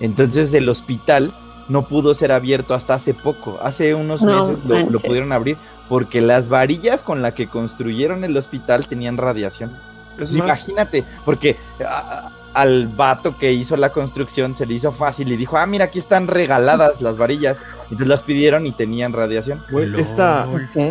[0.00, 1.32] Entonces el hospital
[1.68, 3.58] no pudo ser abierto hasta hace poco.
[3.62, 5.56] Hace unos No meses lo, pudieron abrir
[5.88, 9.70] porque las varillas con las que construyeron el hospital tenían radiación.
[10.12, 15.32] Es Pues imagínate, porque a- al vato que hizo la construcción se le hizo fácil
[15.32, 17.56] y dijo, ah, mira, aquí están regaladas las varillas.
[17.84, 19.64] Entonces las pidieron y tenían radiación.
[20.02, 20.44] esta-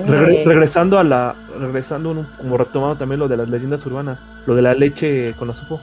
[0.06, 1.36] regre- regresando a la.
[1.58, 5.52] Regresando, un- como retomando también lo de las leyendas urbanas, lo de la leche con
[5.52, 5.80] azúcar.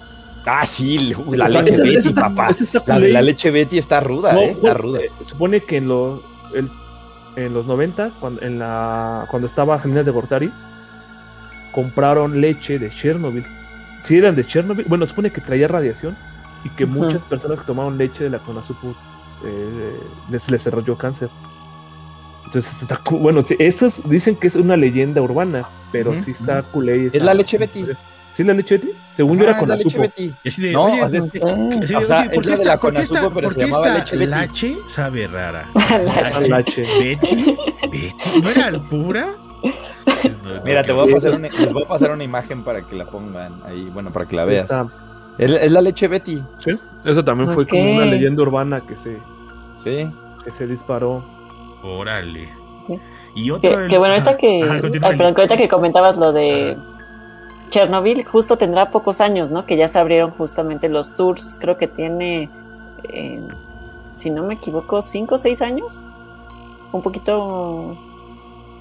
[0.47, 2.57] Ah, sí, la leche esa- Betty, esa está- papá.
[2.87, 4.51] La, la leche Betty está ruda, No, ¿eh?
[4.51, 5.01] Está ruda.
[5.01, 6.21] eh, supone que en los,
[6.55, 6.71] el-
[7.37, 10.51] en los 90, cuando, en la, cuando estaba Salinas de Gortari,
[11.73, 13.45] compraron leche de Chernobyl.
[14.05, 16.17] Si eran de Chernobyl, bueno, supone que traía radiación
[16.65, 18.95] y que muchas personas que tomaron leche de la Conazupo
[19.45, 21.29] eh, les, les desarrolló cáncer.
[22.47, 25.63] Entonces está bueno, sí, esos dicen que es una leyenda urbana,
[25.93, 27.09] pero Ujú, sí está culé.
[27.13, 27.85] Es la leche Betty.
[28.35, 28.93] ¿Sí es la leche Betty?
[29.17, 29.99] Según yo Ah, era es la leche.
[29.99, 30.35] Betty.
[30.45, 32.49] Y así de, No, oye, es que- así de, o sea, oye, ¿por es qué
[32.49, 34.31] de esta, la por qué esta- por qué esta leche Betty.
[34.31, 35.69] lache sabe rara?
[36.49, 36.83] La leche.
[36.83, 37.57] Betty,
[37.93, 39.27] Betty, ¿no era pura?
[40.45, 42.95] No, Mira, te voy a pasar una, les voy a pasar una imagen para que
[42.97, 44.71] la pongan ahí, bueno, para que la veas.
[45.39, 46.71] Es, es la leche Betty, sí,
[47.05, 49.17] Eso también fue como una leyenda urbana que se,
[49.83, 50.11] sí.
[50.45, 51.25] que se disparó.
[51.83, 52.49] Órale.
[52.87, 52.99] Sí.
[53.37, 53.87] Y otro.
[53.89, 56.77] Que, bueno, ahorita que, continúa, ay, perdón, que ahorita que comentabas lo de.
[57.71, 59.65] Chernobyl, justo tendrá pocos años, ¿no?
[59.65, 62.51] Que ya se abrieron justamente los tours, creo que tiene,
[63.05, 63.41] eh,
[64.17, 66.07] si no me equivoco, cinco o seis años.
[66.93, 67.97] Un poquito...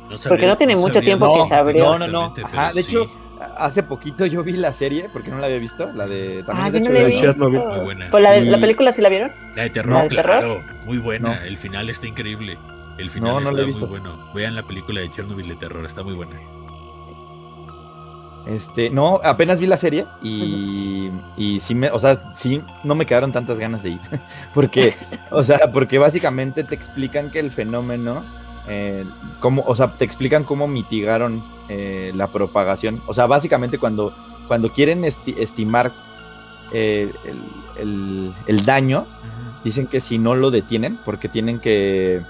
[0.10, 1.86] No sabría- Porque no tiene mucho sabría tiempo decirte que se abrió.
[1.86, 2.34] No, no, no.
[2.44, 2.96] Ajá, de sí.
[2.96, 3.06] hecho,
[3.58, 6.72] hace poquito yo vi la serie, porque no la había visto, la de también Ah,
[6.72, 7.22] de yo no la he visto.
[7.32, 7.60] Chernobyl.
[7.60, 8.08] Muy buena.
[8.10, 9.32] Pues la, de- Y- la película sí la vieron.
[9.56, 10.40] La de terror, ¿La de terror?
[10.40, 10.64] claro.
[10.88, 11.30] Muy buena.
[11.36, 11.42] No.
[11.46, 12.58] El final está increíble.
[12.98, 14.32] El final No, no está he muy bueno.
[14.34, 16.36] Vean la película de Chernobyl de terror, está muy buena.
[18.48, 23.06] Este, no, apenas vi la serie y, y sí me, o sea, sí, no me
[23.06, 24.00] quedaron tantas ganas de ir.
[24.54, 24.96] porque,
[25.32, 28.26] o sea, porque básicamente te explican que el fenómeno,
[28.68, 29.06] eh,
[29.40, 33.02] cómo, o sea, te explican cómo mitigaron eh, la propagación.
[33.08, 34.16] O sea, básicamente cuando,
[34.48, 35.94] cuando quieren esti- estimar
[36.72, 37.42] eh, el,
[37.78, 39.06] el- el daño,
[39.64, 42.22] dicen que si no lo detienen, porque tienen que,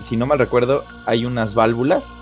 [0.00, 2.12] si no mal recuerdo, hay unas válvulas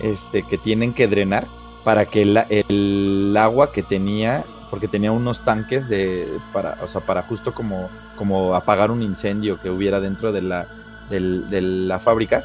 [0.00, 1.46] este, que tienen que drenar
[1.88, 7.00] para que la- el agua que tenía, porque tenía unos tanques de, para, o sea,
[7.00, 10.66] para justo como, como apagar un incendio que hubiera dentro de la,
[11.08, 12.44] del- de la fábrica,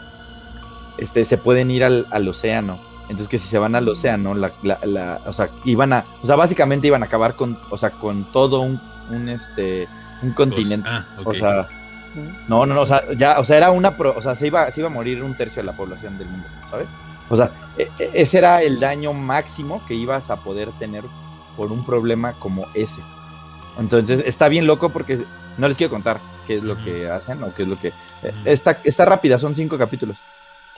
[0.97, 2.79] este, se pueden ir al, al océano.
[3.03, 6.25] Entonces que si se van al océano, la, la- la- o sea, iban a, o
[6.25, 8.79] sea, básicamente iban a acabar con, o sea, con todo un,
[9.09, 9.89] un este,
[10.21, 10.87] un continente.
[10.89, 11.27] Ah, ok.
[11.27, 11.67] O sea,
[12.47, 14.71] no, no, no, o sea, ya, o sea, era una, pro- o sea, se iba,
[14.71, 16.87] se iba a morir un tercio de la población del mundo, ¿sabes?
[17.29, 21.03] O sea, e- e- ese era el daño máximo que ibas a poder tener
[21.55, 23.01] por un problema como ese.
[23.77, 25.25] Entonces, está bien loco porque
[25.57, 27.89] no les quiero contar qué es lo que hacen o qué es lo que...
[27.89, 28.37] Ujú.
[28.45, 30.19] Está, está rápida, son cinco capítulos.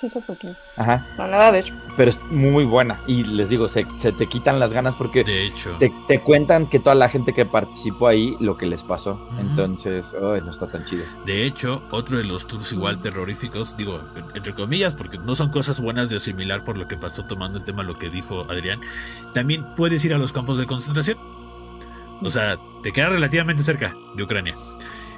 [0.01, 0.53] Sí, sé por qué.
[0.75, 1.73] Ajá, No la va a ver.
[1.95, 3.01] pero es muy buena.
[3.07, 5.75] Y les digo, se, se te quitan las ganas porque de hecho.
[5.79, 9.25] te, te cuentan que toda la gente que participó ahí, lo que les pasó.
[9.39, 11.05] Entonces, ay, no está tan chido.
[11.25, 14.01] De hecho, otro de los tours igual terroríficos, digo,
[14.33, 17.63] entre comillas, porque no son cosas buenas de asimilar por lo que pasó tomando en
[17.63, 18.81] tema lo que dijo Adrián,
[19.33, 21.17] también puedes ir a los campos de concentración.
[22.21, 24.53] O sea, te queda relativamente cerca de Ucrania.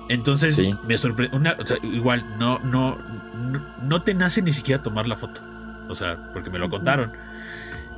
[0.10, 0.74] Entonces, Sí.
[0.88, 1.38] me sorprende,
[1.84, 2.98] igual, no, no,
[3.36, 5.42] no, no te nace ni siquiera tomar la foto.
[5.90, 7.12] O sea, porque me lo contaron.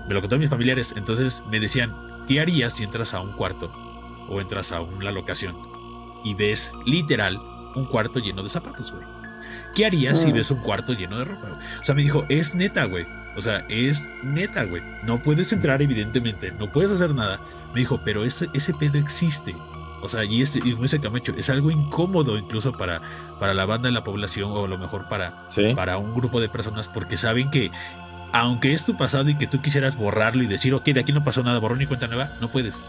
[0.07, 0.93] Me lo contaron mis familiares.
[0.95, 1.93] Entonces me decían,
[2.27, 3.71] ¿qué harías si entras a un cuarto
[4.27, 5.55] o entras a una locación
[6.23, 7.37] y ves literal
[7.75, 9.03] un cuarto lleno de zapatos, güey?
[9.75, 10.35] ¿Qué harías si Mm.
[10.35, 11.47] ves un cuarto lleno de ropa?
[11.49, 11.61] güey?
[11.81, 13.05] O sea, me dijo, es neta, güey.
[13.37, 14.81] O sea, es neta, güey.
[15.03, 16.51] No puedes entrar, evidentemente.
[16.51, 17.39] No puedes hacer nada.
[17.73, 19.55] Me dijo, pero ese, ese pedo existe.
[20.01, 23.01] O sea, y, este, y dice Camacho, es algo incómodo incluso para,
[23.39, 25.73] para la banda de la población o a lo mejor para, Sí.
[25.75, 27.69] para un grupo de personas porque saben que
[28.31, 31.23] aunque es tu pasado y que tú quisieras borrarlo y decir, ok, de aquí no
[31.23, 32.79] pasó nada, borrón y cuenta nueva, no puedes.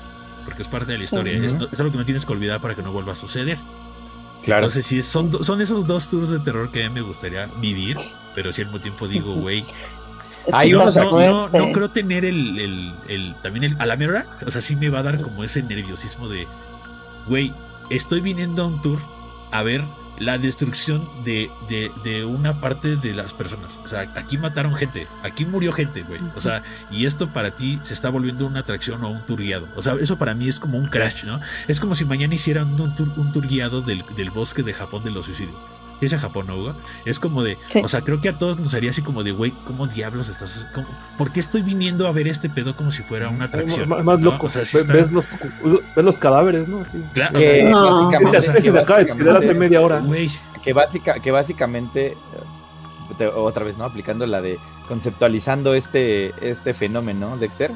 [0.45, 1.33] Porque es parte de la historia.
[1.33, 3.59] Es, es algo que no tienes que olvidar para que no vuelva a suceder.
[4.43, 4.61] Claro.
[4.63, 7.97] Entonces, sí, son, son esos dos tours de terror que a mí me gustaría vivir,
[8.35, 9.65] pero si al mismo tiempo digo, güey,
[10.73, 11.59] no, no, no, fuerte.
[11.59, 14.89] no creo tener el, el, el- también el, a la mera, o sea, sí me
[14.89, 16.47] va a dar como ese nerviosismo de,
[17.27, 17.55] güey,
[17.91, 18.99] estoy viniendo a un tour
[19.53, 19.85] a ver
[20.21, 23.81] la destrucción de, de, una parte de las personas.
[23.83, 26.21] O sea, aquí mataron gente, aquí murió gente, güey.
[26.37, 29.69] O sea, y esto para ti se está volviendo una atracción o un tour guiado.
[29.77, 31.41] O sea, eso para mí es como un crash, ¿no?
[31.69, 35.03] Es como si mañana hicieran un tour, un tour guiado del, del bosque de Japón
[35.05, 35.65] de los suicidios.
[36.01, 36.75] ¿Qué es en Japón, no, Hugo?
[37.05, 37.83] Es como de, Sí.
[37.85, 40.67] o sea, creo que a todos nos haría así como de, güey, ¿cómo diablos estás?
[40.75, 40.87] cómo-
[41.19, 43.89] ¿Por qué estoy viniendo a ver este pedo como si fuera una atracción?
[43.89, 44.33] Más, más ¿no?
[44.33, 44.47] loco.
[44.47, 45.25] O sea, sí Ve- está- ves, los,
[45.95, 46.85] ves los cadáveres, ¿no?
[47.13, 47.85] Claro, Que No.
[48.05, 49.99] básicamente, se que de hace básicamente- media hora.
[49.99, 50.29] güey,
[50.63, 52.17] que, básica, que básicamente, eh,
[53.19, 53.85] te- otra vez, ¿no?
[53.85, 54.59] Aplicando la de
[54.89, 57.73] conceptualizando este, este fenómeno, Dexter,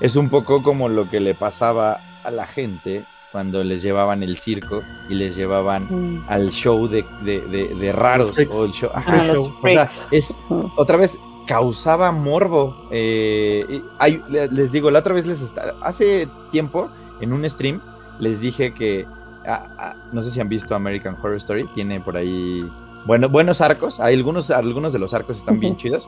[0.00, 4.36] es un poco como lo que le pasaba a la gente cuando les llevaban el
[4.36, 6.24] circo y les llevaban Mm.
[6.28, 8.90] al show de, de- de- de raros o el show.
[8.94, 9.20] ajá.
[9.22, 9.56] Ah, los show.
[9.64, 10.36] O sea, es
[10.76, 12.76] otra vez causaba morbo.
[12.90, 16.88] eh, y hay- le- les digo, la otra vez les está, hace tiempo
[17.20, 17.80] en un stream
[18.20, 19.06] les dije que
[19.46, 22.64] ah, ah, no sé si han visto American Horror Story, tiene por ahí
[23.06, 26.06] bueno, buenos arcos, hay algunos, algunos de los arcos están bien chidos,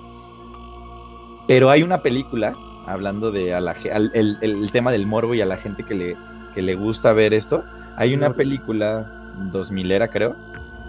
[1.49, 2.55] pero hay una película
[2.87, 5.95] hablando de a la al- el, el tema del morbo y a la gente que
[5.95, 6.17] le,
[6.55, 7.65] que le gusta ver esto.
[7.97, 9.11] Hay una película
[9.53, 10.37] 2000 era creo.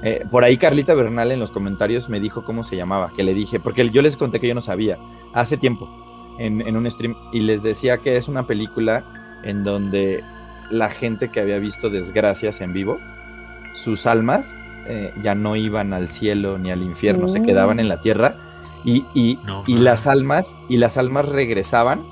[0.03, 3.33] Eh, por ahí Carlita Bernal en los comentarios me dijo cómo se llamaba, que le
[3.33, 4.97] dije, porque yo les conté que yo no sabía
[5.33, 5.89] hace tiempo
[6.37, 9.03] en, en un stream y les decía que es una película
[9.43, 10.23] en donde
[10.69, 12.99] la gente que había visto desgracias en vivo,
[13.73, 14.55] sus almas
[14.87, 17.45] eh, ya no iban al cielo ni al infierno, se Mm.
[17.45, 18.35] quedaban en la tierra
[18.83, 19.83] y, y, No y mames.
[19.83, 22.03] las almas y las almas regresaban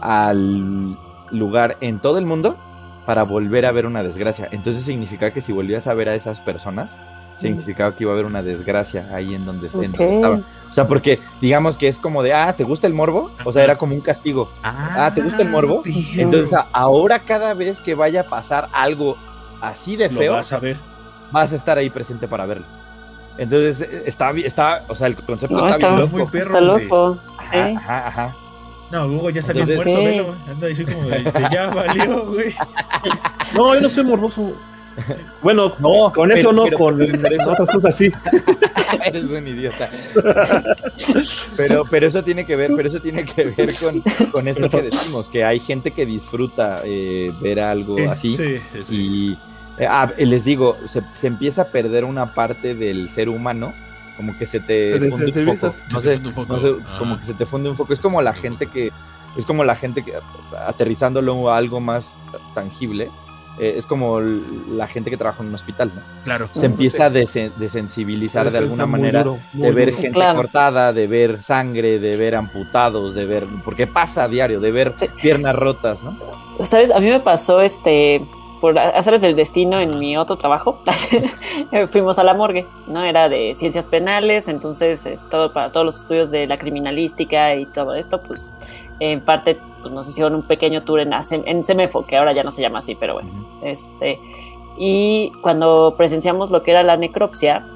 [0.00, 0.98] al
[1.30, 2.56] lugar en todo el mundo
[3.06, 4.48] para volver a ver una desgracia.
[4.52, 6.96] Entonces significaba que si volvías a ver a esas personas,
[7.36, 10.12] significaba que iba a haber una desgracia ahí en donde, en donde Ok.
[10.12, 10.44] estaban.
[10.68, 13.30] O sea, porque digamos que es como de, ah, ¿te gusta el morbo?
[13.44, 14.50] O sea, era como un castigo.
[14.62, 15.82] Ah, ¿te gusta el morbo?
[16.16, 19.16] Entonces, ahora cada vez que vaya a pasar algo
[19.60, 20.76] así de Lo feo, vas a ver.
[21.30, 22.66] vas a estar ahí presente para verlo.
[23.38, 26.30] Entonces, eh, está, bi- está, o sea, el concepto No, está, está bien muy loco.
[26.32, 27.18] perro, Está loco.
[27.38, 28.36] Ajá, ajá, ajá.
[28.90, 30.04] No, Hugo ya está bien muerto, Sí.
[30.04, 30.34] velo.
[30.48, 32.54] Anda así como de, de ya valió, güey.
[33.54, 34.52] No, yo no soy morboso.
[35.42, 38.10] Bueno, No, con eso no, pero- con pero eso- otras cosas sí.
[39.06, 39.90] Eres un idiota.
[41.56, 44.82] Pero, pero eso tiene que ver, pero eso tiene que ver con, con esto que
[44.82, 48.36] decimos, que hay gente que disfruta eh, ver algo Eh, así.
[48.36, 48.94] Sí, sí, sí.
[49.78, 53.74] Y eh, ah, les digo, se, se empieza a perder una parte del ser humano,
[54.18, 55.74] como que se te funde un foco.
[55.92, 56.52] No sé, funde un foco.
[56.52, 56.96] no sé, Ah.
[56.98, 57.92] como que se te funde un foco.
[57.94, 58.92] Es como la gente que,
[59.36, 60.12] es como la gente que,
[60.66, 62.16] aterrizándolo a algo más
[62.54, 63.10] tangible,
[63.60, 66.02] eh, es como la gente que trabaja en un hospital, ¿no?
[66.24, 66.48] Claro.
[66.52, 69.96] Se empieza a desen- desensibilizar de alguna manera duro, muy de ver duro.
[70.02, 70.36] gente Claro.
[70.36, 74.94] cortada, de ver sangre, de ver amputados, de ver, porque pasa a diario, de ver
[74.98, 75.06] Sí.
[75.20, 76.16] piernas rotas, ¿no?
[76.64, 76.90] ¿Sabes?
[76.90, 78.24] A mí me pasó este
[78.60, 80.80] por hacerles el destino en mi otro trabajo.
[81.90, 83.04] Fuimos a la morgue, ¿no?
[83.04, 87.66] Era de ciencias penales, entonces es todo para todos los estudios de la criminalística y
[87.66, 88.50] todo esto, pues
[89.00, 92.50] en parte pues, nos hicieron un pequeño tour en, en CEMEFO, que ahora ya no
[92.50, 93.30] se llama así, pero bueno.
[93.62, 94.18] Este,
[94.76, 97.66] y cuando presenciamos lo que era la necropsia,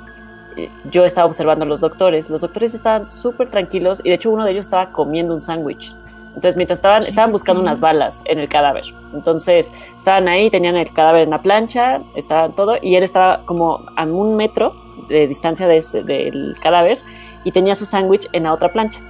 [0.90, 2.30] yo estaba observando a los doctores.
[2.30, 5.94] Los doctores estaban súper tranquilos y de hecho uno de ellos estaba comiendo un sándwich.
[6.28, 8.84] Entonces, mientras estaban, estaban buscando unas balas en el cadáver.
[9.12, 13.84] Entonces, estaban ahí, tenían el cadáver en la plancha, estaban todo, y él estaba como
[13.96, 14.74] a un metro
[15.10, 17.00] de distancia de ese- del cadáver
[17.44, 19.00] y tenía su sándwich en la otra plancha,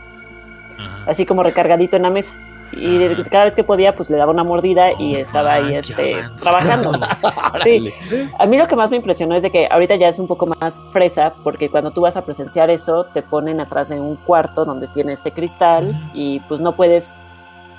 [0.78, 1.05] Ajá.
[1.10, 2.32] así como recargadito en la mesa.
[2.73, 3.23] Y Ajá.
[3.31, 6.93] cada vez que podía, pues le daba una mordida y Oh, estaba ahí este, trabajando.
[7.65, 7.93] Sí.
[8.39, 10.47] A mí lo que más me impresionó es de que ahorita ya es un poco
[10.61, 14.65] más fresa, porque cuando tú vas a presenciar eso, te ponen atrás de un cuarto
[14.65, 17.15] donde tiene este cristal y pues no puedes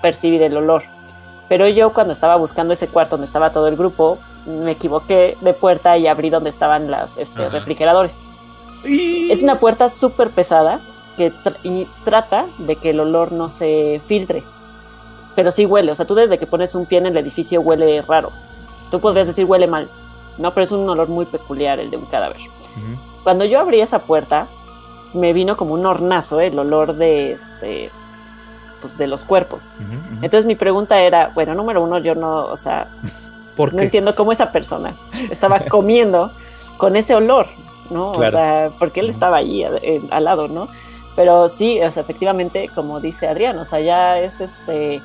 [0.02, 0.84] percibir el olor.
[1.50, 5.54] Pero yo cuando estaba buscando ese cuarto donde estaba todo el grupo, me equivoqué de
[5.54, 8.24] puerta y abrí donde estaban las este, refrigeradores.
[8.86, 10.82] Y- Es una puerta súper pesada
[11.18, 14.44] que tr- y trata de que el olor no se filtre.
[15.36, 18.02] Pero sí huele, o sea, tú desde que pones un pie en el edificio huele
[18.04, 18.32] raro.
[18.92, 19.90] Tú podrías decir huele mal,
[20.38, 20.54] ¿no?
[20.54, 22.38] Pero es un olor muy peculiar el de un cadáver.
[23.24, 24.48] Cuando yo abrí esa puerta,
[25.14, 27.92] me vino como un hornazo el olor de este
[28.82, 29.72] pues de los cuerpos.
[30.22, 32.90] Entonces mi pregunta era, bueno, número uno, yo no, o sea,
[33.56, 33.86] ¿Por no qué?
[33.86, 34.96] entiendo cómo esa persona
[35.32, 36.32] estaba comiendo
[36.78, 37.48] con ese olor,
[37.90, 38.12] ¿no?
[38.12, 38.38] Claro.
[38.38, 40.68] O sea, porque él estaba allí al lado, ¿no?
[41.16, 45.02] Pero sí, o sea, efectivamente, como dice Adrián, o sea, ya es este,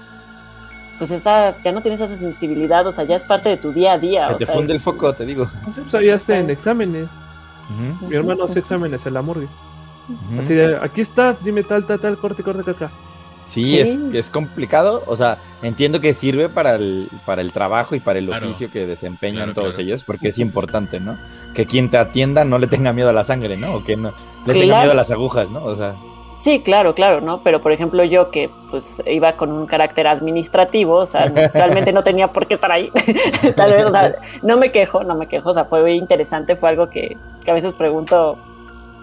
[0.98, 3.92] pues esa, ya no tienes esa sensibilidad, o sea, ya es parte de tu día
[3.94, 4.24] a día.
[4.26, 5.44] Se o te sea, funde es- el foco, te digo.
[5.66, 6.52] No sé, pues ahí hacen Sí.
[6.52, 7.08] exámenes.
[8.08, 9.48] Mi hermano hace exámenes en la morgue.
[10.42, 12.90] Así de, aquí está, dime tal, tal, tal, corte, corte, acá.
[13.44, 13.78] Sí, Sí.
[13.80, 15.02] Es, es complicado.
[15.06, 18.46] O sea, entiendo que sirve para el, para el trabajo y para el Claro.
[18.46, 19.86] oficio que desempeñan Claro, todos claro.
[19.88, 21.18] ellos, porque es importante, ¿no?
[21.54, 23.74] Que quien te atienda no le tenga miedo a la sangre, ¿no?
[23.74, 24.12] O que no
[24.46, 25.62] le tenga miedo a las agujas, ¿no?
[25.64, 25.94] O sea,
[26.38, 27.40] Sí, claro, claro, ¿no?
[27.42, 31.92] Pero por ejemplo yo que pues iba con un carácter administrativo, o sea, no- realmente
[31.92, 32.90] no tenía por qué estar ahí.
[33.56, 34.12] Tal vez, o sea,
[34.42, 37.54] no me quejo, no me quejo, o sea, fue interesante, fue algo que, que a
[37.54, 38.38] veces pregunto,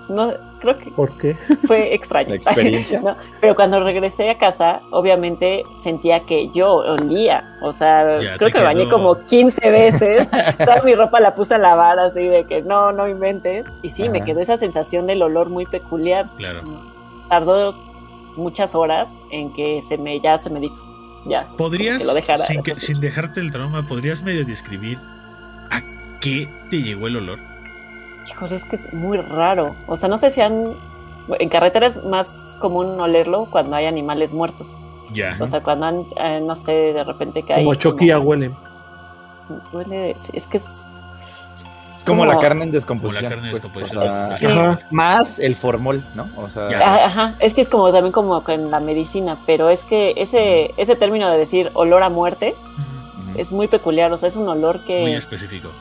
[0.08, 1.36] no, creo que ¿Por qué?
[1.68, 2.30] fue extraño.
[2.30, 3.02] La experiencia.
[3.04, 3.16] ¿no?
[3.42, 8.62] Pero cuando regresé a casa, obviamente sentía que yo olía, o sea, Ya creo que
[8.62, 10.30] bañé como 15 veces,
[10.64, 14.08] toda mi ropa la puse a lavar así de que no, no inventes, y sí,
[14.08, 16.62] me quedó esa sensación del olor muy peculiar Claro.
[17.30, 17.74] Tardó
[18.36, 20.76] muchas horas en que se me ya se me dijo
[21.26, 25.00] ya ¿Podrías, que lo dejara, sin, que- sin dejarte el trauma, podrías medio describir
[25.72, 25.82] a
[26.22, 27.40] qué te llegó el olor?
[28.28, 29.76] Híjole, es que es muy raro.
[29.88, 30.76] O sea, no sé si han.
[31.40, 34.78] En carretera es más común olerlo cuando hay animales muertos.
[35.14, 35.36] Ya.
[35.40, 37.64] O sea, cuando han, eh, no sé, de repente que hay.
[37.64, 38.52] Como choquilla huele.
[39.72, 40.16] Huele.
[40.34, 41.04] Es que es.
[42.06, 43.24] Es como, la carne en descomposición.
[43.24, 44.04] Como la carne en pues, descomposición.
[44.04, 44.46] o sea, Sí.
[44.46, 44.80] Ajá.
[44.92, 46.30] Más el formol, ¿no?
[46.38, 47.06] O sea, Ya.
[47.06, 50.96] Ajá, es que es como también como con la medicina, pero es que ese, ese
[50.96, 52.54] término de decir olor a muerte
[53.36, 55.72] es muy peculiar, o sea, es un olor que Muy muy, específico.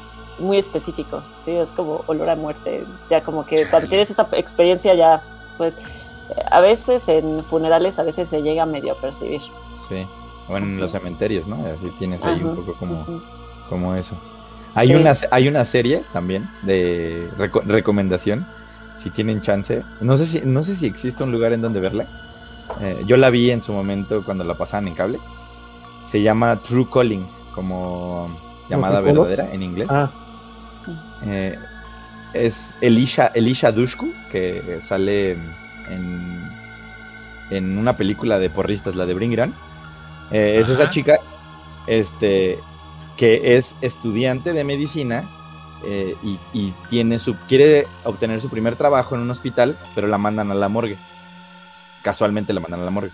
[0.54, 3.70] específico, sí, es como olor a muerte, ya como que Chale.
[3.70, 5.22] cuando tienes esa experiencia ya,
[5.58, 5.76] pues,
[6.50, 9.42] a veces en funerales a veces se llega medio a percibir.
[9.76, 10.06] Sí.
[10.48, 11.56] O en los cementerios, ¿no?
[11.66, 13.22] Así tienes ahí un poco como,
[13.68, 14.16] como eso.
[14.74, 14.94] Hay, Sí.
[14.94, 18.46] una, hay una serie también de reco- recomendación,
[18.96, 19.82] si tienen chance.
[20.00, 22.06] No sé si, no sé si existe un lugar en donde verla.
[22.80, 25.18] Eh, yo la vi en su momento cuando la pasaban en cable.
[26.04, 28.36] Se llama True Calling, como
[28.68, 29.88] llamada verdadera en inglés.
[29.90, 30.10] Ah,
[31.26, 31.58] Eh,
[32.34, 35.32] es Elisha, Elisha Dushku, que sale
[35.88, 36.50] en,
[37.50, 39.54] en una película de porristas, la de Bring It On.
[40.30, 41.18] Eh, es esa chica
[41.86, 42.58] este,
[43.16, 45.30] que es estudiante de medicina
[45.84, 46.16] eh,
[46.52, 50.54] y, tiene su, quiere obtener su primer trabajo en un hospital, pero la mandan a
[50.54, 50.98] la morgue.
[52.02, 53.12] Casualmente la mandan a la morgue.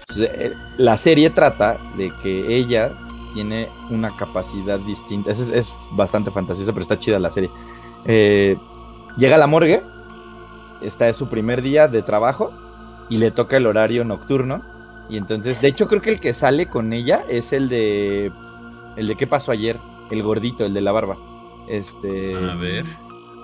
[0.00, 2.92] Entonces, eh, la serie trata de que ella
[3.32, 5.30] tiene una capacidad distinta.
[5.30, 7.50] Es, es bastante fantasiosa, pero está chida la serie.
[8.04, 8.56] Eh,
[9.16, 9.82] llega a la morgue,
[10.82, 12.52] esta es su primer día de trabajo
[13.08, 14.62] y le toca el horario nocturno.
[15.08, 18.32] Y entonces, de hecho, creo que el que sale con ella es el de.
[18.96, 19.78] El de qué pasó ayer,
[20.10, 21.16] el gordito, el de la barba.
[21.68, 22.34] Este.
[22.34, 22.84] A ver.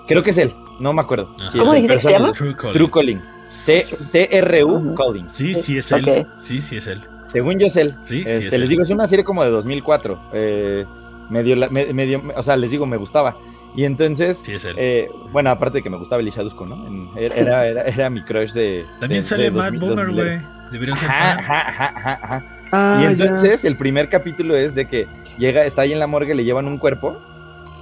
[0.07, 1.31] Creo que es él, no me acuerdo.
[1.51, 2.31] Sí, ¿Cómo dijiste que se llama?
[2.31, 2.73] True Calling.
[2.73, 3.21] True Calling.
[3.65, 4.95] T- T-R-U.
[4.95, 5.29] Calling.
[5.29, 6.27] Sí, sí es él.
[6.37, 7.01] Sí, sí es él.
[7.27, 7.95] Según yo es él.
[8.01, 8.61] Sí, sí Este, es él.
[8.61, 10.19] les digo, es una serie como de 2004.
[10.33, 10.85] eh,
[11.29, 13.37] medio, medio, o sea, les digo, me gustaba.
[13.75, 14.75] Y entonces, Sí es él.
[14.77, 16.75] eh, bueno, aparte de que me gustaba Elisha Dusko, ¿no?
[16.87, 18.85] En- era, era, era mi crush de.
[18.99, 20.23] También de- sale de Matt 2000, Boomer, 2000.
[20.23, 20.41] güey.
[20.71, 21.93] Debería ser Ajá, ajá,
[22.23, 23.09] ajá, ah, Y ya.
[23.11, 25.05] entonces el primer capítulo es de que
[25.37, 27.17] llega, está ahí en la morgue, le llevan un cuerpo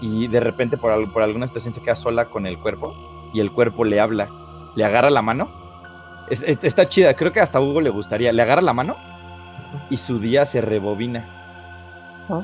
[0.02, 2.96] y de repente por, por alguna situación se queda sola con el cuerpo
[3.34, 4.30] y el cuerpo le habla,
[4.76, 5.52] le agarra la mano.
[6.32, 8.32] Es- es- está chida, creo que hasta a Hugo le gustaría.
[8.34, 8.96] Le agarra la mano
[9.92, 12.26] y su día se rebobina.
[12.28, 12.44] Oh.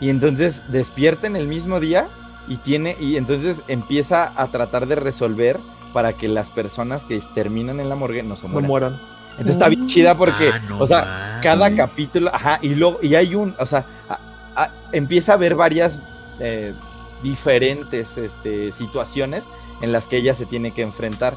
[0.00, 2.08] Y entonces despierta en el mismo día
[2.48, 5.58] y tiene y entonces empieza a tratar de resolver
[5.92, 9.00] para que las personas que terminan en la morgue no se No mueran.
[9.32, 13.14] Entonces está bien chida porque, Ah, no o sea, cada capítulo, ajá, y luego, y
[13.16, 14.18] hay un, o sea, a-
[14.56, 15.98] a- empieza a haber varias
[16.40, 16.74] eh,
[17.22, 19.44] diferentes este, situaciones
[19.80, 21.36] en las que ella se tiene que enfrentar,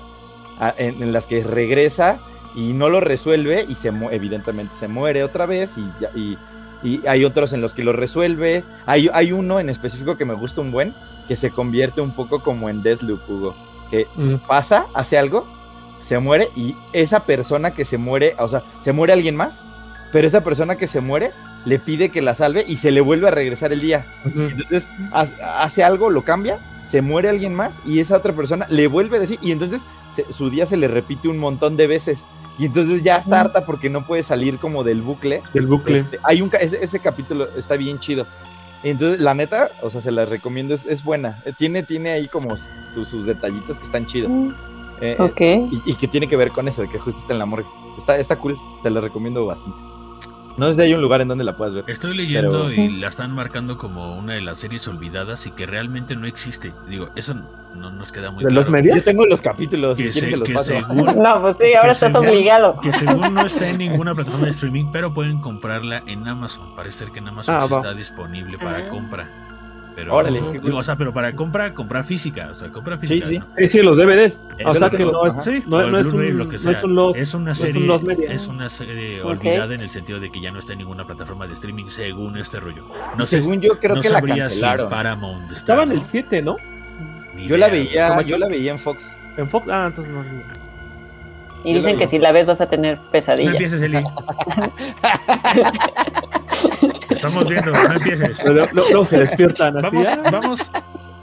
[0.59, 2.19] a- en, en las que regresa
[2.55, 6.37] y no lo resuelve y se evidentemente se muere otra vez y, ya- y,
[6.83, 8.63] y hay otros en los que lo resuelve.
[8.85, 10.93] Hay, hay uno en específico que me gusta un buen,
[11.27, 13.55] que se convierte un poco como en Deathloop, Hugo,
[13.91, 14.35] que Mm.
[14.47, 15.45] pasa, hace algo,
[16.01, 19.61] se muere y esa persona que se muere, o sea, se muere alguien más,
[20.11, 21.31] pero esa persona que se muere
[21.65, 24.07] le pide que la salve y se le vuelve a regresar el día.
[24.25, 28.87] Entonces hace, hace algo, lo cambia, se muere alguien más y esa otra persona le
[28.87, 32.25] vuelve a decir y entonces se- su día se le repite un montón de veces.
[32.59, 35.41] Y entonces ya está harta porque no puede salir como del bucle.
[35.53, 35.99] El bucle.
[35.99, 38.27] Este, hay un ese, ese capítulo está bien chido.
[38.83, 41.41] Entonces, la neta, o sea, se las recomiendo, es, es buena.
[41.45, 44.29] Eh, Tiene, tiene ahí como su- sus detallitos que están chidos.
[44.31, 44.51] Mm,
[45.01, 45.39] Eh, Ok.
[45.71, 47.65] y, y que tiene que ver con eso, de que justo está en la morgue.
[47.97, 49.81] Está, está cool, se la recomiendo bastante.
[50.59, 51.83] No sé si hay un lugar en donde la puedas ver.
[51.87, 55.65] Estoy leyendo Pero- y la están marcando como una de las series olvidadas y que
[55.65, 56.73] realmente no existe.
[56.87, 57.33] Digo, eso
[57.75, 58.61] no nos queda muy ¿De claro.
[58.63, 58.97] los medios?
[58.97, 60.87] Yo tengo los capítulos, Que, si se- quieren se los que paso.
[60.87, 62.79] según, No, pues sí, ahora estás según- obligado.
[62.81, 66.75] que según no está en ninguna plataforma de streaming, pero pueden comprarla en Amazon.
[66.75, 68.87] Parece ser que en Amazon Ah, sí está disponible para Ah.
[68.89, 69.29] compra.
[69.95, 72.47] Pero, Órale, digo, o sea, pero para compra, comprar física.
[72.51, 73.25] O sea, compra física.
[73.25, 73.39] sí.
[73.39, 73.47] ¿no?
[73.57, 74.39] Sí, sí, los DVDs.
[74.57, 75.43] Eso O sea que no es.
[75.43, 76.71] Sí, no, no un, lo que no sea.
[76.71, 77.65] es un los- Es una no es un
[78.07, 81.05] serie, es una serie olvidada en el sentido de que ya no está en ninguna
[81.05, 82.85] plataforma de streaming según este rollo.
[83.17, 84.89] No sé, Según yo creo no que la sabría si cancelaron.
[84.89, 85.95] Paramount está, Estaba en ¿no?
[85.95, 86.55] el 7, ¿no?
[87.37, 89.13] Yo la veía, ¿Cómo yo la veía en Fox.
[89.37, 89.67] En Fox.
[89.69, 90.23] Ah, entonces no.
[91.65, 93.51] Y dicen que si la ves vas a tener No pesadillas.
[93.53, 94.01] empieces, Eli.
[97.19, 98.41] Estamos viendo, no empieces.
[98.41, 99.95] Pero luego se despiertan así.
[99.95, 100.71] Vamos, ah, vamos.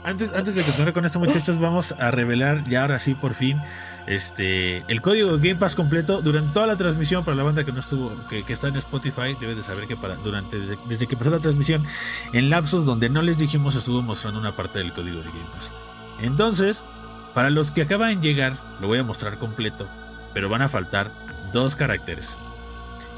[0.03, 3.59] Antes, antes de continuar con esto, muchachos, vamos a revelar ya ahora sí, por fin,
[4.05, 7.71] este el código de Game Pass completo durante toda la transmisión para la banda que
[7.73, 11.07] no estuvo, que, que está en Spotify, debe de saber que para durante desde, desde
[11.07, 11.85] que empezó la transmisión,
[12.31, 15.73] en lapsos donde no les dijimos, estuvo mostrando una parte del código de Game Pass.
[16.21, 16.85] Entonces,
[17.33, 19.89] para los que acaban de llegar, lo voy a mostrar completo,
[20.33, 21.11] pero van a faltar
[21.51, 22.37] dos caracteres.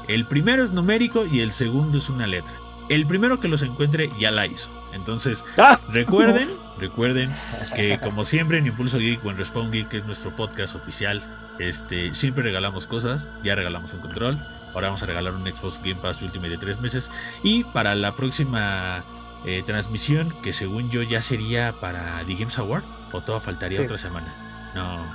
[0.08, 2.54] El primero es numérico y el segundo es una letra.
[2.90, 4.70] El primero que los encuentre ya la hizo.
[4.92, 5.80] Entonces, ¡Ah!
[5.88, 7.30] recuerden, recuerden
[7.76, 11.22] que como siempre en Impulso Geek o en Respawn Geek, que es nuestro podcast oficial,
[11.58, 13.30] este, siempre regalamos cosas.
[13.44, 14.38] Ya regalamos un control.
[14.74, 17.10] Ahora vamos a regalar un Xbox Game Pass Ultimate de tres meses.
[17.42, 19.04] Y para la próxima
[19.46, 23.84] eh, transmisión, que según yo ya sería para The Games Award, o todo faltaría Sí.
[23.84, 24.34] otra semana.
[24.74, 25.06] No,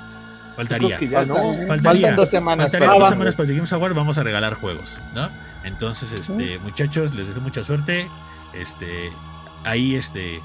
[0.56, 0.99] faltaría.
[0.99, 1.35] Ya no.
[1.35, 1.84] Faltan- Faltaría.
[2.07, 2.64] Faltan dos semanas.
[2.65, 5.30] Faltarían para- dos semanas para The Games Award, vamos a regalar juegos, ¿no?
[5.65, 8.09] Entonces, este, muchachos, les deseo mucha suerte.
[8.53, 9.11] Este,
[9.65, 10.41] ahí, este,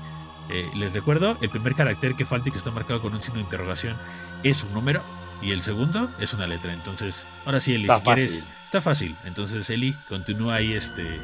[0.48, 3.36] eh, les recuerdo, el primer carácter que falta y que está marcado con un signo
[3.36, 3.97] de interrogación
[4.42, 5.02] es un número
[5.42, 6.72] y el segundo es una letra.
[6.72, 8.64] Entonces, ahora sí, Eli, Está si quieres, fácil.
[8.64, 9.16] está fácil.
[9.24, 11.16] Entonces, Eli, continúa ahí, este,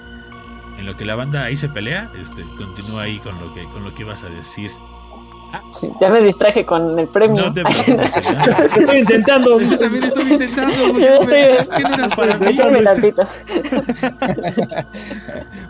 [0.78, 3.82] en lo que la banda ahí se pelea, este, continúa ahí con lo que, con
[3.82, 4.70] lo que ibas a decir.
[5.72, 7.44] Sí, ya me distraje con el premio.
[7.46, 8.16] No te preocupes.
[8.76, 9.58] Estoy intentando.
[9.60, 10.74] Yo también estoy intentando.
[10.98, 12.46] Yo estoy- Es que no era para mí.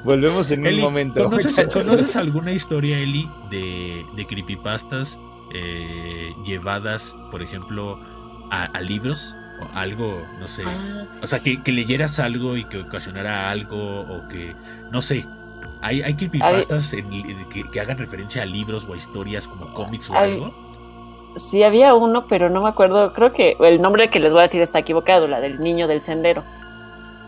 [0.05, 1.25] Volvemos en Eli, un momento.
[1.25, 5.19] ¿conoces, conoces alguna historia, Eli, de, de creepypastas
[5.55, 7.99] eh, llevadas, por ejemplo,
[8.51, 9.35] a, a libros?
[9.61, 10.65] O algo, no sé.
[10.67, 14.55] Ah, O sea, que, que leyeras algo y que ocasionara algo, o que,
[14.93, 15.25] no sé.
[15.83, 19.73] ¿Hay, hay creepypastas en li- que, que hagan referencia a libros o a historias como
[19.75, 20.55] cómics o Hay- algo?
[21.37, 23.13] Sí, había uno, pero no me acuerdo.
[23.13, 26.01] Creo que el nombre que les voy a decir está equivocado, la del niño del
[26.03, 26.43] sendero.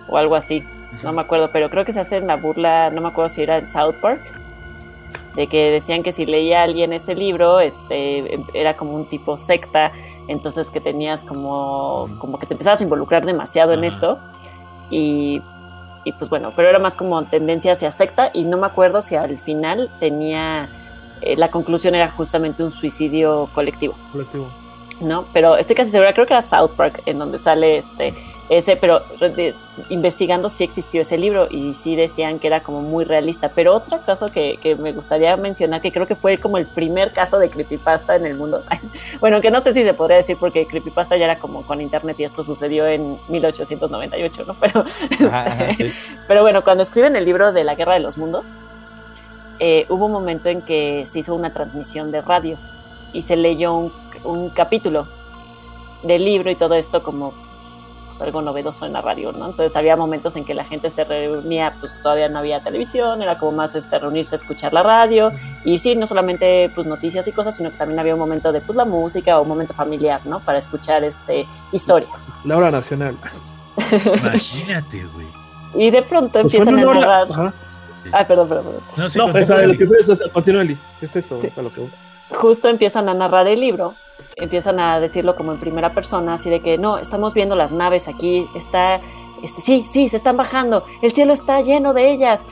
[0.08, 0.64] O algo así.
[1.04, 3.42] No me acuerdo, pero creo que se hace en la burla, no me acuerdo si
[3.42, 4.22] era en South Park,
[5.36, 9.92] de que decían que si leía alguien ese libro, este, era como un tipo secta,
[10.26, 14.18] entonces que tenías como, como que te empezabas a involucrar demasiado en esto.
[14.90, 15.42] Y,
[16.08, 19.14] y pues bueno, pero era más como tendencia hacia secta y no me acuerdo si
[19.14, 20.70] al final tenía,
[21.20, 23.94] eh, la conclusión era justamente un suicidio colectivo.
[24.10, 24.50] Colectivo.
[25.00, 25.26] ¿No?
[25.32, 28.14] Pero estoy casi segura, creo que era South Park en donde sale este
[28.48, 29.54] ese, pero de-
[29.90, 33.50] investigando si existió ese libro y sí decían que era como muy realista.
[33.54, 37.12] Pero otro caso que, que me gustaría mencionar, que creo que fue como el primer
[37.12, 38.64] caso de creepypasta en el mundo.
[39.20, 42.16] bueno, que no sé si se podría decir porque creepypasta ya era como con internet
[42.20, 44.54] y esto sucedió en 1898, ¿no?
[44.60, 44.84] Pero,
[45.20, 45.92] este, sí.
[46.26, 48.54] pero bueno, cuando escriben el libro de la Guerra de los Mundos,
[49.58, 52.56] eh, hubo un momento en que se hizo una transmisión de radio
[53.12, 53.92] y se leyó un,
[54.24, 55.06] un capítulo
[56.02, 57.32] del libro y todo esto como
[58.06, 59.46] pues, algo novedoso en la radio, ¿no?
[59.46, 63.36] Entonces había momentos en que la gente se reunía, pues todavía no había televisión, era
[63.38, 65.32] como más este, reunirse a escuchar la radio
[65.64, 68.60] y sí, no solamente pues noticias y cosas, sino que también había un momento de
[68.60, 70.40] pues la música o un momento familiar, ¿no?
[70.40, 72.26] Para escuchar este, historias.
[72.44, 73.16] La hora nacional.
[74.14, 75.26] Imagínate, güey.
[75.74, 77.26] Y de pronto Pues empiezan a hora- narrar...
[77.30, 77.52] Ajá.
[78.02, 78.10] Sí.
[78.12, 78.82] Ay, perdón, perdón, perdón.
[78.96, 80.78] No, sí, No, esa es lo que es- Eli.
[81.00, 81.48] Es eso, Sí.
[81.48, 81.90] es a lo que voy.
[82.30, 83.94] justo empiezan a narrar el libro,
[84.40, 88.08] empiezan a decirlo como en primera persona, así de que no, estamos viendo las naves
[88.08, 89.00] aquí, está,
[89.42, 92.44] este, sí, sí, se están bajando, el cielo está lleno de ellas,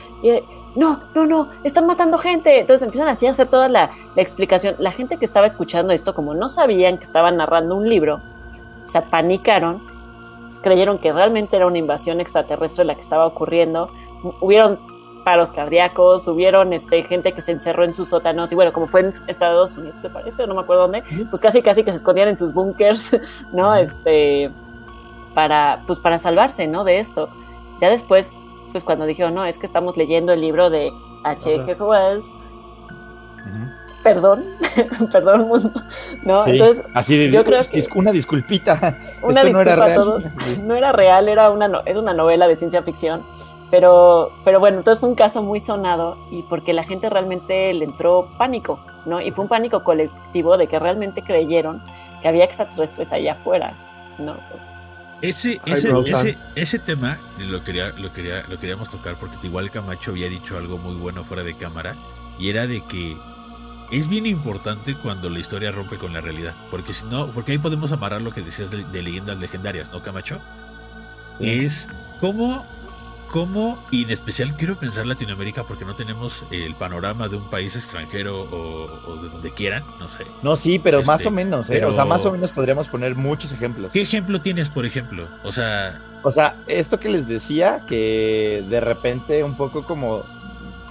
[0.75, 2.59] no, no, no, están matando gente.
[2.59, 4.75] Entonces empiezan así a hacer toda la, la explicación.
[4.77, 8.21] La gente que estaba escuchando esto, como no sabían que estaban narrando un libro,
[8.83, 9.81] se apanicaron,
[10.61, 13.89] creyeron que realmente era una invasión extraterrestre la que estaba ocurriendo,
[14.39, 14.79] hubieron
[15.27, 19.01] paros cardíacos, hubieron este, gente que se encerró en sus sótanos, y bueno, como fue
[19.01, 22.29] en Estados Unidos, me parece, no me acuerdo dónde, pues casi casi que se escondían
[22.29, 23.11] en sus búnkers,
[23.51, 23.75] ¿no?
[23.75, 24.49] Este,
[25.33, 26.85] para, pues para salvarse, ¿no?
[26.85, 27.27] De esto.
[27.81, 30.93] Ya después, pues cuando dijeron, no, es que estamos leyendo el libro de
[31.25, 31.75] H.G.
[31.77, 32.33] Wells,
[34.03, 34.45] perdón,
[35.11, 35.71] perdón mundo,
[36.23, 36.37] ¿no?
[36.39, 38.97] Sí, Entonces, así de yo creo "Dis- que- una disculpita.
[39.21, 40.33] una Esto no era real".
[40.63, 43.23] No era real, era una no- es una novela de ciencia ficción.
[43.69, 47.83] Pero, pero bueno, entonces fue un caso muy sonado y porque la gente realmente le
[47.83, 49.19] entró pánico, ¿no?
[49.19, 51.83] Y fue un pánico colectivo de que realmente creyeron
[52.21, 53.75] que había extraterrestres allá afuera,
[54.19, 54.37] ¿no?
[55.21, 60.11] Ese, ese, ese, ese tema lo, quería, lo, quería, lo queríamos tocar porque igual Camacho
[60.11, 61.95] había dicho algo muy bueno fuera de cámara
[62.37, 63.17] y era de que
[63.91, 67.57] es bien importante cuando la historia rompe con la realidad porque si no, porque ahí
[67.57, 70.39] podemos amarrar lo que decías de, de leyendas legendarias, ¿no Camacho?
[71.39, 71.63] Sí.
[71.63, 71.89] Es
[72.19, 72.63] cómo,
[73.27, 77.75] cómo, y en especial quiero pensar Latinoamérica porque no tenemos el panorama de un país
[77.75, 80.25] extranjero o, o de donde quieran, no sé.
[80.41, 81.73] No, sí, pero más Este, o menos, ¿eh?
[81.73, 83.91] pero- O sea, más o menos podríamos poner muchos ejemplos.
[83.93, 85.27] ¿Qué ejemplo tienes, por ejemplo?
[85.43, 90.23] O sea, O sea, esto que les decía, que de repente un poco como,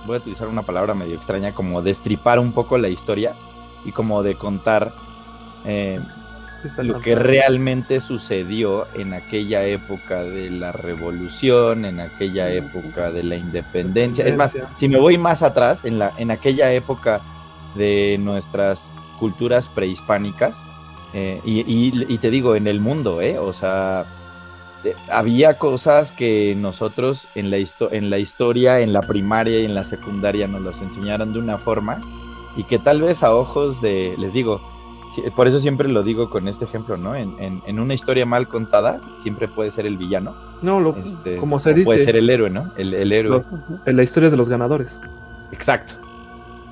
[0.06, 3.34] voy a utilizar una palabra medio extraña, como destripar un poco la historia
[3.84, 4.94] y como de contar
[5.64, 6.00] eh,
[6.82, 13.36] lo que realmente sucedió en aquella época de la revolución, en aquella época de la
[13.36, 14.24] independencia.
[14.24, 17.20] Es más, si me voy más atrás, en, la, en aquella época
[17.74, 20.62] de nuestras culturas prehispánicas,
[21.14, 23.38] eh, y, y- y te digo, en el mundo, ¿eh?
[23.38, 24.06] O sea,
[25.10, 27.56] había cosas que nosotros en la,
[27.90, 31.58] en la historia, en la primaria y en la secundaria nos los enseñaron de una
[31.58, 32.00] forma
[32.56, 34.60] y que tal vez a ojos de, les digo,
[35.34, 37.14] por eso siempre lo digo con este ejemplo, ¿no?
[37.14, 40.34] En, una historia mal contada siempre puede ser el villano.
[40.62, 41.84] No, lo, este, como se dice.
[41.84, 42.72] Puede ser el héroe, ¿no?
[42.76, 43.40] El, héroe.
[43.84, 44.90] en la historia de los ganadores.
[45.52, 45.94] Exacto.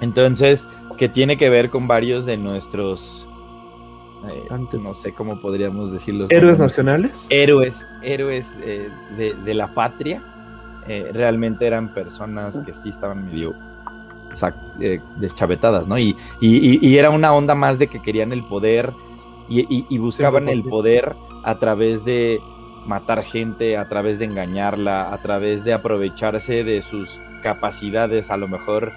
[0.01, 3.29] Entonces, que tiene que ver con varios de nuestros
[4.29, 6.27] eh, no sé cómo podríamos decirlo.
[6.31, 7.27] ¿Héroes nacionales?
[7.31, 10.23] Héroes, héroes eh, de, la patria.
[10.87, 13.55] Eh, realmente eran personas que sí estaban medio
[15.17, 15.99] deschavetadas, ¿no?
[15.99, 16.17] Y,
[16.97, 18.93] era una onda más de que querían el poder
[19.49, 22.41] y, buscaban el poder a través de
[22.87, 28.49] matar gente, a través de engañarla, a través de aprovecharse de sus capacidades, a lo
[28.49, 28.93] mejor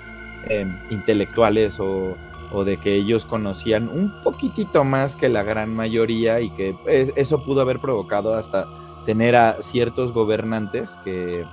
[0.90, 2.16] intelectuales o,
[2.52, 6.76] o de que ellos conocían un poquitito más que la gran mayoría y que
[7.16, 8.68] eso pudo haber provocado hasta
[9.06, 11.46] tener a ciertos gobernantes que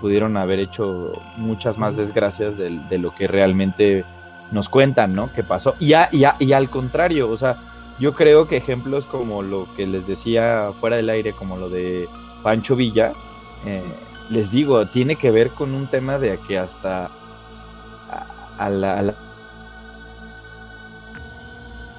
[0.00, 4.04] pudieron haber hecho muchas más desgracias de, lo que realmente
[4.50, 5.32] nos cuentan, ¿no?
[5.32, 5.76] Que pasó.
[5.80, 7.58] Y, al contrario, o sea,
[7.98, 12.08] yo creo que ejemplos como lo que les decía fuera del aire, como lo de
[12.42, 13.12] Pancho Villa,
[13.64, 13.82] eh,
[14.30, 17.10] les digo, tiene que ver con un tema de que hasta
[18.58, 19.14] a la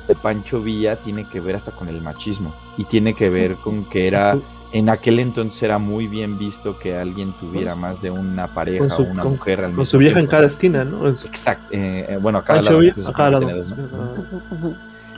[0.08, 3.86] de Pancho Villa tiene que ver hasta con el machismo y tiene que ver con
[3.86, 4.40] que era
[4.72, 9.02] en aquel entonces era muy bien visto que alguien tuviera más de una pareja o
[9.02, 11.08] una mujer al Con su vieja en cada esquina, ¿no?
[11.10, 11.68] Exacto.
[11.72, 12.82] Eh, eh, bueno, a cada lado.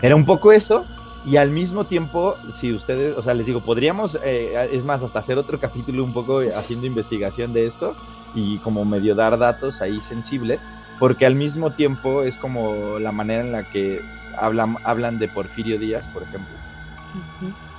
[0.02, 0.86] Era un poco eso.
[1.23, 5.19] Y al mismo tiempo, si ustedes, o sea, les digo, podríamos, eh, es más, hasta
[5.19, 7.95] hacer otro capítulo un poco haciendo investigación de esto
[8.34, 10.68] y como medio dar datos ahí sensibles,
[10.98, 14.02] porque al mismo tiempo es como la manera en la que
[14.36, 16.56] hablan, hablan de Porfirio Díaz, por ejemplo.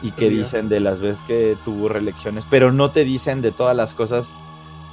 [0.03, 3.77] Y que dicen de las veces que tuvo reelecciones, pero no te dicen de todas
[3.77, 4.33] las cosas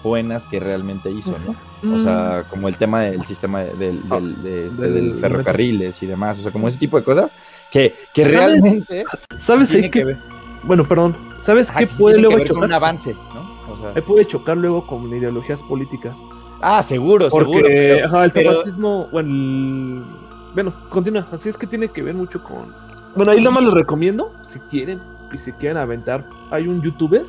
[0.03, 1.95] buenas que realmente hizo, ¿no?
[1.95, 2.49] O sea, mm.
[2.49, 6.77] como el tema del sistema del, ah, este, ferrocarriles y demás, o sea, como ese
[6.77, 7.31] tipo de cosas
[7.71, 9.03] que, que realmente...
[9.45, 9.89] ¿Sabes qué?
[9.89, 10.15] Que
[10.63, 12.63] Bueno, perdón, ¿sabes qué puede luego chocar?
[12.65, 13.73] un avance, ¿no?
[13.73, 16.17] O sea, puede chocar luego con ideologías políticas.
[16.61, 17.67] Ah, seguro, seguro.
[17.67, 20.05] Pero, el tabatismo, bueno,
[20.53, 21.27] bueno, continúa.
[21.31, 22.73] Así es que tiene que ver mucho con.
[23.15, 24.99] Bueno, ahí nada más les recomiendo, si quieren,
[25.33, 26.25] y si quieren aventar.
[26.51, 27.25] Hay un youtuber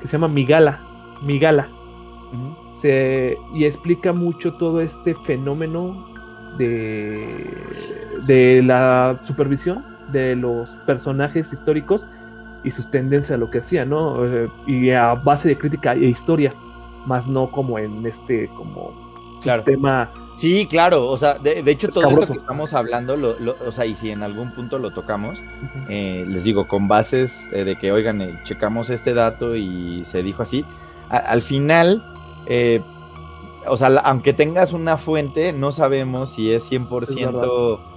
[0.00, 0.80] que se llama Migala.
[1.22, 1.68] Migala.
[2.74, 6.06] se, y explica mucho todo este fenómeno
[6.58, 7.52] de,
[8.26, 12.06] de la supervisión de los personajes históricos
[12.62, 14.24] y sus tendencias a lo que hacían, ¿no?
[14.24, 16.52] Eh, y a base de crítica e historia,
[17.06, 19.03] más no como en este, como
[19.44, 19.62] claro.
[19.62, 20.10] tema.
[20.34, 24.10] Sí, claro, o sea, de, hecho todo esto que estamos hablando, o sea, y si
[24.10, 25.44] en algún punto lo tocamos,
[25.88, 30.24] eh, les digo, con bases eh, de que, oigan, eh, checamos este dato y se
[30.24, 30.64] dijo así,
[31.08, 32.04] al final,
[33.68, 37.92] o sea, aunque tengas una fuente, no sabemos si es 100%...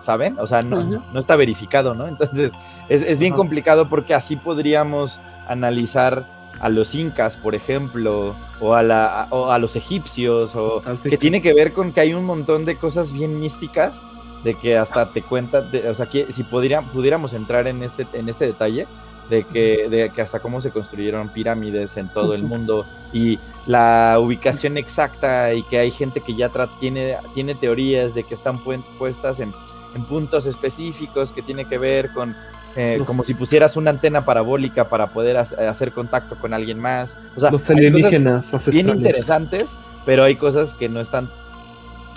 [0.00, 0.40] ¿Saben?
[0.40, 2.08] O sea, no, no, está verificado, ¿no?
[2.08, 2.50] Entonces,
[2.88, 8.84] es, es bien complicado porque así podríamos analizar a los incas, por ejemplo, o a,
[8.84, 12.76] la, a los egipcios, o que tiene que ver con que hay un montón de
[12.76, 14.02] cosas bien místicas,
[14.44, 18.46] de que hasta te cuenta, o sea, que si pudiéramos entrar en este, en este
[18.46, 18.86] detalle,
[19.28, 24.18] de que, de que hasta cómo se construyeron pirámides en todo el mundo y la
[24.20, 28.62] ubicación exacta y que hay gente que ya tiene, tiene teorías de que están
[28.98, 29.52] puestas en,
[29.96, 32.36] en puntos específicos que tiene que ver con
[32.76, 37.16] eh, como si pusieras una antena parabólica para poder eh, hacer contacto con alguien más.
[37.36, 39.76] O sea, los alienígenas bien interesantes,
[40.06, 41.30] pero hay cosas que no están,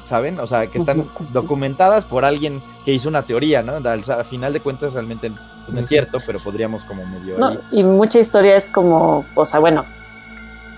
[0.04, 0.40] ¿saben?
[0.40, 3.74] O sea, que están documentadas por alguien que hizo una teoría, ¿no?
[3.76, 5.32] al final de cuentas realmente
[5.68, 7.38] no es cierto, pero podríamos como medio...
[7.38, 9.86] No, y mucha historia es como, o sea, bueno,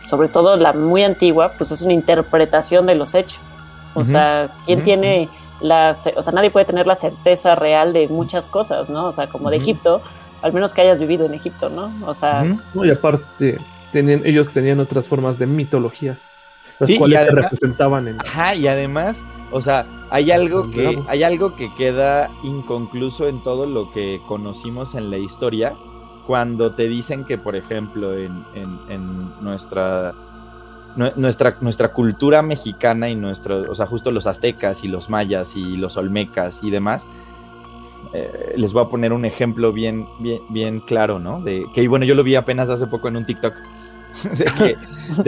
[0.06, 3.60] sobre todo la muy antigua, pues es una interpretación de los hechos.
[3.94, 5.30] O sea, ¿quién tiene
[5.62, 9.08] o sea, nadie puede tener la certeza real de muchas cosas, ¿no?
[9.08, 10.02] O sea, como de Egipto,
[10.42, 11.92] al menos que hayas vivido en Egipto, ¿no?
[12.06, 12.44] O sea...
[12.76, 13.58] y aparte,
[13.92, 16.22] tenían, ellos tenían otras formas de mitologías.
[16.80, 18.22] Las cuales se representaban en...
[18.22, 23.66] Ajá, y además, o sea, hay algo, que, hay algo que queda inconcluso en todo
[23.66, 25.76] lo que conocimos en la historia,
[26.28, 30.14] cuando te dicen que, por ejemplo, en, en nuestra
[30.98, 35.78] nuestra, nuestra cultura mexicana y nuestro, o sea, justo los aztecas y los mayas y
[35.78, 37.08] los olmecas y demás,
[38.14, 41.42] eh, les voy a poner un ejemplo bien, bien, bien claro, ¿no?
[41.42, 43.54] De que, bueno, yo lo vi apenas hace poco en un TikTok.
[44.38, 44.46] de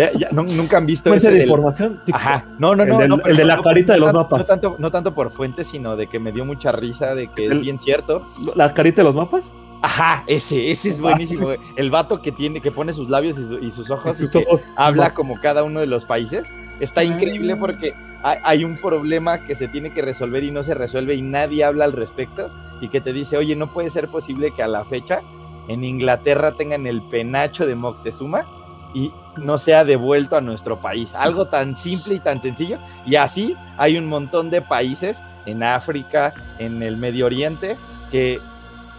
[0.09, 2.01] que nunca han visto ese de información.
[2.11, 4.39] Ajá, no, no, no, el, de la carita de los mapas.
[4.39, 7.47] No tanto, no tanto por fuente, sino de que me dio mucha risa de que
[7.47, 8.25] es bien cierto.
[8.55, 9.43] ¿La carita de los mapas?
[9.81, 11.49] Ajá, ese, ese es buenísimo.
[11.75, 14.31] El vato que tiene, que pone sus labios y, su- y sus ojos y Sus
[14.31, 14.61] que ojos.
[14.75, 16.51] habla como cada uno de los países.
[16.81, 17.05] Está Ah.
[17.05, 17.93] increíble porque
[18.23, 21.63] hay, hay un problema que se tiene que resolver y no se resuelve y nadie
[21.63, 22.51] habla al respecto
[22.81, 25.21] y que te dice, oye, no puede ser posible que a la fecha
[25.69, 28.45] en Inglaterra tengan el penacho de Moctezuma
[28.93, 31.13] y no sea devuelto a nuestro país.
[31.15, 32.79] Algo tan simple y tan sencillo.
[33.05, 37.77] Y así hay un montón de países en África, en el Medio Oriente,
[38.11, 38.39] que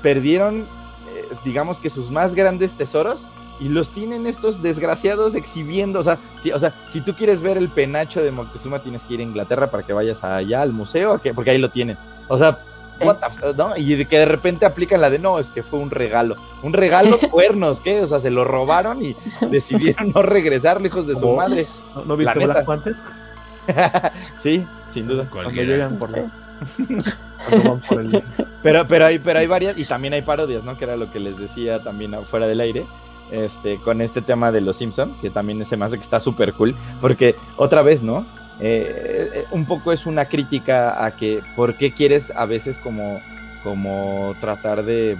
[0.02, 0.60] perdieron,
[1.14, 3.26] eh, digamos que sus más grandes tesoros
[3.60, 5.98] y los tienen estos desgraciados exhibiendo.
[6.00, 9.14] O sea, si, o sea, si tú quieres ver el penacho de Moctezuma, tienes que
[9.14, 11.98] ir a Inglaterra para que vayas allá al museo, porque ahí lo tienen.
[12.28, 12.60] O sea,
[12.98, 13.06] Sí.
[13.06, 13.74] what the f- ¿no?
[13.78, 16.36] Y de que de repente aplican la de no, es que fue un regalo.
[16.62, 18.02] Un regalo cuernos, ¿qué?
[18.02, 19.16] O sea, se lo robaron y
[19.50, 21.66] decidieron no regresar lejos de su madre.
[21.96, 22.38] ¿No, no viste
[24.38, 25.28] sí, sin duda.
[25.30, 26.20] Cuando llegan por, Sí.
[27.88, 28.22] Por el...
[28.62, 30.76] Pero, pero, hay, pero hay varias, y también hay parodias, ¿no?
[30.76, 32.86] Que era lo que les decía también fuera del aire,
[33.30, 36.52] este, con este tema de los Simpson, que también se me hace que está súper
[36.54, 38.26] cool, porque otra vez, ¿no?
[38.60, 43.22] Eh, eh, un poco es una crítica a que, ¿por qué quieres a veces como,
[43.62, 45.16] como tratar de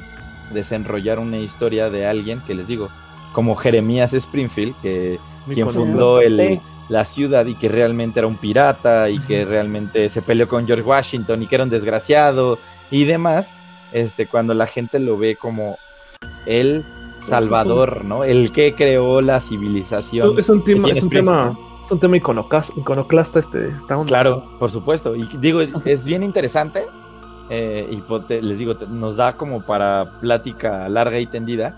[0.53, 2.91] desenrollar una historia de alguien, que les digo,
[3.33, 5.19] como Jeremías Springfield, que
[5.53, 6.61] quien fundó el, Sí.
[6.91, 10.85] La ciudad y que realmente era un pirata y que realmente se peleó con George
[10.85, 12.59] Washington y que era un desgraciado
[12.91, 13.55] y demás,
[13.93, 15.79] este, cuando la gente lo ve como
[16.47, 16.85] el
[17.21, 18.25] salvador, ¿no?
[18.25, 20.39] El que creó la civilización.
[20.39, 23.59] Es un tema, es un tema, es un tema iconoclasta, iconoclasta este,
[23.89, 24.05] onda.
[24.07, 25.15] Claro, por supuesto.
[25.15, 26.83] Y digo, es bien interesante.
[27.53, 31.77] eh, y po- te- les digo, te- nos da como para plática larga y tendida.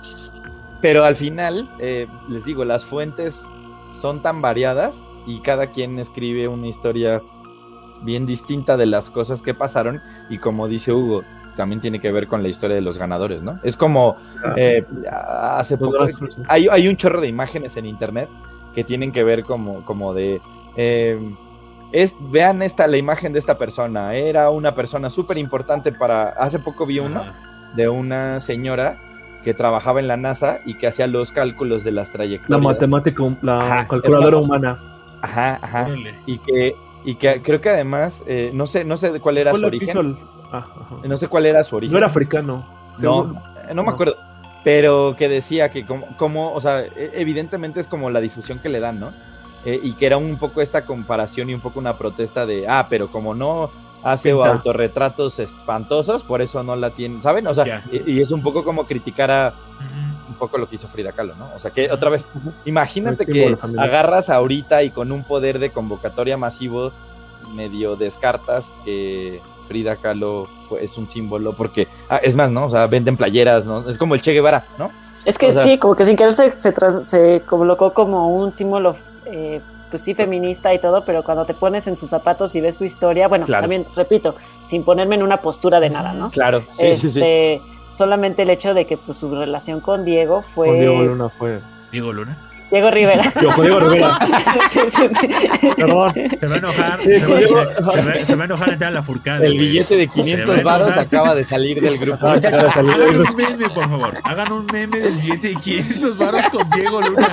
[0.83, 3.47] Pero al final, eh, les digo, las fuentes
[3.93, 7.23] son tan variadas y cada quien escribe una historia
[8.03, 10.03] bien distinta de las cosas que pasaron.
[10.29, 11.23] Y como dice Hugo,
[11.57, 13.61] también tiene que ver con la historia de los ganadores, ¿no?
[13.63, 14.17] Es como
[14.57, 16.07] eh, hace poco
[16.49, 18.29] hay, hay un chorro de imágenes en internet
[18.75, 20.41] que tienen que ver como, como de
[20.77, 21.19] eh,
[21.93, 26.59] es, vean esta la imagen de esta persona era una persona súper importante para hace
[26.59, 27.23] poco vi uno
[27.77, 28.99] de una señora
[29.43, 33.23] que trabajaba en la NASA y que hacía los cálculos de las la trayectorias matemática,
[33.43, 34.79] la Ajá, calculadora la- humana.
[35.23, 35.89] ajá ajá
[36.27, 39.53] y que y que creo que además eh, no sé no sé de cuál era
[39.53, 40.17] su la origen el-
[40.53, 40.97] ah, ajá.
[41.05, 42.65] no sé cuál era su origen No era africano.
[42.99, 43.33] No,
[43.69, 43.91] eh, no me no.
[43.95, 44.17] acuerdo.
[44.65, 48.69] Pero que decía que como, como, o sea, e- evidentemente es como la difusión que
[48.69, 49.13] le dan, ¿no?
[49.65, 52.87] Eh, y que era un poco esta comparación y un poco una protesta de, ah,
[52.89, 53.71] pero como no
[54.03, 54.51] hace Pinta.
[54.51, 57.47] autorretratos espantosos, por eso no la tiene, ¿saben?
[57.47, 59.55] O sea, y, y es un poco como criticar a
[60.29, 61.49] un poco lo que hizo Frida Kahlo, ¿no?
[61.55, 62.29] O sea, que otra vez,
[62.65, 66.93] imagínate que agarras ahorita y con un poder de convocatoria masivo
[67.55, 72.67] medio descartas que Frida Kahlo fue, es un símbolo porque, ah, es más, ¿no?
[72.67, 73.89] O sea, venden playeras, ¿no?
[73.89, 74.91] Es como el Che Guevara, ¿no?
[75.25, 78.29] Es que O sea- sí, como que sin querer se, se, tras- se colocó como
[78.35, 78.97] un símbolo,
[79.27, 79.61] eh,
[79.93, 82.85] pues sí, feminista y todo, pero cuando te pones en sus zapatos y ves su
[82.87, 83.65] historia, bueno, Claro.
[83.65, 86.31] también, repito, sin ponerme en una postura de nada, ¿no?
[86.31, 87.19] Claro, sí, sí, sí.
[87.21, 90.69] este, Solamente el hecho de que pues, su relación con Diego fue...
[90.69, 91.61] Con Diego Luna fue.
[91.91, 92.39] Diego Luna.
[92.73, 93.33] Diego Rivera.
[93.39, 94.19] Diego Rivera.
[94.73, 95.29] Sí, sí, sí.
[95.77, 96.13] Perdón.
[96.41, 97.03] Se va a enojar.
[97.03, 99.45] Se, se- se va- se va a enojar entrar a la furcada.
[99.47, 102.27] El billete de Se va 500 a varos acaba de salir del grupo.
[102.27, 104.19] Hagan un meme, por favor.
[104.25, 107.29] Hagan un meme del billete de 500 varos con Diego Luna.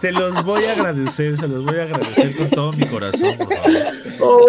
[0.00, 3.52] Se los voy a agradecer, se los voy a agradecer con todo mi corazón, por
[3.52, 3.82] favor.
[4.20, 4.46] Oh.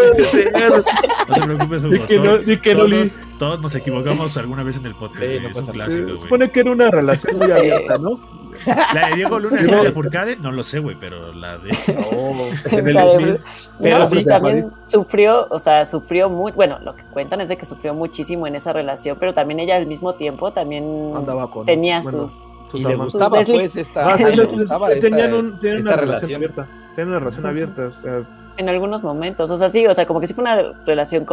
[1.28, 2.08] No te preocupes, Hugo.
[2.08, 5.24] que no- Todos, di que no, todos, todos nos equivocamos alguna vez en el podcast.
[5.24, 8.45] No es un clásico, Se supone que era una relación muy abierta, ¿no?
[8.94, 9.72] La de Diego Luna y No.
[9.78, 11.72] la de Furcade, no lo sé, güey, pero la de.
[12.16, 12.36] O
[12.72, 13.40] en el sea, 2000.
[13.82, 17.50] Pero no, sí, pues, también sufrió, o sea, sufrió muy, bueno, lo que cuentan es
[17.50, 21.50] de que sufrió muchísimo en esa relación, pero también ella al mismo tiempo también Andaba
[21.50, 22.56] con- tenía bueno, sus...
[22.74, 23.14] Y le amantes.
[23.14, 25.90] gustaba pues esta, Ah, sí, le sí, sí, gustaba sí, esta, tenían, un, tenían esta
[25.94, 26.68] una relación abierta.
[26.96, 27.82] Tenían una relación abierta.
[27.98, 28.22] O sea,
[28.58, 31.26] En algunos momentos, o sea, sí, o sea, como que sí fue una relación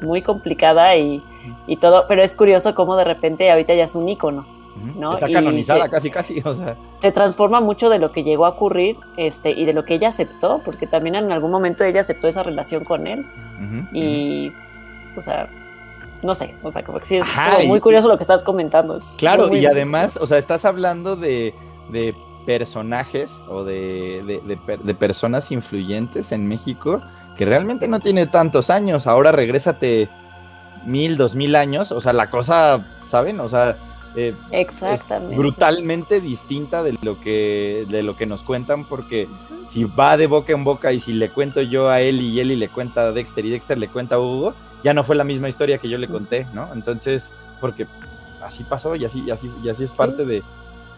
[0.00, 1.22] muy complicada y,
[1.66, 4.46] y todo, pero es curioso cómo de repente ahorita ya es un ícono.
[4.96, 5.14] ¿No?
[5.14, 6.40] Está canonizada se- casi, casi.
[6.44, 9.82] O sea, Se transforma mucho de lo que llegó a ocurrir este, y de lo
[9.84, 13.24] que ella aceptó, porque también en algún momento ella aceptó esa relación con él
[13.92, 14.52] y,
[15.16, 15.48] o sea,
[16.22, 18.22] no sé, o sea, como que sí es Ajá, como muy y- curioso lo que
[18.24, 18.96] estás comentando.
[18.96, 21.54] es Claro, y además, o sea, estás hablando de,
[21.90, 22.14] de
[22.46, 27.02] personajes o de, de- de personas influyentes en México
[27.36, 29.06] que realmente no tiene tantos años.
[29.06, 30.08] Ahora regrésate
[30.86, 31.90] mil, dos mil años.
[31.92, 33.40] O sea, la cosa, ¿saben?
[33.40, 33.76] O sea,
[34.16, 35.36] eh, es Exactamente.
[35.36, 39.28] brutalmente distinta de lo que de lo que nos cuentan porque
[39.66, 42.56] si va de boca en boca y si le cuento yo a él y Eli
[42.56, 44.54] le cuenta a Dexter y Dexter le cuenta a Hugo,
[44.84, 46.72] ya no fue la misma historia que yo le conté, ¿no?
[46.74, 47.86] Entonces, porque
[48.42, 50.42] así pasó y así, y así, y así es parte de,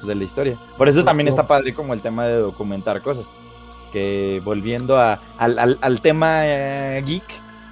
[0.02, 0.58] de la historia.
[0.76, 3.28] Por eso también está padre como el tema de documentar cosas.
[3.92, 7.24] Que volviendo a, al, al- al tema eh, geek,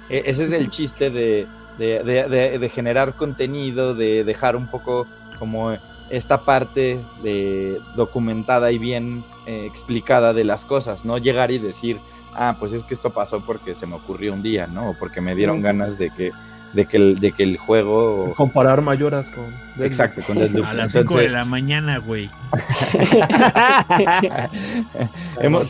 [0.09, 1.45] e- ese es el chiste de,
[1.77, 5.05] de, de- de- de generar contenido, de dejar un poco
[5.35, 5.77] como
[6.09, 11.99] esta parte de documentada y bien eh, explicada de las cosas, no llegar y decir,
[12.33, 14.91] ah, pues es que esto pasó porque se me ocurrió un día, ¿no?
[14.91, 16.31] O porque me dieron ganas de que,
[16.73, 18.33] de que, el, de que el juego...
[18.35, 19.45] Comparar mayoras con.
[19.83, 20.65] Exacto, con Deathloop.
[20.65, 22.29] A las 5 de la mañana, güey.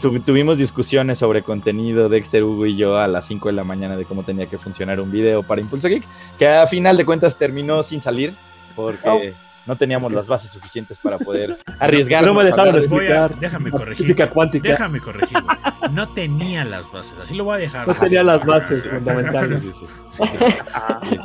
[0.26, 4.06] tuvimos discusiones sobre contenido, Dexter, Hugo y yo, a las 5 de la mañana de
[4.06, 6.04] cómo tenía que funcionar un video para Impulso Geek,
[6.38, 8.36] que a final de cuentas terminó sin salir
[8.76, 9.34] porque
[9.66, 12.34] no teníamos las bases suficientes para poder arriesgarnos.
[12.36, 13.40] No me dejaron Voy a- explicar.
[13.40, 14.06] déjame corregir.
[14.08, 14.70] Física cuántica.
[14.70, 15.58] Déjame corregir, güey.
[15.94, 17.88] No tenía las bases, así lo voy a dejar.
[17.88, 19.62] No tenía las bases fundamentales.
[19.62, 20.24] Sí, sí, sí.
[21.10, 21.20] Sí.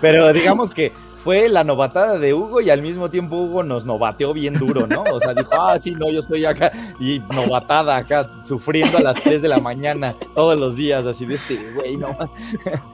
[0.00, 4.32] Pero digamos que fue la novatada de Hugo y al mismo tiempo Hugo nos novateó
[4.32, 5.02] bien duro, ¿no?
[5.04, 9.22] O sea, dijo, ah, sí, no, yo estoy acá y novatada acá, sufriendo a las
[9.22, 12.08] 3 de la mañana todos los días, así de este, güey, no.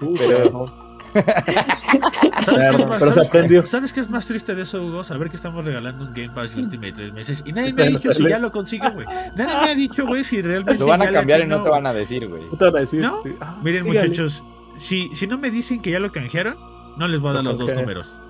[0.02, 0.87] Uf, Pero-.
[2.44, 3.30] ¿Sabes qué, más, pero se
[3.64, 5.02] sabes- qué es más triste de eso, Hugo?
[5.02, 8.12] Saber que estamos regalando un Game Pass Ultimate tres meses y nadie me ha dicho
[8.12, 9.06] si ya lo consigo, güey.
[9.34, 10.78] Nadie me ha dicho, güey, si realmente.
[10.78, 12.48] Lo van a cambiar y no te van a decir, güey.
[12.50, 13.00] ¿Qué te van a decir?
[13.00, 13.22] ¿No?
[13.22, 13.30] Sí.
[13.40, 14.00] Ah, Miren, sígale.
[14.00, 14.44] muchachos,
[14.76, 16.56] si, si no me dicen que ya lo canjearon,
[16.96, 18.20] no les voy a dar Lo los dos números.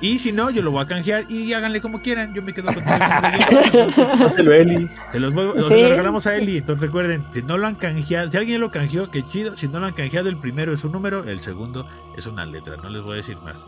[0.00, 2.34] Y si no, yo lo voy a canjear y háganle como quieran.
[2.34, 2.84] Yo me quedo con
[4.48, 4.90] Eli.
[5.10, 5.74] Se los, voy- los Sí.
[5.74, 6.58] regalamos a Eli.
[6.58, 9.56] Entonces recuerden, si no lo han canjeado, si alguien lo canjeó, qué chido.
[9.56, 11.86] Si no lo han canjeado, el primero es un número, el segundo
[12.16, 12.76] es una letra.
[12.76, 13.66] No les voy a decir más.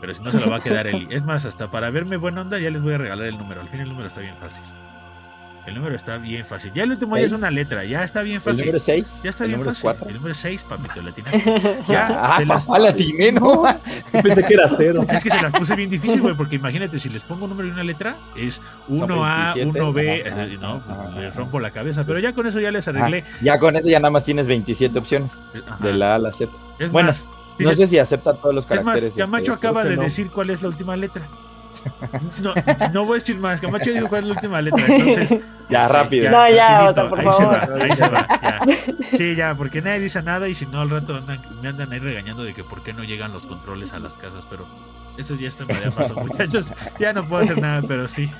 [0.00, 1.06] Pero si no, se lo va a quedar Eli.
[1.10, 3.60] Es más, hasta para verme buena onda, ya les voy a regalar el número.
[3.60, 4.64] Al fin, el número está bien fácil.
[5.66, 6.72] El número está bien fácil.
[6.74, 7.84] Ya el último ya es una letra.
[7.84, 8.60] Ya está bien ¿El fácil.
[8.60, 9.20] número 6?
[9.22, 9.82] Ya está ¿El bien número fácil.
[9.82, 10.08] 4?
[10.08, 11.44] El número es 6, papito, le atinaste.
[11.88, 13.62] Ya, Ah, se las- papá, la atiné, ¿no?
[14.10, 15.04] Pensé que era cero.
[15.12, 17.68] es que se las puse bien difícil, güey, porque imagínate, si les pongo un número
[17.68, 21.30] y una letra, es 1A, 27, 1B, ajá, eh, no, ajá, ajá.
[21.36, 23.24] rompo la cabeza, pero ya con eso ya les arreglé.
[23.42, 25.30] Ya con eso ya nada más tienes 27 opciones,
[25.68, 25.84] Ajá.
[25.84, 26.50] de la A a la Z.
[26.78, 27.28] Es bueno, más,
[27.58, 29.04] No sé si acepta todos los es caracteres.
[29.08, 30.02] más, Camacho este, acaba creo de no.
[30.04, 31.28] decir cuál es la última letra.
[32.40, 32.52] No,
[32.92, 35.30] no voy a decir más, Camacho dijo cuál es la última letra, entonces...
[35.68, 36.30] Ya, este, rápido.
[36.30, 37.80] No, ya, rapidito, o sea, por ahí se favor.
[37.80, 38.60] va, ahí se va, ya.
[39.16, 41.98] Sí, ya, porque nadie dice nada y si no al rato andan, me andan ahí
[41.98, 44.66] regañando de que por qué no llegan los controles a las casas, pero
[45.16, 46.72] eso ya está en de Amazon, muchachos.
[46.98, 48.30] Ya no puedo hacer nada, pero sí.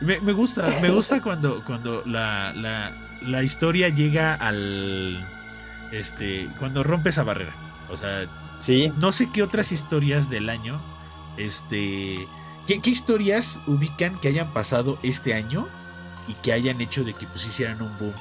[0.00, 5.26] Me, me gusta, me gusta cuando, cuando la, la, la historia llega al.
[5.92, 6.50] Este.
[6.58, 7.54] Cuando rompe esa barrera.
[7.88, 8.26] O sea,
[8.58, 10.80] Sí, no sé qué otras historias del año.
[11.36, 12.26] Este.
[12.66, 15.68] ¿Qué, qué historias ubican que hayan pasado este año
[16.26, 18.14] y que hayan hecho de que pues hicieran un boom?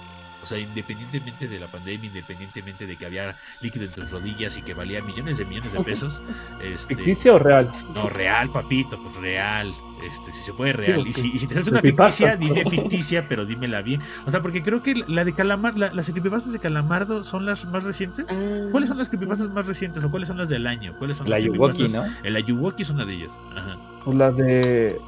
[0.43, 4.61] O sea, independientemente de la pandemia, independientemente de que había líquido en tus rodillas y
[4.61, 6.21] que valía millones de millones de pesos.
[6.61, 7.71] Este, ¿Ficticia o real?
[7.95, 9.73] no, real, papito, pues real.
[10.05, 11.01] Este, si se puede real.
[11.05, 14.01] Sí, Y si, y si te haces una ficticia, dime ficticia, pero dímela bien.
[14.27, 17.65] O sea, porque creo que la de Calamar, la- las creepypastas de Calamardo son las
[17.65, 18.25] más recientes.
[18.71, 20.93] ¿Cuáles son las creepypastas más recientes o cuáles son las del año?
[20.97, 21.87] ¿Cuáles son la las Yuwoki?
[21.93, 22.03] ¿no?
[22.23, 23.39] El Ayuwoki es una de ellas.
[23.55, 23.77] Ajá.
[24.03, 24.99] Pues las de.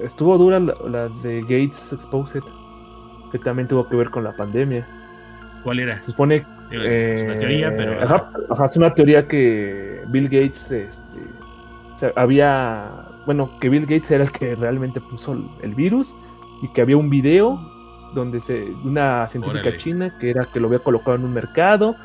[0.00, 2.42] Estuvo dura la, la de Gates Exposed.
[3.34, 4.86] Que también tuvo que ver con la pandemia.
[5.64, 5.98] ¿Cuál era?
[5.98, 6.46] Se supone.
[6.70, 7.94] Digo, es una teoría, pero.
[7.94, 12.88] Eh, Ajá, ajá, es una teoría que Bill Gates este, había.
[13.26, 16.14] Bueno, que Bill Gates era el que realmente puso el, virus.
[16.62, 17.58] Y que había un video
[18.14, 18.66] donde se.
[18.84, 19.78] Una científica Órale.
[19.78, 21.96] china que era que lo había colocado en un mercado.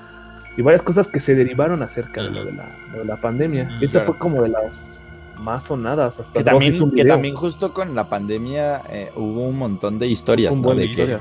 [0.58, 3.66] Y varias cosas que se derivaron acerca de lo de la, de la pandemia.
[3.66, 4.06] Mm, Esa claro.
[4.14, 4.99] fue como de las
[5.40, 6.20] más sonadas.
[6.20, 10.54] Hasta Que también, que también justo con la pandemia eh, hubo un montón de historias,
[10.54, 10.68] Un ¿no?
[10.68, 11.18] buen De que,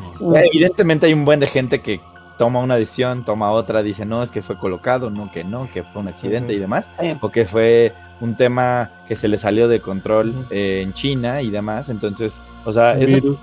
[0.47, 2.01] Evidentemente hay un buen de gente que
[2.36, 5.82] toma una decisión, toma otra, dice no, es que fue colocado, no, que no, que
[5.82, 7.16] fue un accidente y demás, Sí.
[7.20, 11.51] o que fue un tema que se le salió de control eh, en China y
[11.51, 11.89] demás.
[11.89, 13.39] Entonces, o sea, virus.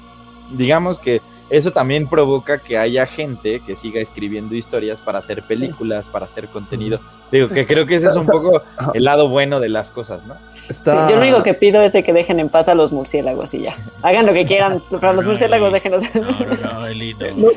[0.52, 6.10] digamos que eso también provoca que haya gente que siga escribiendo historias para hacer películas,
[6.10, 7.00] para hacer contenido.
[7.32, 8.64] Digo, que creo que ese es un poco
[8.94, 10.36] el lado bueno de las cosas, ¿no?
[10.56, 13.64] Sí, yo lo único que pido es que dejen en paz a los murciélagos y
[13.64, 13.76] ya.
[14.02, 15.74] Hagan lo que quieran, pero a los murciélagos Eli.
[15.74, 16.04] déjenlos.
[16.16, 17.28] No, no, no, Eli, no.
[17.36, 17.48] No,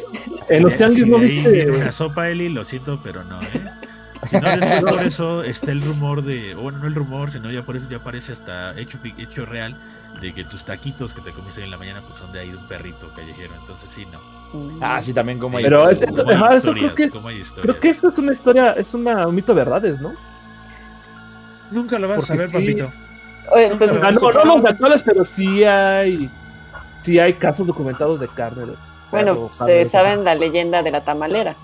[0.49, 1.71] en los tianguis no viste.
[1.71, 3.71] una sopa, Eli, lo siento, pero no, ¿eh?
[4.27, 7.63] Si no, después por eso está el rumor de, bueno, no el rumor, sino ya
[7.63, 9.77] por eso ya parece hasta hecho, hecho real,
[10.21, 12.51] de que tus taquitos que te comiste hoy en la mañana pues son de ahí
[12.51, 14.19] de un perrito callejero, entonces sí, no.
[14.81, 16.25] Ah, sí, también como hay Pero historias, es- ¿no?
[16.25, 16.93] ¿Cómo hay eso historias?
[16.95, 17.63] creo que- ¿Cómo hay historias?
[17.71, 20.13] Creo que esto es una historia, es una, un mito de verdades, ¿no?
[21.71, 22.53] Nunca lo vas a saber, sí.
[22.55, 22.91] papito.
[23.53, 26.31] Oye, pues, Ah, no, no los actuales, pero sí hay,
[27.05, 28.67] sí hay casos documentados de carne.
[28.67, 28.75] de
[29.11, 31.57] bueno, se carne saben la leyenda de la tamalera.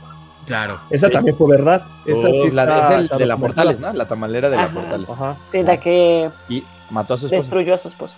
[0.46, 0.78] Claro.
[0.90, 1.12] Esa Sí.
[1.12, 1.86] también fue verdad.
[2.06, 3.36] Esa Oh, sí la está- es el está de la.
[3.38, 3.92] Portales, ¿no?
[3.94, 4.68] La tamalera de la.
[4.68, 5.08] Portales.
[5.10, 5.36] Ajá.
[5.46, 7.42] Sí, la que Y mató a su esposo.
[7.42, 8.16] Destruyó a su esposo.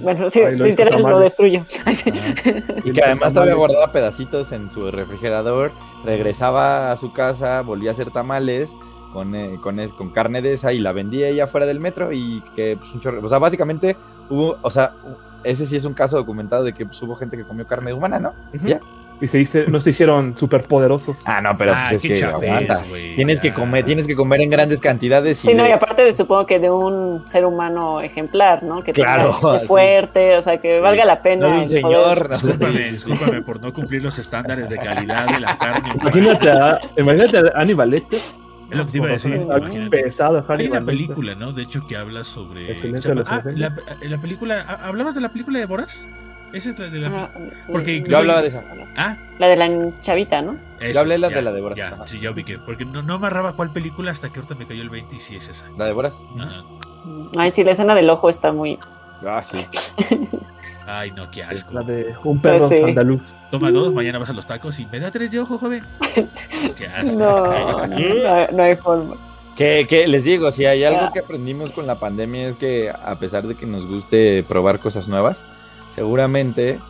[0.00, 1.22] Bueno, sí, Ay, lo literal lo tamales.
[1.24, 1.64] destruyó.
[2.84, 5.72] Y que además todavía guardaba pedacitos en su refrigerador,
[6.04, 8.70] regresaba a su casa, volvía a hacer tamales
[9.12, 12.12] con, eh, con, es- con carne de esa y la vendía ella fuera del metro
[12.12, 13.96] y que pues, un chorro, o sea, básicamente
[14.30, 14.92] hubo, o sea,
[15.44, 18.18] ese sí es un caso documentado de que pues, hubo gente que comió carne humana,
[18.18, 18.34] ¿no?
[18.64, 18.80] Ya.
[19.20, 21.18] Y se hice- no se hicieron superpoderosos.
[21.24, 22.82] Ah, no, pero Ah, pues es que chafés, aguanta.
[22.88, 26.04] güey, Tienes que comer, tienes que comer en grandes cantidades y Sí, no, y aparte
[26.04, 28.84] de, supongo que de un ser humano ejemplar, ¿no?
[28.84, 29.66] Que tenga, Claro, sí.
[29.66, 31.48] fuerte, o sea, que valga la pena.
[31.48, 32.28] no señor.
[32.30, 35.92] Discúlpame, discúlpame por no cumplir los estándares de calidad de la carne.
[36.00, 38.20] Imagínate a, imagínate a Aníbal Lecter.
[38.70, 40.02] Es lo que te iba a decir, imagínate.
[40.02, 41.52] pesado, Hay una película, ¿no?
[41.52, 42.74] De hecho, que habla sobre.
[42.78, 44.60] Llama- de los ah, la, la película.
[44.82, 46.06] ¿Hablabas de la película de Boras?
[46.52, 47.08] Esa es la de la.
[47.24, 47.30] Ah,
[47.70, 48.62] Porque mm, Yo hablaba de esa.
[48.96, 50.56] Ah, La de la chavita, ¿no?
[50.80, 51.76] esa, hablé las ya, de la de Boras.
[51.76, 52.58] Ya, sí, ya ubiqué.
[52.58, 55.36] Porque no, no amarraba cuál película hasta que ahorita me cayó el 20 y sí
[55.36, 55.66] es esa.
[55.76, 56.18] ¿La de Boras?
[56.38, 56.64] Ajá.
[57.36, 58.78] Ay, sí, la escena del ojo está muy.
[59.26, 59.58] Ah, sí.
[60.86, 61.74] Ay, no, qué asco.
[61.74, 62.84] La de un perro Pues sí.
[62.84, 63.20] andaluz.
[63.50, 65.84] Toma dos, mañana vas a los tacos y me da tres de ojo, joven.
[66.76, 67.18] Qué asco.
[67.18, 69.16] No, no, no, no hay forma.
[69.54, 73.18] Que, que les digo, si hay algo que aprendimos con la pandemia es que a
[73.18, 75.44] pesar de que nos guste probar cosas nuevas,
[75.90, 76.80] seguramente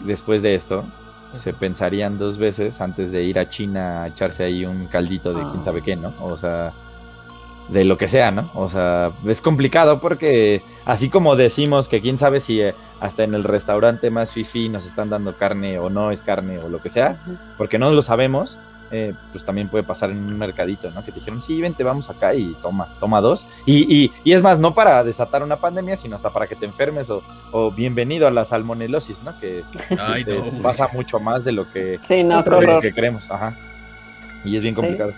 [0.00, 0.84] después de esto
[1.32, 5.42] se pensarían dos veces antes de ir a China a echarse ahí un caldito de
[5.46, 5.64] quién Ah.
[5.64, 6.14] sabe qué, ¿no?
[6.20, 6.72] O sea,
[7.68, 8.48] de lo que sea, ¿no?
[8.54, 13.34] O sea, es complicado porque así como decimos que quién sabe si eh, hasta en
[13.34, 16.90] el restaurante más fifi nos están dando carne o no es carne o lo que
[16.90, 17.22] sea,
[17.58, 18.56] porque no lo sabemos,
[18.90, 21.04] eh, pues también puede pasar en un mercadito, ¿no?
[21.04, 23.46] Que te dijeron, sí, vente, vamos acá y toma, toma dos.
[23.66, 26.66] Y, y, y es más, no para desatar una pandemia, sino hasta para que te
[26.66, 27.22] enfermes o,
[27.52, 29.38] o bienvenido a la salmonelosis, ¿no?
[29.40, 29.64] Que
[29.98, 30.62] Ay, este, no.
[30.62, 33.56] pasa mucho más de lo que, Sí, no, de lo que creemos, ajá.
[34.44, 34.80] Y es bien Sí.
[34.80, 35.12] complicado.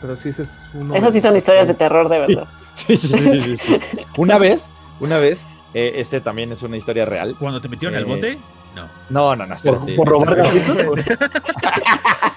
[0.00, 0.94] Pero sí, ese es uno.
[0.94, 2.48] Esas sí son historias de terror, de verdad.
[2.74, 3.80] Sí, sí, sí, sí, sí.
[4.16, 4.70] Una vez,
[5.00, 5.44] una vez,
[5.74, 7.34] eh, este también es una historia real.
[7.36, 8.38] Cuando te metieron al Eh, bote,
[8.82, 9.34] no.
[9.36, 9.94] No, no, espérate.
[9.96, 11.04] por robar Esta- gatitos.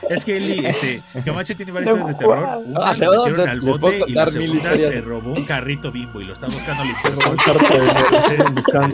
[0.09, 2.37] Es que Eli, este, Camacho tiene varias historias de terror.
[2.65, 6.19] Una Ah, lo no, metieron al bote y la segunda se robó un carrito bimbo
[6.19, 6.89] y lo está buscando al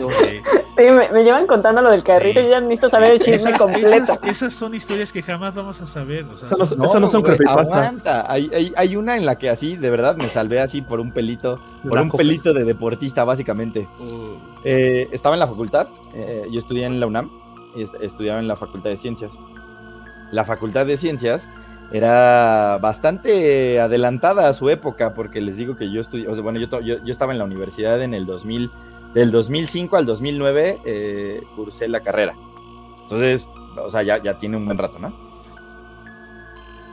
[0.08, 0.42] este,
[0.76, 2.46] Sí, me, me llevan contando lo del carrito Sí.
[2.46, 3.88] y ya necesito saber el chisme esas, completo.
[3.88, 6.24] esas, esas son historias que jamás vamos a saber.
[6.26, 7.66] O sea, Esas no Esas no son creepypastas.
[7.66, 8.30] Aguanta.
[8.30, 11.10] Hay, hay, hay una en la que así, de verdad, me salvé así por un
[11.10, 13.88] pelito, por un pelito de deportista, básicamente.
[13.98, 17.30] Oh, Eh, estaba en la facultad, eh, yo estudié en la UNAM,
[17.76, 19.32] est- estudiaba en la Facultad de Ciencias.
[20.32, 21.48] La Facultad de Ciencias
[21.92, 26.58] era bastante adelantada a su época, porque les digo que yo estudié, o sea, bueno,
[26.60, 28.70] yo, yo estaba en la universidad en el 2000,
[29.14, 32.34] del 2005 al 2009 eh, cursé la carrera.
[33.02, 33.48] Entonces,
[33.82, 35.14] o sea, ya, ya tiene un buen rato, ¿no?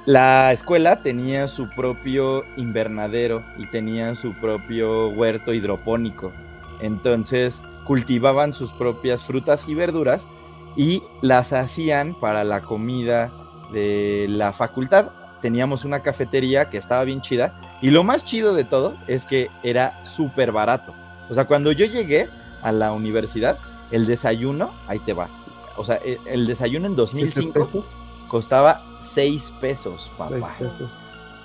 [0.05, 6.31] La escuela tenía su propio invernadero y tenía su propio huerto hidropónico.
[6.79, 10.27] Entonces cultivaban sus propias frutas y verduras
[10.75, 13.31] y las hacían para la comida
[13.71, 15.11] de la facultad.
[15.41, 19.49] Teníamos una cafetería que estaba bien chida y lo más chido de todo es que
[19.63, 20.93] era súper barato.
[21.29, 22.29] O sea, cuando yo llegué
[22.61, 23.59] a la universidad,
[23.91, 25.29] el desayuno, ahí te va.
[25.77, 27.85] O sea, e- el desayuno en 2005 pesos,
[28.27, 30.55] costaba 6 pesos, papá.
[30.57, 30.89] pesos.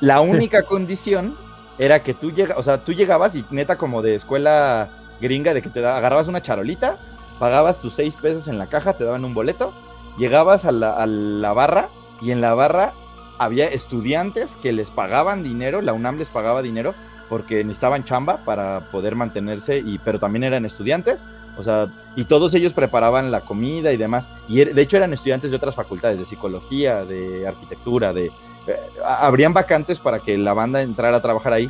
[0.01, 1.37] La única condición
[1.79, 4.91] era que tú llegas, o sea, tú llegabas y neta como de escuela
[5.21, 6.99] gringa de que te da- agarrabas una charolita,
[7.39, 9.73] pagabas tus seis pesos en la caja, te daban un boleto,
[10.19, 11.89] llegabas a la, barra
[12.21, 12.93] y en la barra
[13.39, 16.95] había estudiantes que les pagaban dinero, la UNAM les pagaba dinero
[17.31, 21.25] porque necesitaban chamba para poder mantenerse, y, pero también eran estudiantes,
[21.57, 21.87] o sea,
[22.17, 25.57] y todos ellos preparaban la comida y demás, y er- de hecho eran estudiantes de
[25.57, 28.27] otras facultades, de psicología, de arquitectura, de...
[28.67, 31.69] eh, habrían vacantes para que la banda entrara a trabajar ahí,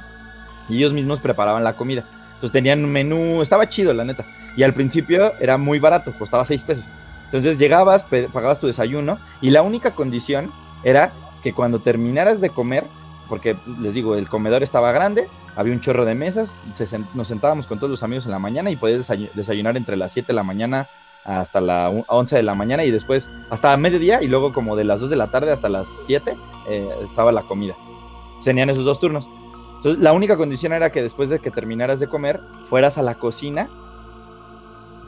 [0.71, 2.07] y ellos mismos preparaban la comida.
[2.41, 4.25] Entonces tenían un menú, estaba chido, la neta.
[4.57, 6.85] Y al principio era muy barato, costaba 6 pesos.
[7.27, 10.51] Entonces llegabas, pagabas tu desayuno y la única condición
[10.83, 11.12] era
[11.43, 12.87] que cuando terminaras de comer,
[13.29, 16.55] porque les digo, el comedor estaba grande, había un chorro de mesas,
[17.15, 20.12] nos sentábamos con todos los amigos en la mañana y podías desayu- desayunar entre las
[20.12, 20.89] 7 de la mañana
[21.25, 25.03] hasta las 11 de la mañana y después hasta mediodía y luego como de las
[25.03, 26.35] 2 de la tarde hasta las 7
[26.69, 27.77] eh, estaba la comida.
[28.43, 29.29] Tenían esos dos turnos.
[29.81, 33.15] Entonces, la única condición era que después de que terminaras de comer, fueras a la
[33.15, 33.69] cocina,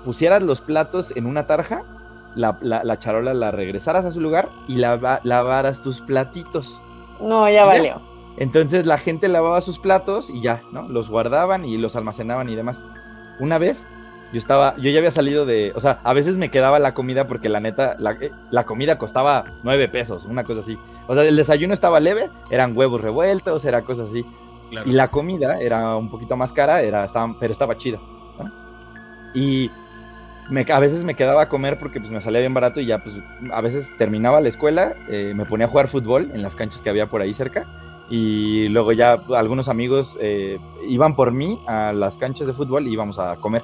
[0.04, 1.84] pusieras los platos en una tarja,
[2.34, 6.80] la, la- la charola la regresaras a su lugar y lava- lavaras tus platitos.
[7.20, 7.66] No, ya Ya.
[7.66, 8.02] valió.
[8.38, 10.88] Entonces la gente lavaba sus platos y ya, ¿no?
[10.88, 12.82] Los guardaban y los almacenaban y demás.
[13.40, 13.86] Una vez
[14.32, 17.28] yo estaba, yo ya había salido de, o sea, a veces me quedaba la comida
[17.28, 20.78] porque la neta, la, eh, la comida costaba nueve pesos, una cosa así.
[21.06, 24.24] O sea, el desayuno estaba leve, eran huevos revueltos, era cosas así.
[24.84, 28.00] Y la comida era un poquito más cara, era, estaba, pero estaba chida.
[29.34, 29.70] Y
[30.72, 33.16] a veces me quedaba a comer porque pues, me salía bien barato y ya pues
[33.52, 36.90] a veces terminaba la escuela, eh, me ponía a jugar fútbol en las canchas que
[36.90, 37.66] había por ahí cerca
[38.10, 40.58] y luego ya algunos amigos eh,
[40.88, 43.62] iban por mí a las canchas de fútbol y íbamos a comer.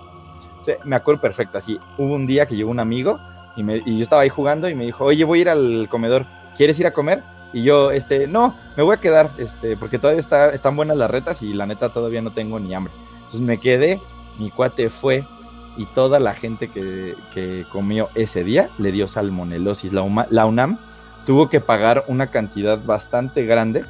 [0.85, 3.19] Me acuerdo perfecto, así, hubo un día que llegó un amigo
[3.57, 5.89] y, me- y yo estaba ahí jugando y me dijo, oye, voy a ir al
[5.91, 6.27] comedor,
[6.57, 7.23] ¿quieres ir a comer?
[7.53, 11.11] Y yo, este, no, me voy a quedar, este, porque todavía está, están buenas las
[11.11, 12.93] retas y la neta todavía no tengo ni hambre.
[13.17, 14.01] Entonces me quedé,
[14.39, 15.27] mi cuate fue
[15.77, 19.93] y toda la gente que, que comió ese día le dio salmonelosis.
[19.93, 20.79] La, UMA- UNAM
[21.25, 23.85] tuvo que pagar una cantidad bastante grande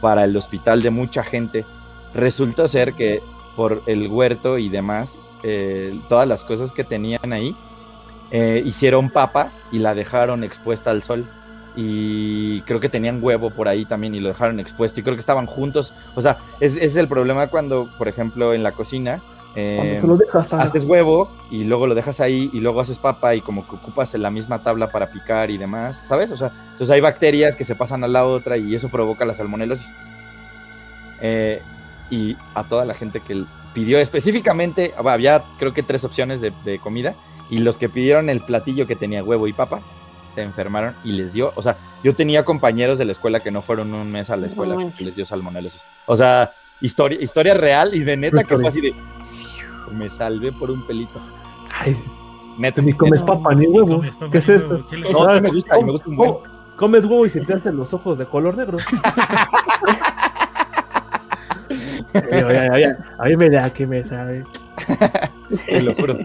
[0.00, 1.64] para el hospital de mucha gente.
[2.14, 3.22] Resultó ser que
[3.54, 7.56] por el huerto y demás, eh, todas las cosas que tenían ahí,
[8.30, 11.28] eh, hicieron papa y la dejaron expuesta al sol.
[11.76, 15.00] Y creo que tenían huevo por ahí también y lo dejaron expuesto.
[15.00, 15.92] Y creo que estaban juntos.
[16.14, 19.22] O sea, es, es el problema cuando, por ejemplo, en la cocina,
[19.58, 23.40] eh, lo dejas haces huevo y luego lo dejas ahí y luego haces papa y
[23.40, 26.30] como que ocupas la misma tabla para picar y demás, ¿sabes?
[26.30, 29.32] O sea, entonces hay bacterias que se pasan a la otra y eso provoca la
[29.32, 29.90] salmonelosis.
[31.22, 31.62] Eh,
[32.10, 36.78] y a toda la gente que pidió específicamente, había creo que tres opciones de, de
[36.78, 37.16] comida
[37.48, 39.80] y los que pidieron el platillo que tenía huevo y papa
[40.28, 43.62] se enfermaron y les dio, o sea, yo tenía compañeros de la escuela que no
[43.62, 45.06] fueron un mes a la No escuela porque manches.
[45.06, 45.82] les dio salmonelosis.
[46.06, 46.50] O sea,
[46.80, 48.94] historia, historia real y de neta que fue así de
[49.92, 51.20] me salvé por un pelito.
[51.78, 51.96] Ay,
[52.58, 52.82] Neta.
[52.82, 53.32] ni comes neta.
[53.34, 54.00] papa ni huevo.
[54.00, 54.68] ¿Qué es esto?
[54.68, 56.32] huevo, ¿qué le- No, sí me gusta, y me gusta un buen.
[56.32, 58.76] ¿Cómo- Comes huevo y se te hacen los ojos de color negro.
[62.14, 64.44] Oye, oye, oye, a mí me da que me sabe.
[65.66, 66.18] Te lo juro.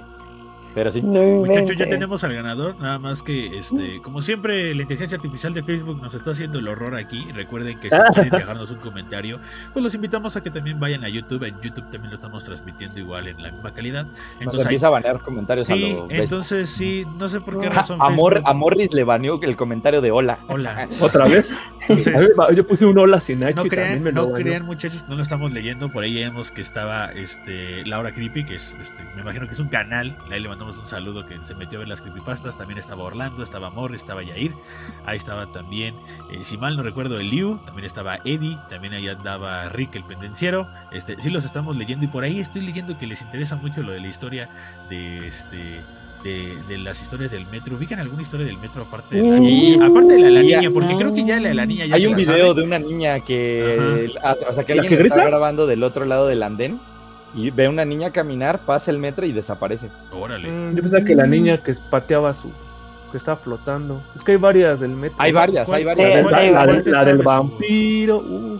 [0.73, 1.01] Pero sí.
[1.01, 1.87] No Muchachos, ya inventes.
[1.89, 6.13] tenemos al ganador, nada más que, este, como siempre, la inteligencia artificial de Facebook nos
[6.13, 7.25] está haciendo el horror aquí.
[7.33, 9.39] Recuerden que si quieren dejarnos un comentario,
[9.73, 11.43] pues los invitamos a que también vayan a YouTube.
[11.43, 14.05] En YouTube también lo estamos transmitiendo igual en la misma calidad.
[14.05, 16.23] Nos Entonces, ahí- empieza a banear comentarios a sí, lo bestia.
[16.23, 17.99] entonces sí, no sé por qué Ah, razón.
[18.01, 20.39] a, Mor- Facebook- a Morris le baneó el comentario de hola.
[20.47, 20.87] Hola.
[21.01, 21.51] ¿Otra vez?
[21.81, 25.03] Entonces, A yo puse un hola sin H No crean, me lo no crean muchachos,
[25.09, 29.03] no lo estamos leyendo, por ahí vemos que estaba este Laura Creepy, que es este,
[29.15, 31.81] me imagino que es un canal, ahí le mandamos un saludo que se metió a
[31.81, 34.53] ver las creepypastas, también estaba Orlando, estaba Morris, estaba Yair,
[35.05, 35.95] ahí estaba también,
[36.31, 40.03] eh, si mal no recuerdo, el Liu, también estaba Eddie, también ahí andaba Rick el
[40.03, 43.81] pendenciero, este, sí los estamos leyendo y por ahí estoy leyendo que les interesa mucho
[43.81, 44.49] lo de la historia
[44.89, 45.81] de este
[46.23, 47.77] de, de las historias del metro.
[47.77, 49.37] ¿Ubican alguna historia del metro aparte de esta?
[49.37, 49.75] Sí.
[49.81, 52.15] Aparte de la niña, porque creo que ya la la niña ya Hay se un
[52.15, 52.61] video sabe.
[52.61, 54.13] de una niña que,
[54.47, 55.29] o sea, que ¿La alguien que está grita?
[55.29, 56.79] grabando del otro lado del andén
[57.33, 59.89] y ve a una niña caminar, pasa el metro y desaparece.
[60.11, 60.49] Órale.
[60.49, 62.51] Mm, Yo pensaba que la niña que pateaba su.
[63.11, 64.01] que estaba flotando.
[64.15, 65.17] Es que hay varias del metro.
[65.19, 66.31] Hay varias, ¿Cuál- hay varias.
[66.31, 68.17] la la del vampiro.
[68.19, 68.59] uh,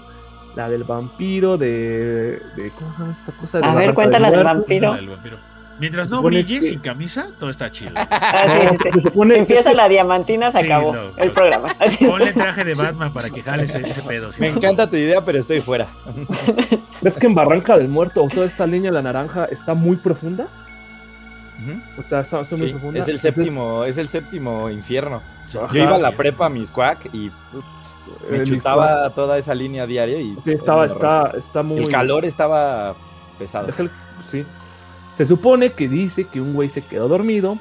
[0.56, 2.72] la del vampiro de, de.
[2.78, 3.60] ¿Cómo se llama esta cosa?
[3.60, 5.38] De A la ver, cuéntala del del vampiro.
[5.82, 7.92] Mientras no brille que- sin camisa, todo está chido.
[8.10, 8.90] Ah, sí, sí, sí.
[8.94, 11.68] Se supone Si empieza que- la diamantina, se Sí, acabó no, el programa.
[11.80, 14.30] Así Ponle el traje de Batman para que jale ese, ese pedo.
[14.40, 15.90] Me no- encanta tu idea, pero estoy fuera.
[17.02, 20.48] ¿Ves que en Barranca del Muerto toda esta línea, la naranja, está muy profunda?
[21.98, 23.00] O sea, está muy Sí, profunda.
[23.02, 25.22] es el séptimo, es el séptimo infierno.
[25.46, 25.72] Ajá.
[25.74, 27.30] Yo iba a la prepa a Miscuac y
[28.32, 31.80] me el chutaba toda esa línea diaria y Sí, estaba, está, está muy.
[31.84, 32.96] el calor estaba
[33.38, 33.68] pesado.
[33.70, 33.92] Es el-
[34.32, 34.44] sí.
[35.22, 37.60] Se supone que dice que un güey se quedó dormido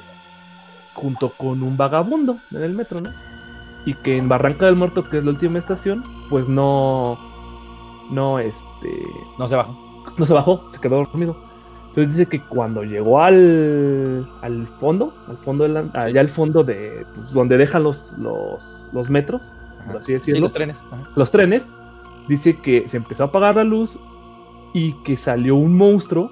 [0.95, 3.11] junto con un vagabundo en el metro, ¿no?
[3.85, 7.19] Y que en Barranca del Muerto, que es la última estación, pues no.
[8.09, 9.05] No, este.
[9.37, 9.77] No se bajó.
[10.17, 11.37] No se bajó, se quedó dormido.
[11.89, 16.63] Entonces dice que cuando llegó al, al fondo, al fondo, de la- allá al fondo
[16.63, 19.51] de pues, donde dejan los, los, los metros,
[19.85, 20.81] por así Sí, decirlo, los trenes.
[20.91, 21.07] Ajá.
[21.15, 21.63] los trenes,
[22.27, 23.99] dice que se empezó a apagar la luz
[24.73, 26.31] y que salió un monstruo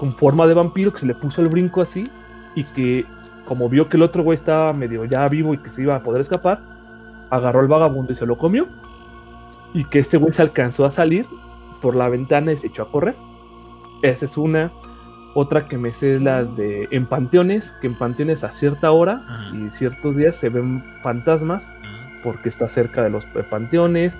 [0.00, 2.08] con forma de vampiro que se le puso el brinco así
[2.54, 3.04] y que
[3.44, 6.02] como vio que el otro güey estaba medio ya vivo y que se iba a
[6.02, 6.58] poder escapar,
[7.28, 8.66] agarró al vagabundo y se lo comió
[9.74, 11.26] y que este güey se alcanzó a salir
[11.82, 13.14] por la ventana y se echó a correr.
[14.00, 14.72] Esa es una.
[15.34, 19.22] Otra que me sé es la de en panteones, que en panteones a cierta hora
[19.28, 19.54] Ajá.
[19.54, 21.62] y ciertos días se ven fantasmas
[22.24, 24.16] porque está cerca de los panteones.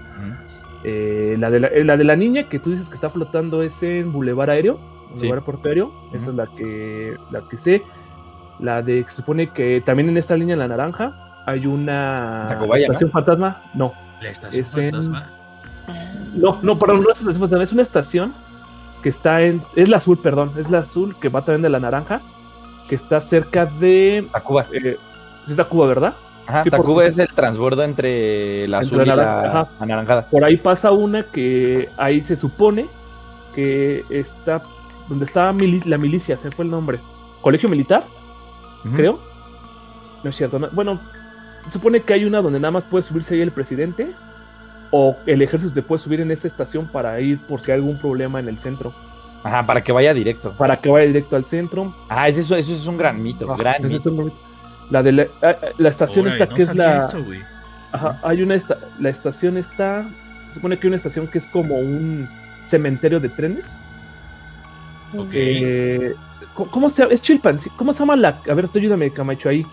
[0.85, 3.63] Eh, la, de la, eh, la de la niña que tú dices que está flotando
[3.63, 4.79] es en Boulevard Aéreo,
[5.15, 5.27] Sí.
[5.27, 5.91] Boulevard Portuario.
[6.13, 6.31] Esa Ujú.
[6.31, 7.83] es la que, la que sé.
[8.59, 12.87] La de que se supone que también en esta línea, la naranja, hay una Tacubaya,
[12.87, 12.93] ¿no?
[12.93, 13.63] estación fantasma.
[13.75, 15.31] No, La estación Es en- fantasma.
[16.35, 18.35] no, no, perdón, no es una estación fantasma, es una estación
[19.03, 19.63] que está en.
[19.77, 20.53] Es la azul, perdón.
[20.59, 22.21] Es la azul que va también de la naranja.
[22.89, 24.29] Que está cerca de.
[24.33, 24.67] Tacuba.
[24.73, 24.97] Eh,
[25.49, 26.15] es Tacuba, ¿verdad?
[26.47, 30.27] Ajá, sí, Tacuba es el transbordo entre la Entre azul la y la anaranjada.
[30.29, 32.89] Por ahí pasa una que ahí se supone
[33.55, 34.61] que está.
[35.11, 36.99] Donde estaba mili- la milicia, se fue el nombre.
[37.43, 38.05] Colegio Militar,
[38.97, 39.21] creo.
[40.25, 40.59] No es cierto.
[40.59, 40.99] no- bueno,
[41.67, 44.13] se supone que hay una donde nada más puede subirse ahí el presidente.
[44.93, 47.99] O el ejército te puede subir en esa estación para ir por si hay algún
[48.01, 48.93] problema en el centro.
[49.45, 50.53] Ajá, para que vaya directo.
[50.59, 51.95] Para que vaya directo al centro.
[52.09, 54.11] Ah, eso, eso es un gran mito, Ah, gran es mito.
[54.13, 54.33] un.
[54.91, 56.99] La de la, ah, la estación Órale, esta no que es la.
[57.01, 57.25] esto.
[57.93, 60.09] Ajá, hay una esta, la estación está.
[60.49, 62.29] Se supone que hay una estación que es como un
[62.69, 63.67] cementerio de trenes.
[65.17, 65.31] Ok.
[65.33, 66.15] Eh,
[66.55, 67.15] ¿cómo, cómo se llama?
[67.15, 67.77] Es Chilpancingo.
[67.77, 68.41] ¿Cómo se llama la?
[68.49, 69.67] A ver, tú ayúdame, Camacho, ahí.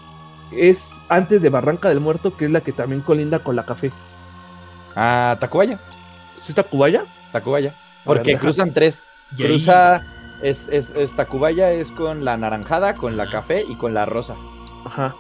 [0.51, 3.91] Es antes de Barranca del Muerto, que es la que también colinda con la café.
[4.95, 5.79] Ah, Tacubaya,
[6.47, 7.05] ¿Es Tacubaya?
[7.31, 7.69] Tacubaya.
[7.69, 9.03] Ver, Porque cruzan tres.
[9.35, 10.01] Cruza,
[10.41, 14.35] es, es, es Tacubaya es con la naranjada, con la café y con la rosa.
[14.85, 15.13] Ajá.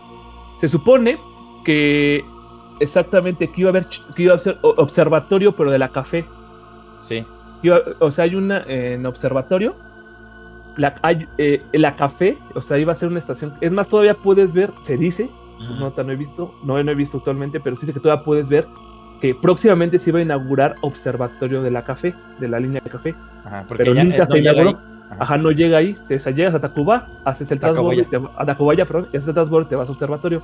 [0.61, 1.19] Se supone
[1.65, 2.23] que
[2.79, 6.25] exactamente que iba a haber que iba a ser observatorio, pero de la café.
[7.01, 7.25] Sí.
[7.61, 9.75] Iba- o sea, hay una en observatorio.
[10.77, 13.53] La, hay, eh, la café, o sea, iba a ser una estación.
[13.61, 15.29] Es más, todavía puedes ver, se dice,
[15.59, 18.47] no, no he visto, no, no he visto actualmente, pero sí sé que todavía puedes
[18.47, 18.67] ver
[19.19, 23.15] que próximamente se iba a inaugurar observatorio de la café, de la línea de café.
[23.43, 24.69] Ajá, porque Pero ya, nunca eh, no se llega inauguró.
[24.79, 24.85] ahí.
[25.09, 25.23] Ajá.
[25.23, 25.95] Ajá, no llega ahí.
[26.15, 29.33] O sea, llegas a Tacuba, haces el transbordo, te, a Tacubaya, perdón, y haces el
[29.33, 30.43] transbordo y te vas a observatorio.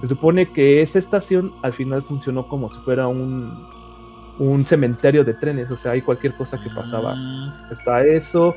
[0.00, 3.66] Se supone que esa estación al final funcionó como si fuera un,
[4.38, 7.14] un cementerio de trenes, o sea, hay cualquier cosa que pasaba.
[7.16, 8.54] Ah, Está eso,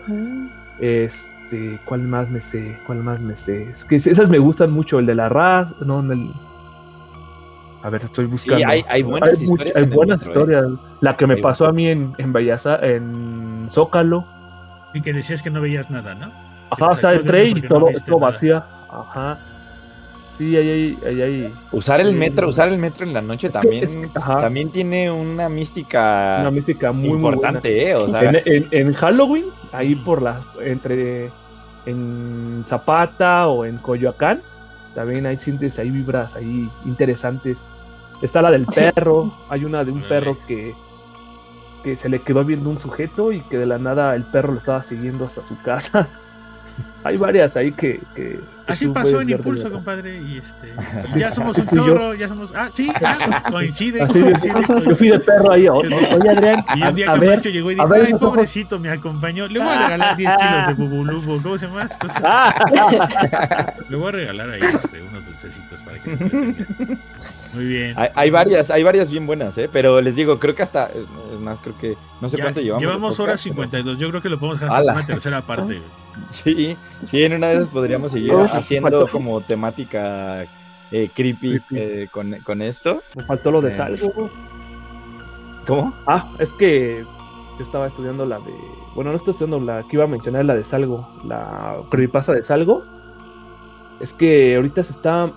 [0.80, 2.78] este, ¿cuál más me sé?
[2.86, 3.70] ¿Cuál más me sé?
[3.72, 6.32] Es que esas me gustan mucho, el de la RAS, no, en el...
[7.84, 8.68] A ver, estoy buscando.
[8.68, 10.44] hay- hay buenas historias hay en buenas metro, ¿eh?
[10.44, 10.66] historias.
[11.02, 14.26] La que me Hay pasó a mí en, en Bellasa, en Zócalo.
[14.96, 16.32] Y que decías que no veías nada, ¿no?
[16.72, 18.66] Ajá, o sea, entré y no todo, vacía.
[18.90, 19.38] Ajá.
[20.38, 23.90] Sí, ahí ahí hay Usar el metro, usar el metro en la noche también, es
[23.92, 24.40] que- ajá.
[24.42, 27.96] también tiene una mística una mística muy, muy importante, ¿eh?
[27.96, 28.22] O sea.
[28.32, 29.46] En, en- en Halloween,
[29.78, 31.32] ahí por las, entre,
[31.86, 34.42] en Zapata o en Coyoacán,
[34.94, 37.58] también hay sientes ahí vibras ahí interesantes.
[38.22, 38.66] Está la del
[38.96, 40.74] perro, hay una de un perro que,
[41.84, 44.60] que se le quedó viendo un sujeto y que de la nada el perro lo
[44.60, 46.08] estaba siguiendo hasta su casa.
[47.04, 48.00] hay varias ahí que
[48.68, 50.22] Así pasó en Impulso, compadre.
[50.22, 50.74] Y este.
[51.16, 52.52] y ya somos un chorro, ya somos.
[52.56, 54.00] Ah, sí, ah, coincide.
[54.08, 54.54] Coincide,
[54.86, 55.68] yo fui de perro ahí.
[55.68, 55.96] o- Oye,
[56.30, 58.30] Adrián, Y un día a, ver, llegó y dijo: ver, Ay, esos ojos".
[58.30, 59.48] pobrecito, me acompañó.
[59.48, 61.42] Le voy a regalar 10 kilos de bubulubo.
[61.42, 61.88] ¿Cómo se llama?
[62.00, 62.22] Cosas.
[62.26, 67.00] Ah, Le voy a regalar ahí este, unos dulcecitos para que se entretengan.
[67.54, 67.94] Muy bien.
[67.98, 69.70] hay, hay varias, hay varias bien buenas, ¿eh?
[69.72, 72.82] Pero les digo, creo que hasta, es más, creo que, no sé Ya, cuánto llevamos.
[72.82, 73.98] Llevamos horas podcast, pero- 52.
[74.00, 75.82] Yo creo que lo podemos dejar hasta una tercera parte.
[76.30, 79.12] Sí, sí, en una de esas podríamos seguir Uf, haciendo faltó.
[79.12, 80.44] como temática
[80.92, 81.78] eh, creepy, Creepy.
[82.04, 83.02] eh, con, con esto.
[83.16, 84.30] me faltó lo de Eh, salgo.
[85.68, 85.94] ¿Cómo?
[86.06, 87.06] Ah, es que
[87.58, 88.54] yo estaba estudiando la de.
[88.96, 91.08] Bueno, no estoy estudiando la que iba a mencionar, la de Salgo.
[91.26, 92.84] La creepypasta de Salgo.
[94.00, 95.32] Es que ahorita se está.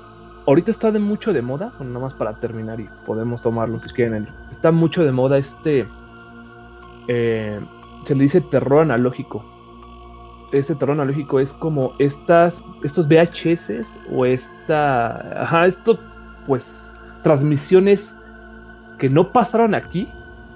[0.47, 1.73] Ahorita está de mucho de moda.
[1.78, 4.28] Bueno, nada más para terminar y podemos tomarlo si quieren.
[4.51, 5.86] Está mucho de moda este.
[7.09, 7.61] eh,
[8.05, 9.45] se le dice terror analógico.
[10.53, 12.61] Este terror analógico es como estas.
[12.83, 15.43] Estos VHS o esta.
[15.43, 15.99] Ajá, esto.
[16.47, 16.85] Pues.
[17.23, 18.15] Transmisiones
[18.99, 20.09] que no pasaron aquí,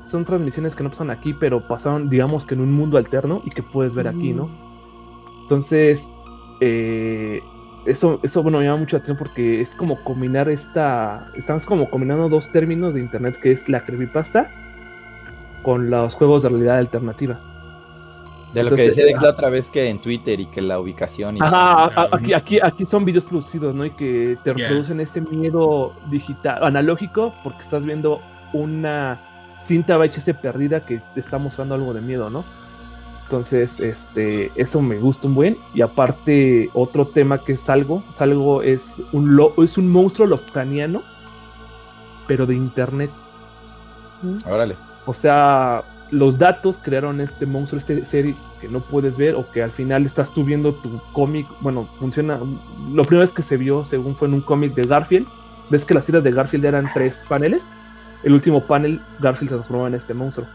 [0.06, 3.50] son transmisiones que no pasan aquí, pero pasaron, digamos que en un mundo alterno y
[3.50, 4.50] que puedes ver aquí, ¿no?
[5.42, 6.12] Entonces,
[6.60, 7.40] eh,
[7.86, 11.90] eso, eso bueno, me llama mucho la atención porque es como combinar esta, estamos como
[11.90, 14.50] combinando dos términos de internet que es la creepypasta
[15.62, 17.40] con los juegos de realidad alternativa.
[18.52, 21.36] De lo que decía Dex la otra vez que en Twitter y que la ubicación
[21.36, 23.84] y Ajá, Ah, aquí, aquí, aquí son videos producidos, ¿no?
[23.86, 24.68] Y que te Ya.
[24.68, 28.20] reproducen ese miedo digital, analógico, porque estás viendo
[28.52, 29.20] una
[29.66, 32.44] cinta VHS perdida que te está mostrando algo de miedo, ¿no?
[33.24, 35.56] Entonces, este, eso me gusta un buen.
[35.72, 41.02] Y aparte, otro tema que es algo, algo es un lo- es un monstruo lovecraniano,
[42.26, 43.10] pero de internet.
[44.46, 44.76] Órale.
[45.06, 49.62] O sea, los datos crearon este monstruo, este serie que no puedes ver o que
[49.62, 51.46] al final estás tú viendo tu cómic.
[51.60, 52.38] Bueno, funciona.
[52.92, 55.26] Lo primero vez que se vio, según fue en un cómic de Garfield.
[55.70, 57.62] Ves que las tiras de Garfield eran tres paneles.
[58.22, 60.46] El último panel, Garfield se transformó en este monstruo.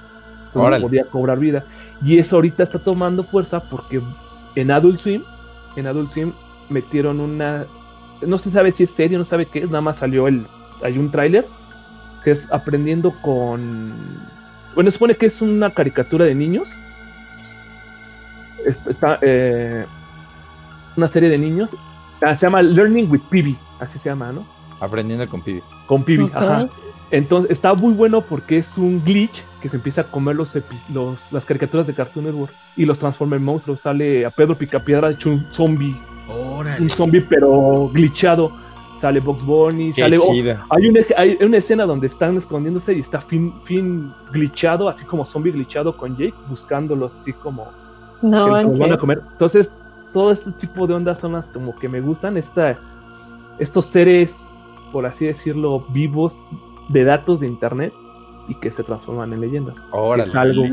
[0.46, 1.66] Entonces podía cobrar vida.
[2.06, 4.00] Y eso ahorita está tomando fuerza porque
[4.56, 5.24] en Adult Swim,
[5.76, 6.34] en Adult Swim
[6.70, 7.66] metieron una.
[8.22, 10.46] No se sabe si es serio, no sabe qué es, nada más salió el.
[10.84, 11.48] Hay un tráiler
[12.24, 14.37] que es aprendiendo con.
[14.78, 16.70] Bueno, se supone que es una caricatura de niños
[18.64, 19.86] es- está eh,
[20.96, 21.72] una serie de niños.
[22.22, 24.46] ah, se llama Learning with Pibi, así se llama, ¿no?
[24.80, 25.64] Aprendiendo con Pibi.
[25.88, 26.68] Con Pibi, ajá.
[27.10, 30.56] Entonces está muy bueno porque es un glitch que se empieza a comer los,
[30.94, 33.82] los las caricaturas de Cartoon Network y los transforma en monstruos.
[33.82, 36.84] Sale a Pedro Picapiedra hecho un zombie, Órale.
[36.84, 38.52] un zombie pero glitchado.
[39.00, 40.18] Sale Box Bunny, Qué sale.
[40.18, 40.32] oh,
[40.70, 45.26] hay, una, hay una escena donde están escondiéndose y está Finn, Finn glitchado, así como
[45.26, 47.68] zombie glitchado con Jake, buscándolos así como
[48.22, 49.22] No, que se los van a comer.
[49.32, 49.70] Entonces,
[50.14, 52.38] todo este tipo de ondas son las como que me gustan.
[52.38, 52.78] Esta,
[53.60, 54.36] estos seres,
[54.92, 56.38] por así decirlo, vivos
[56.90, 57.94] de datos de internet
[58.48, 59.76] y que se transforman en leyendas.
[59.92, 60.30] Órale.
[60.30, 60.64] Es algo.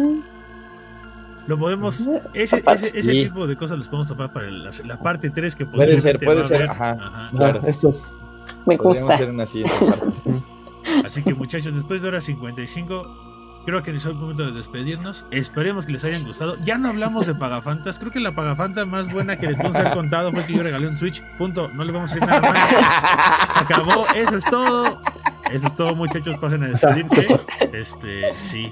[1.46, 2.08] Lo podemos.
[2.32, 3.24] Ese, ese, ese Sí.
[3.24, 6.44] tipo de cosas los podemos tapar para la, la parte 3 que Puede ser, puede
[6.44, 6.92] ser, ajá.
[6.92, 7.30] Ajá.
[7.36, 7.60] Claro.
[7.64, 8.12] Ah, estos-
[8.66, 9.14] Me gusta.
[9.14, 10.06] hacer una siguiente parte.
[11.04, 15.24] Así que muchachos, después de hora 55, creo que es el momento de despedirnos.
[15.30, 16.56] Esperemos que les hayan gustado.
[16.60, 17.98] Ya no hablamos de Pagafantas.
[17.98, 20.86] Creo que la Pagafanta más buena que les podemos haber contado fue que yo regalé
[20.88, 21.22] un Switch.
[21.38, 21.68] Punto.
[21.72, 23.52] No le vamos a decir nada más.
[23.54, 24.06] Se acabó.
[24.14, 25.00] Eso es todo.
[25.50, 26.36] Eso es todo, muchachos.
[26.38, 27.40] Pasen a despedirse.
[27.72, 28.70] Este, sí,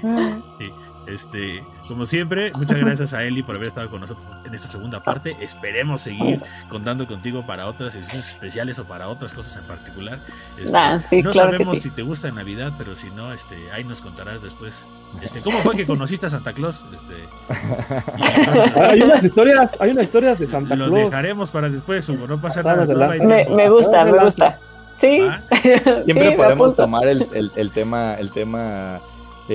[0.59, 0.71] sí.
[1.07, 5.03] Este, como siempre, muchas gracias a Eli por haber estado con nosotros en esta segunda
[5.03, 5.37] parte.
[5.41, 10.21] Esperemos seguir contando contigo para otras ediciones especiales o para otras cosas en particular.
[10.59, 11.83] Este, Ah, sí, no claro que sabemos sí.
[11.83, 14.89] si te gusta Navidad, pero si no, este, ahí nos contarás después.
[15.21, 16.87] Este, ¿cómo fue que conociste a Santa Claus?
[16.95, 17.15] Este,
[18.81, 21.11] hay unas historias, hay unas historias de Santa lo Claus.
[21.11, 22.87] dejaremos para después, Hugo, no pasa nada.
[23.11, 24.59] hay Me, me gusta, me gusta.
[24.99, 25.19] Sí.
[25.21, 25.43] ¿Va?
[26.05, 29.01] Siempre sí, podemos tomar el, el- el tema, el tema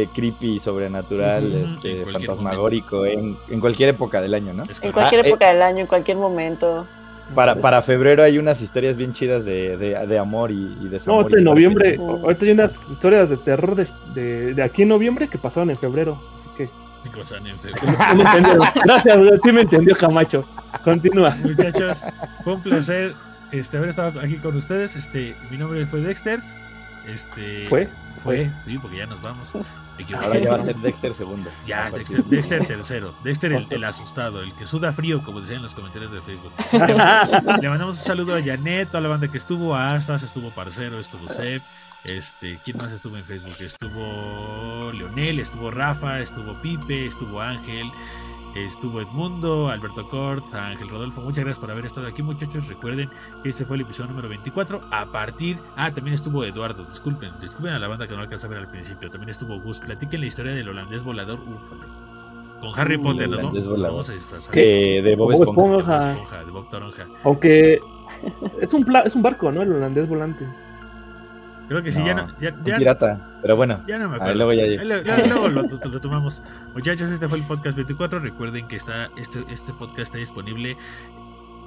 [0.04, 4.64] eh, creepy, sobrenatural, este, fantasmagórico, en, en cualquier época del año, ¿no?
[4.64, 5.30] Es En cualquier Ah, eh.
[5.30, 6.86] época del año, en cualquier momento.
[7.36, 10.90] Para, para febrero hay unas historias bien chidas de, de, de amor y, y No,
[10.90, 11.22] desamor.
[11.24, 14.88] ahorita en y noviembre, ahorita hay unas historias de terror de, de, de aquí en
[14.90, 16.18] noviembre que pasaron en febrero.
[16.40, 16.70] Así que.
[18.86, 20.46] Gracias, sí me entendió Camacho.
[20.84, 21.36] Continúa.
[21.46, 22.04] Muchachos,
[22.44, 23.14] fue un placer
[23.52, 24.96] este, haber estado aquí con ustedes.
[24.96, 26.40] Este, mi nombre fue Dexter.
[27.08, 27.90] Este, ¿Fue?
[28.24, 29.54] Fue, sí, porque ya nos vamos.
[29.56, 31.50] Ahora ya va a ser Dexter segundo.
[31.66, 33.14] Ya, A Dexter, de- Dexter tercero.
[33.24, 36.52] Dexter el, el asustado, el que suda frío, como decían en los comentarios de Facebook.
[36.74, 37.32] Le mandamos,
[37.62, 41.00] le mandamos un saludo a Janet, toda la banda que estuvo, a Astas, estuvo Parcero,
[41.00, 41.62] estuvo Seb.
[42.04, 43.56] Este, ¿quién más estuvo en Facebook?
[43.60, 47.90] Estuvo Leonel, estuvo Rafa, estuvo Pipe, estuvo Ángel,
[48.66, 51.22] estuvo Edmundo, Alberto Cort, Ángel Rodolfo.
[51.22, 52.68] Muchas gracias por haber estado aquí, muchachos.
[52.68, 53.10] Recuerden
[53.44, 54.82] que este fue el episodio número 24.
[54.92, 55.58] A partir.
[55.76, 56.86] Ah, también estuvo Eduardo.
[56.86, 59.10] Disculpen, disculpen a la banda que no alcanza a ver al principio.
[59.10, 59.80] También estuvo Gus.
[59.80, 61.40] Platiquen la historia del holandés volador.
[61.40, 61.84] Ufale.
[62.62, 63.52] Con Harry Potter, ¿no?
[63.52, 64.58] Vamos a disfrazar.
[64.58, 65.52] Eh, de Bob Esponja.
[65.52, 66.12] De Bob Esponja.
[66.12, 67.06] Esponja, de Bob Toronja.
[67.24, 67.80] Aunque
[68.62, 69.62] es un, pla- es un barco, ¿no?
[69.62, 70.46] El holandés volante.
[71.68, 73.40] Creo que sí, ya no, ya, pirata.
[73.42, 74.36] Pero bueno, ya no me ahí acuerdo.
[74.36, 76.42] luego ya Ahí Luego, luego lo, lo- lo tomamos.
[76.74, 78.20] Muchachos, este fue el podcast 24.
[78.20, 80.78] Recuerden que está este, este podcast está disponible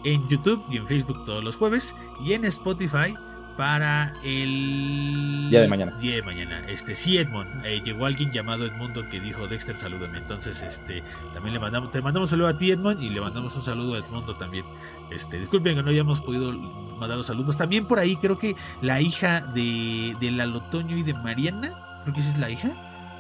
[0.05, 1.95] en YouTube y en Facebook todos los jueves
[2.25, 3.15] y en Spotify
[3.57, 5.93] para el Día de mañana.
[6.01, 6.61] Día de mañana.
[6.69, 7.65] Este sí, Edmond.
[7.67, 10.17] eh, llegó alguien llamado Edmundo que dijo Dexter, salúdame.
[10.19, 11.03] Entonces, este
[11.35, 13.95] también le mandamos, te mandamos un saludo a ti, Edmond, y le mandamos un saludo
[13.95, 14.65] a Edmundo también.
[15.11, 17.57] Este, disculpen que no hayamos podido mandar los saludos.
[17.57, 22.15] También por ahí creo que la hija de, de Lalo Toño y de Mariana, creo
[22.15, 22.71] que esa es la hija.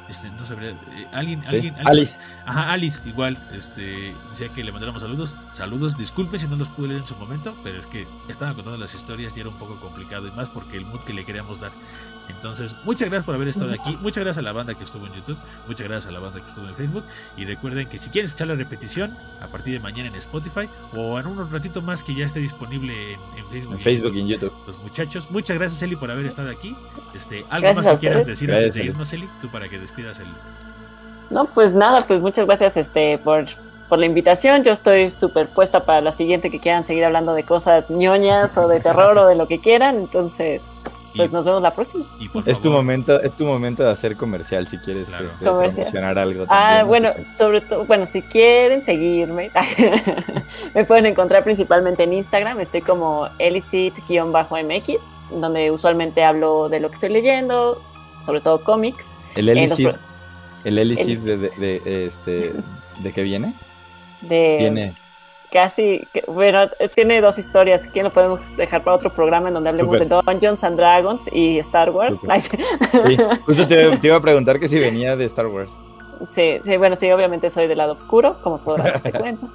[0.08, 1.54] Este, no sabría, eh, alguien, sí.
[1.54, 2.18] alguien, alguien- Alice.
[2.44, 5.36] Ajá, Alice, igual, este, decía que le mandáramos saludos.
[5.52, 8.76] Saludos, disculpen si no los pude leer en su momento, pero es que estaba contando
[8.76, 11.60] las historias y era un poco complicado y más porque el mood que le queríamos
[11.60, 11.70] dar.
[12.30, 13.96] Entonces, muchas gracias por haber estado aquí.
[14.00, 15.38] Muchas gracias a la banda que estuvo en YouTube.
[15.66, 17.04] Muchas gracias a la banda que estuvo en Facebook.
[17.36, 21.18] Y recuerden que si quieren escuchar la repetición a partir de mañana en Spotify o
[21.18, 23.72] en un ratito más que ya esté disponible en, en Facebook.
[23.72, 24.16] En y Facebook YouTube.
[24.16, 24.52] y en YouTube.
[24.66, 26.76] Los muchachos, muchas gracias Eli por haber estado aquí.
[27.14, 28.88] Este, algo Gracias más que quieras decir antes de Gracias, Eli.
[28.88, 30.28] irnos, Eli, tú para que despidas el,
[31.30, 33.46] No, pues nada, pues muchas gracias este, por,
[33.88, 34.62] por la invitación.
[34.64, 38.68] Yo estoy súper puesta para la siguiente que quieran seguir hablando de cosas ñoñas o
[38.68, 39.96] de terror o de lo que quieran.
[39.96, 40.68] Entonces,
[41.16, 42.04] pues y- nos vemos la próxima.
[42.18, 45.26] y por Es tu momento, es tu momento de hacer comercial si quieres Claro.
[45.26, 45.74] este, Comercial.
[45.84, 46.44] promocionar algo.
[46.48, 47.36] Ah, también, bueno, ¿no?
[47.36, 49.50] sobre todo, bueno, si quieren seguirme,
[50.74, 52.60] me pueden encontrar principalmente en Instagram.
[52.60, 57.80] Estoy como elicit-mx, donde usualmente hablo de lo que estoy leyendo,
[58.22, 59.14] sobre todo cómics.
[59.36, 60.00] El eh, los pro-
[60.64, 60.78] el
[61.24, 61.50] de, de,
[61.80, 62.52] de, este,
[62.98, 63.54] ¿de qué viene?
[64.20, 64.92] De Viene.
[65.50, 67.86] Casi, bueno, tiene dos historias.
[67.86, 70.08] que lo podemos dejar para otro programa en donde hablemos Súper.
[70.08, 72.20] de Dungeons and Dragons y Star Wars.
[72.20, 72.40] Súper.
[72.40, 75.72] Sí, justo te, te iba a preguntar que si venía de Star Wars.
[76.30, 79.46] sí, sí, bueno, sí, obviamente soy del lado oscuro, como podrán darse cuenta.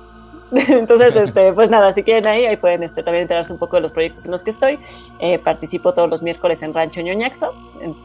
[0.51, 3.81] Entonces, este, pues nada, si quieren ahí, ahí pueden este, también enterarse un poco de
[3.81, 4.79] los proyectos en los que estoy.
[5.19, 7.53] Eh, participo todos los miércoles en Rancho Ñoñaxo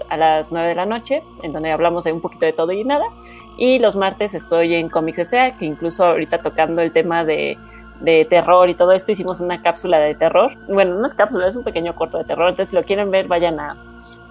[0.09, 2.85] a las 9 de la noche, en donde hablamos de un poquito de todo y
[2.85, 3.05] nada.
[3.59, 7.59] Y los martes estoy en Comics S.A., que incluso ahorita tocando el tema de,
[8.01, 10.57] de terror y todo esto, hicimos una cápsula de terror.
[10.69, 12.49] Bueno, no es cápsula, es un pequeño corto de terror.
[12.49, 13.77] Entonces, si lo quieren ver, vayan a,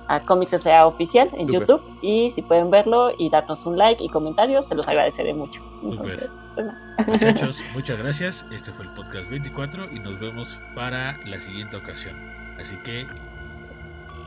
[0.08, 0.86] a Comics S.A.
[0.86, 1.48] oficial en.
[1.48, 1.82] YouTube.
[2.02, 5.62] Y si pueden verlo y darnos un like y comentarios, se los agradeceré mucho.
[5.84, 6.68] Entonces, pues.
[7.08, 8.48] Muchachos, muchas gracias.
[8.52, 12.16] Este fue el podcast 24 y nos vemos para la siguiente ocasión.
[12.60, 13.08] Así que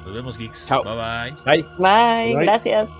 [0.04, 0.66] nos vemos, geeks.
[0.66, 0.82] Chao.
[0.82, 1.32] Bye bye.
[1.44, 1.62] Bye.
[1.78, 2.44] Bye, Bye.
[2.44, 2.90] gracias.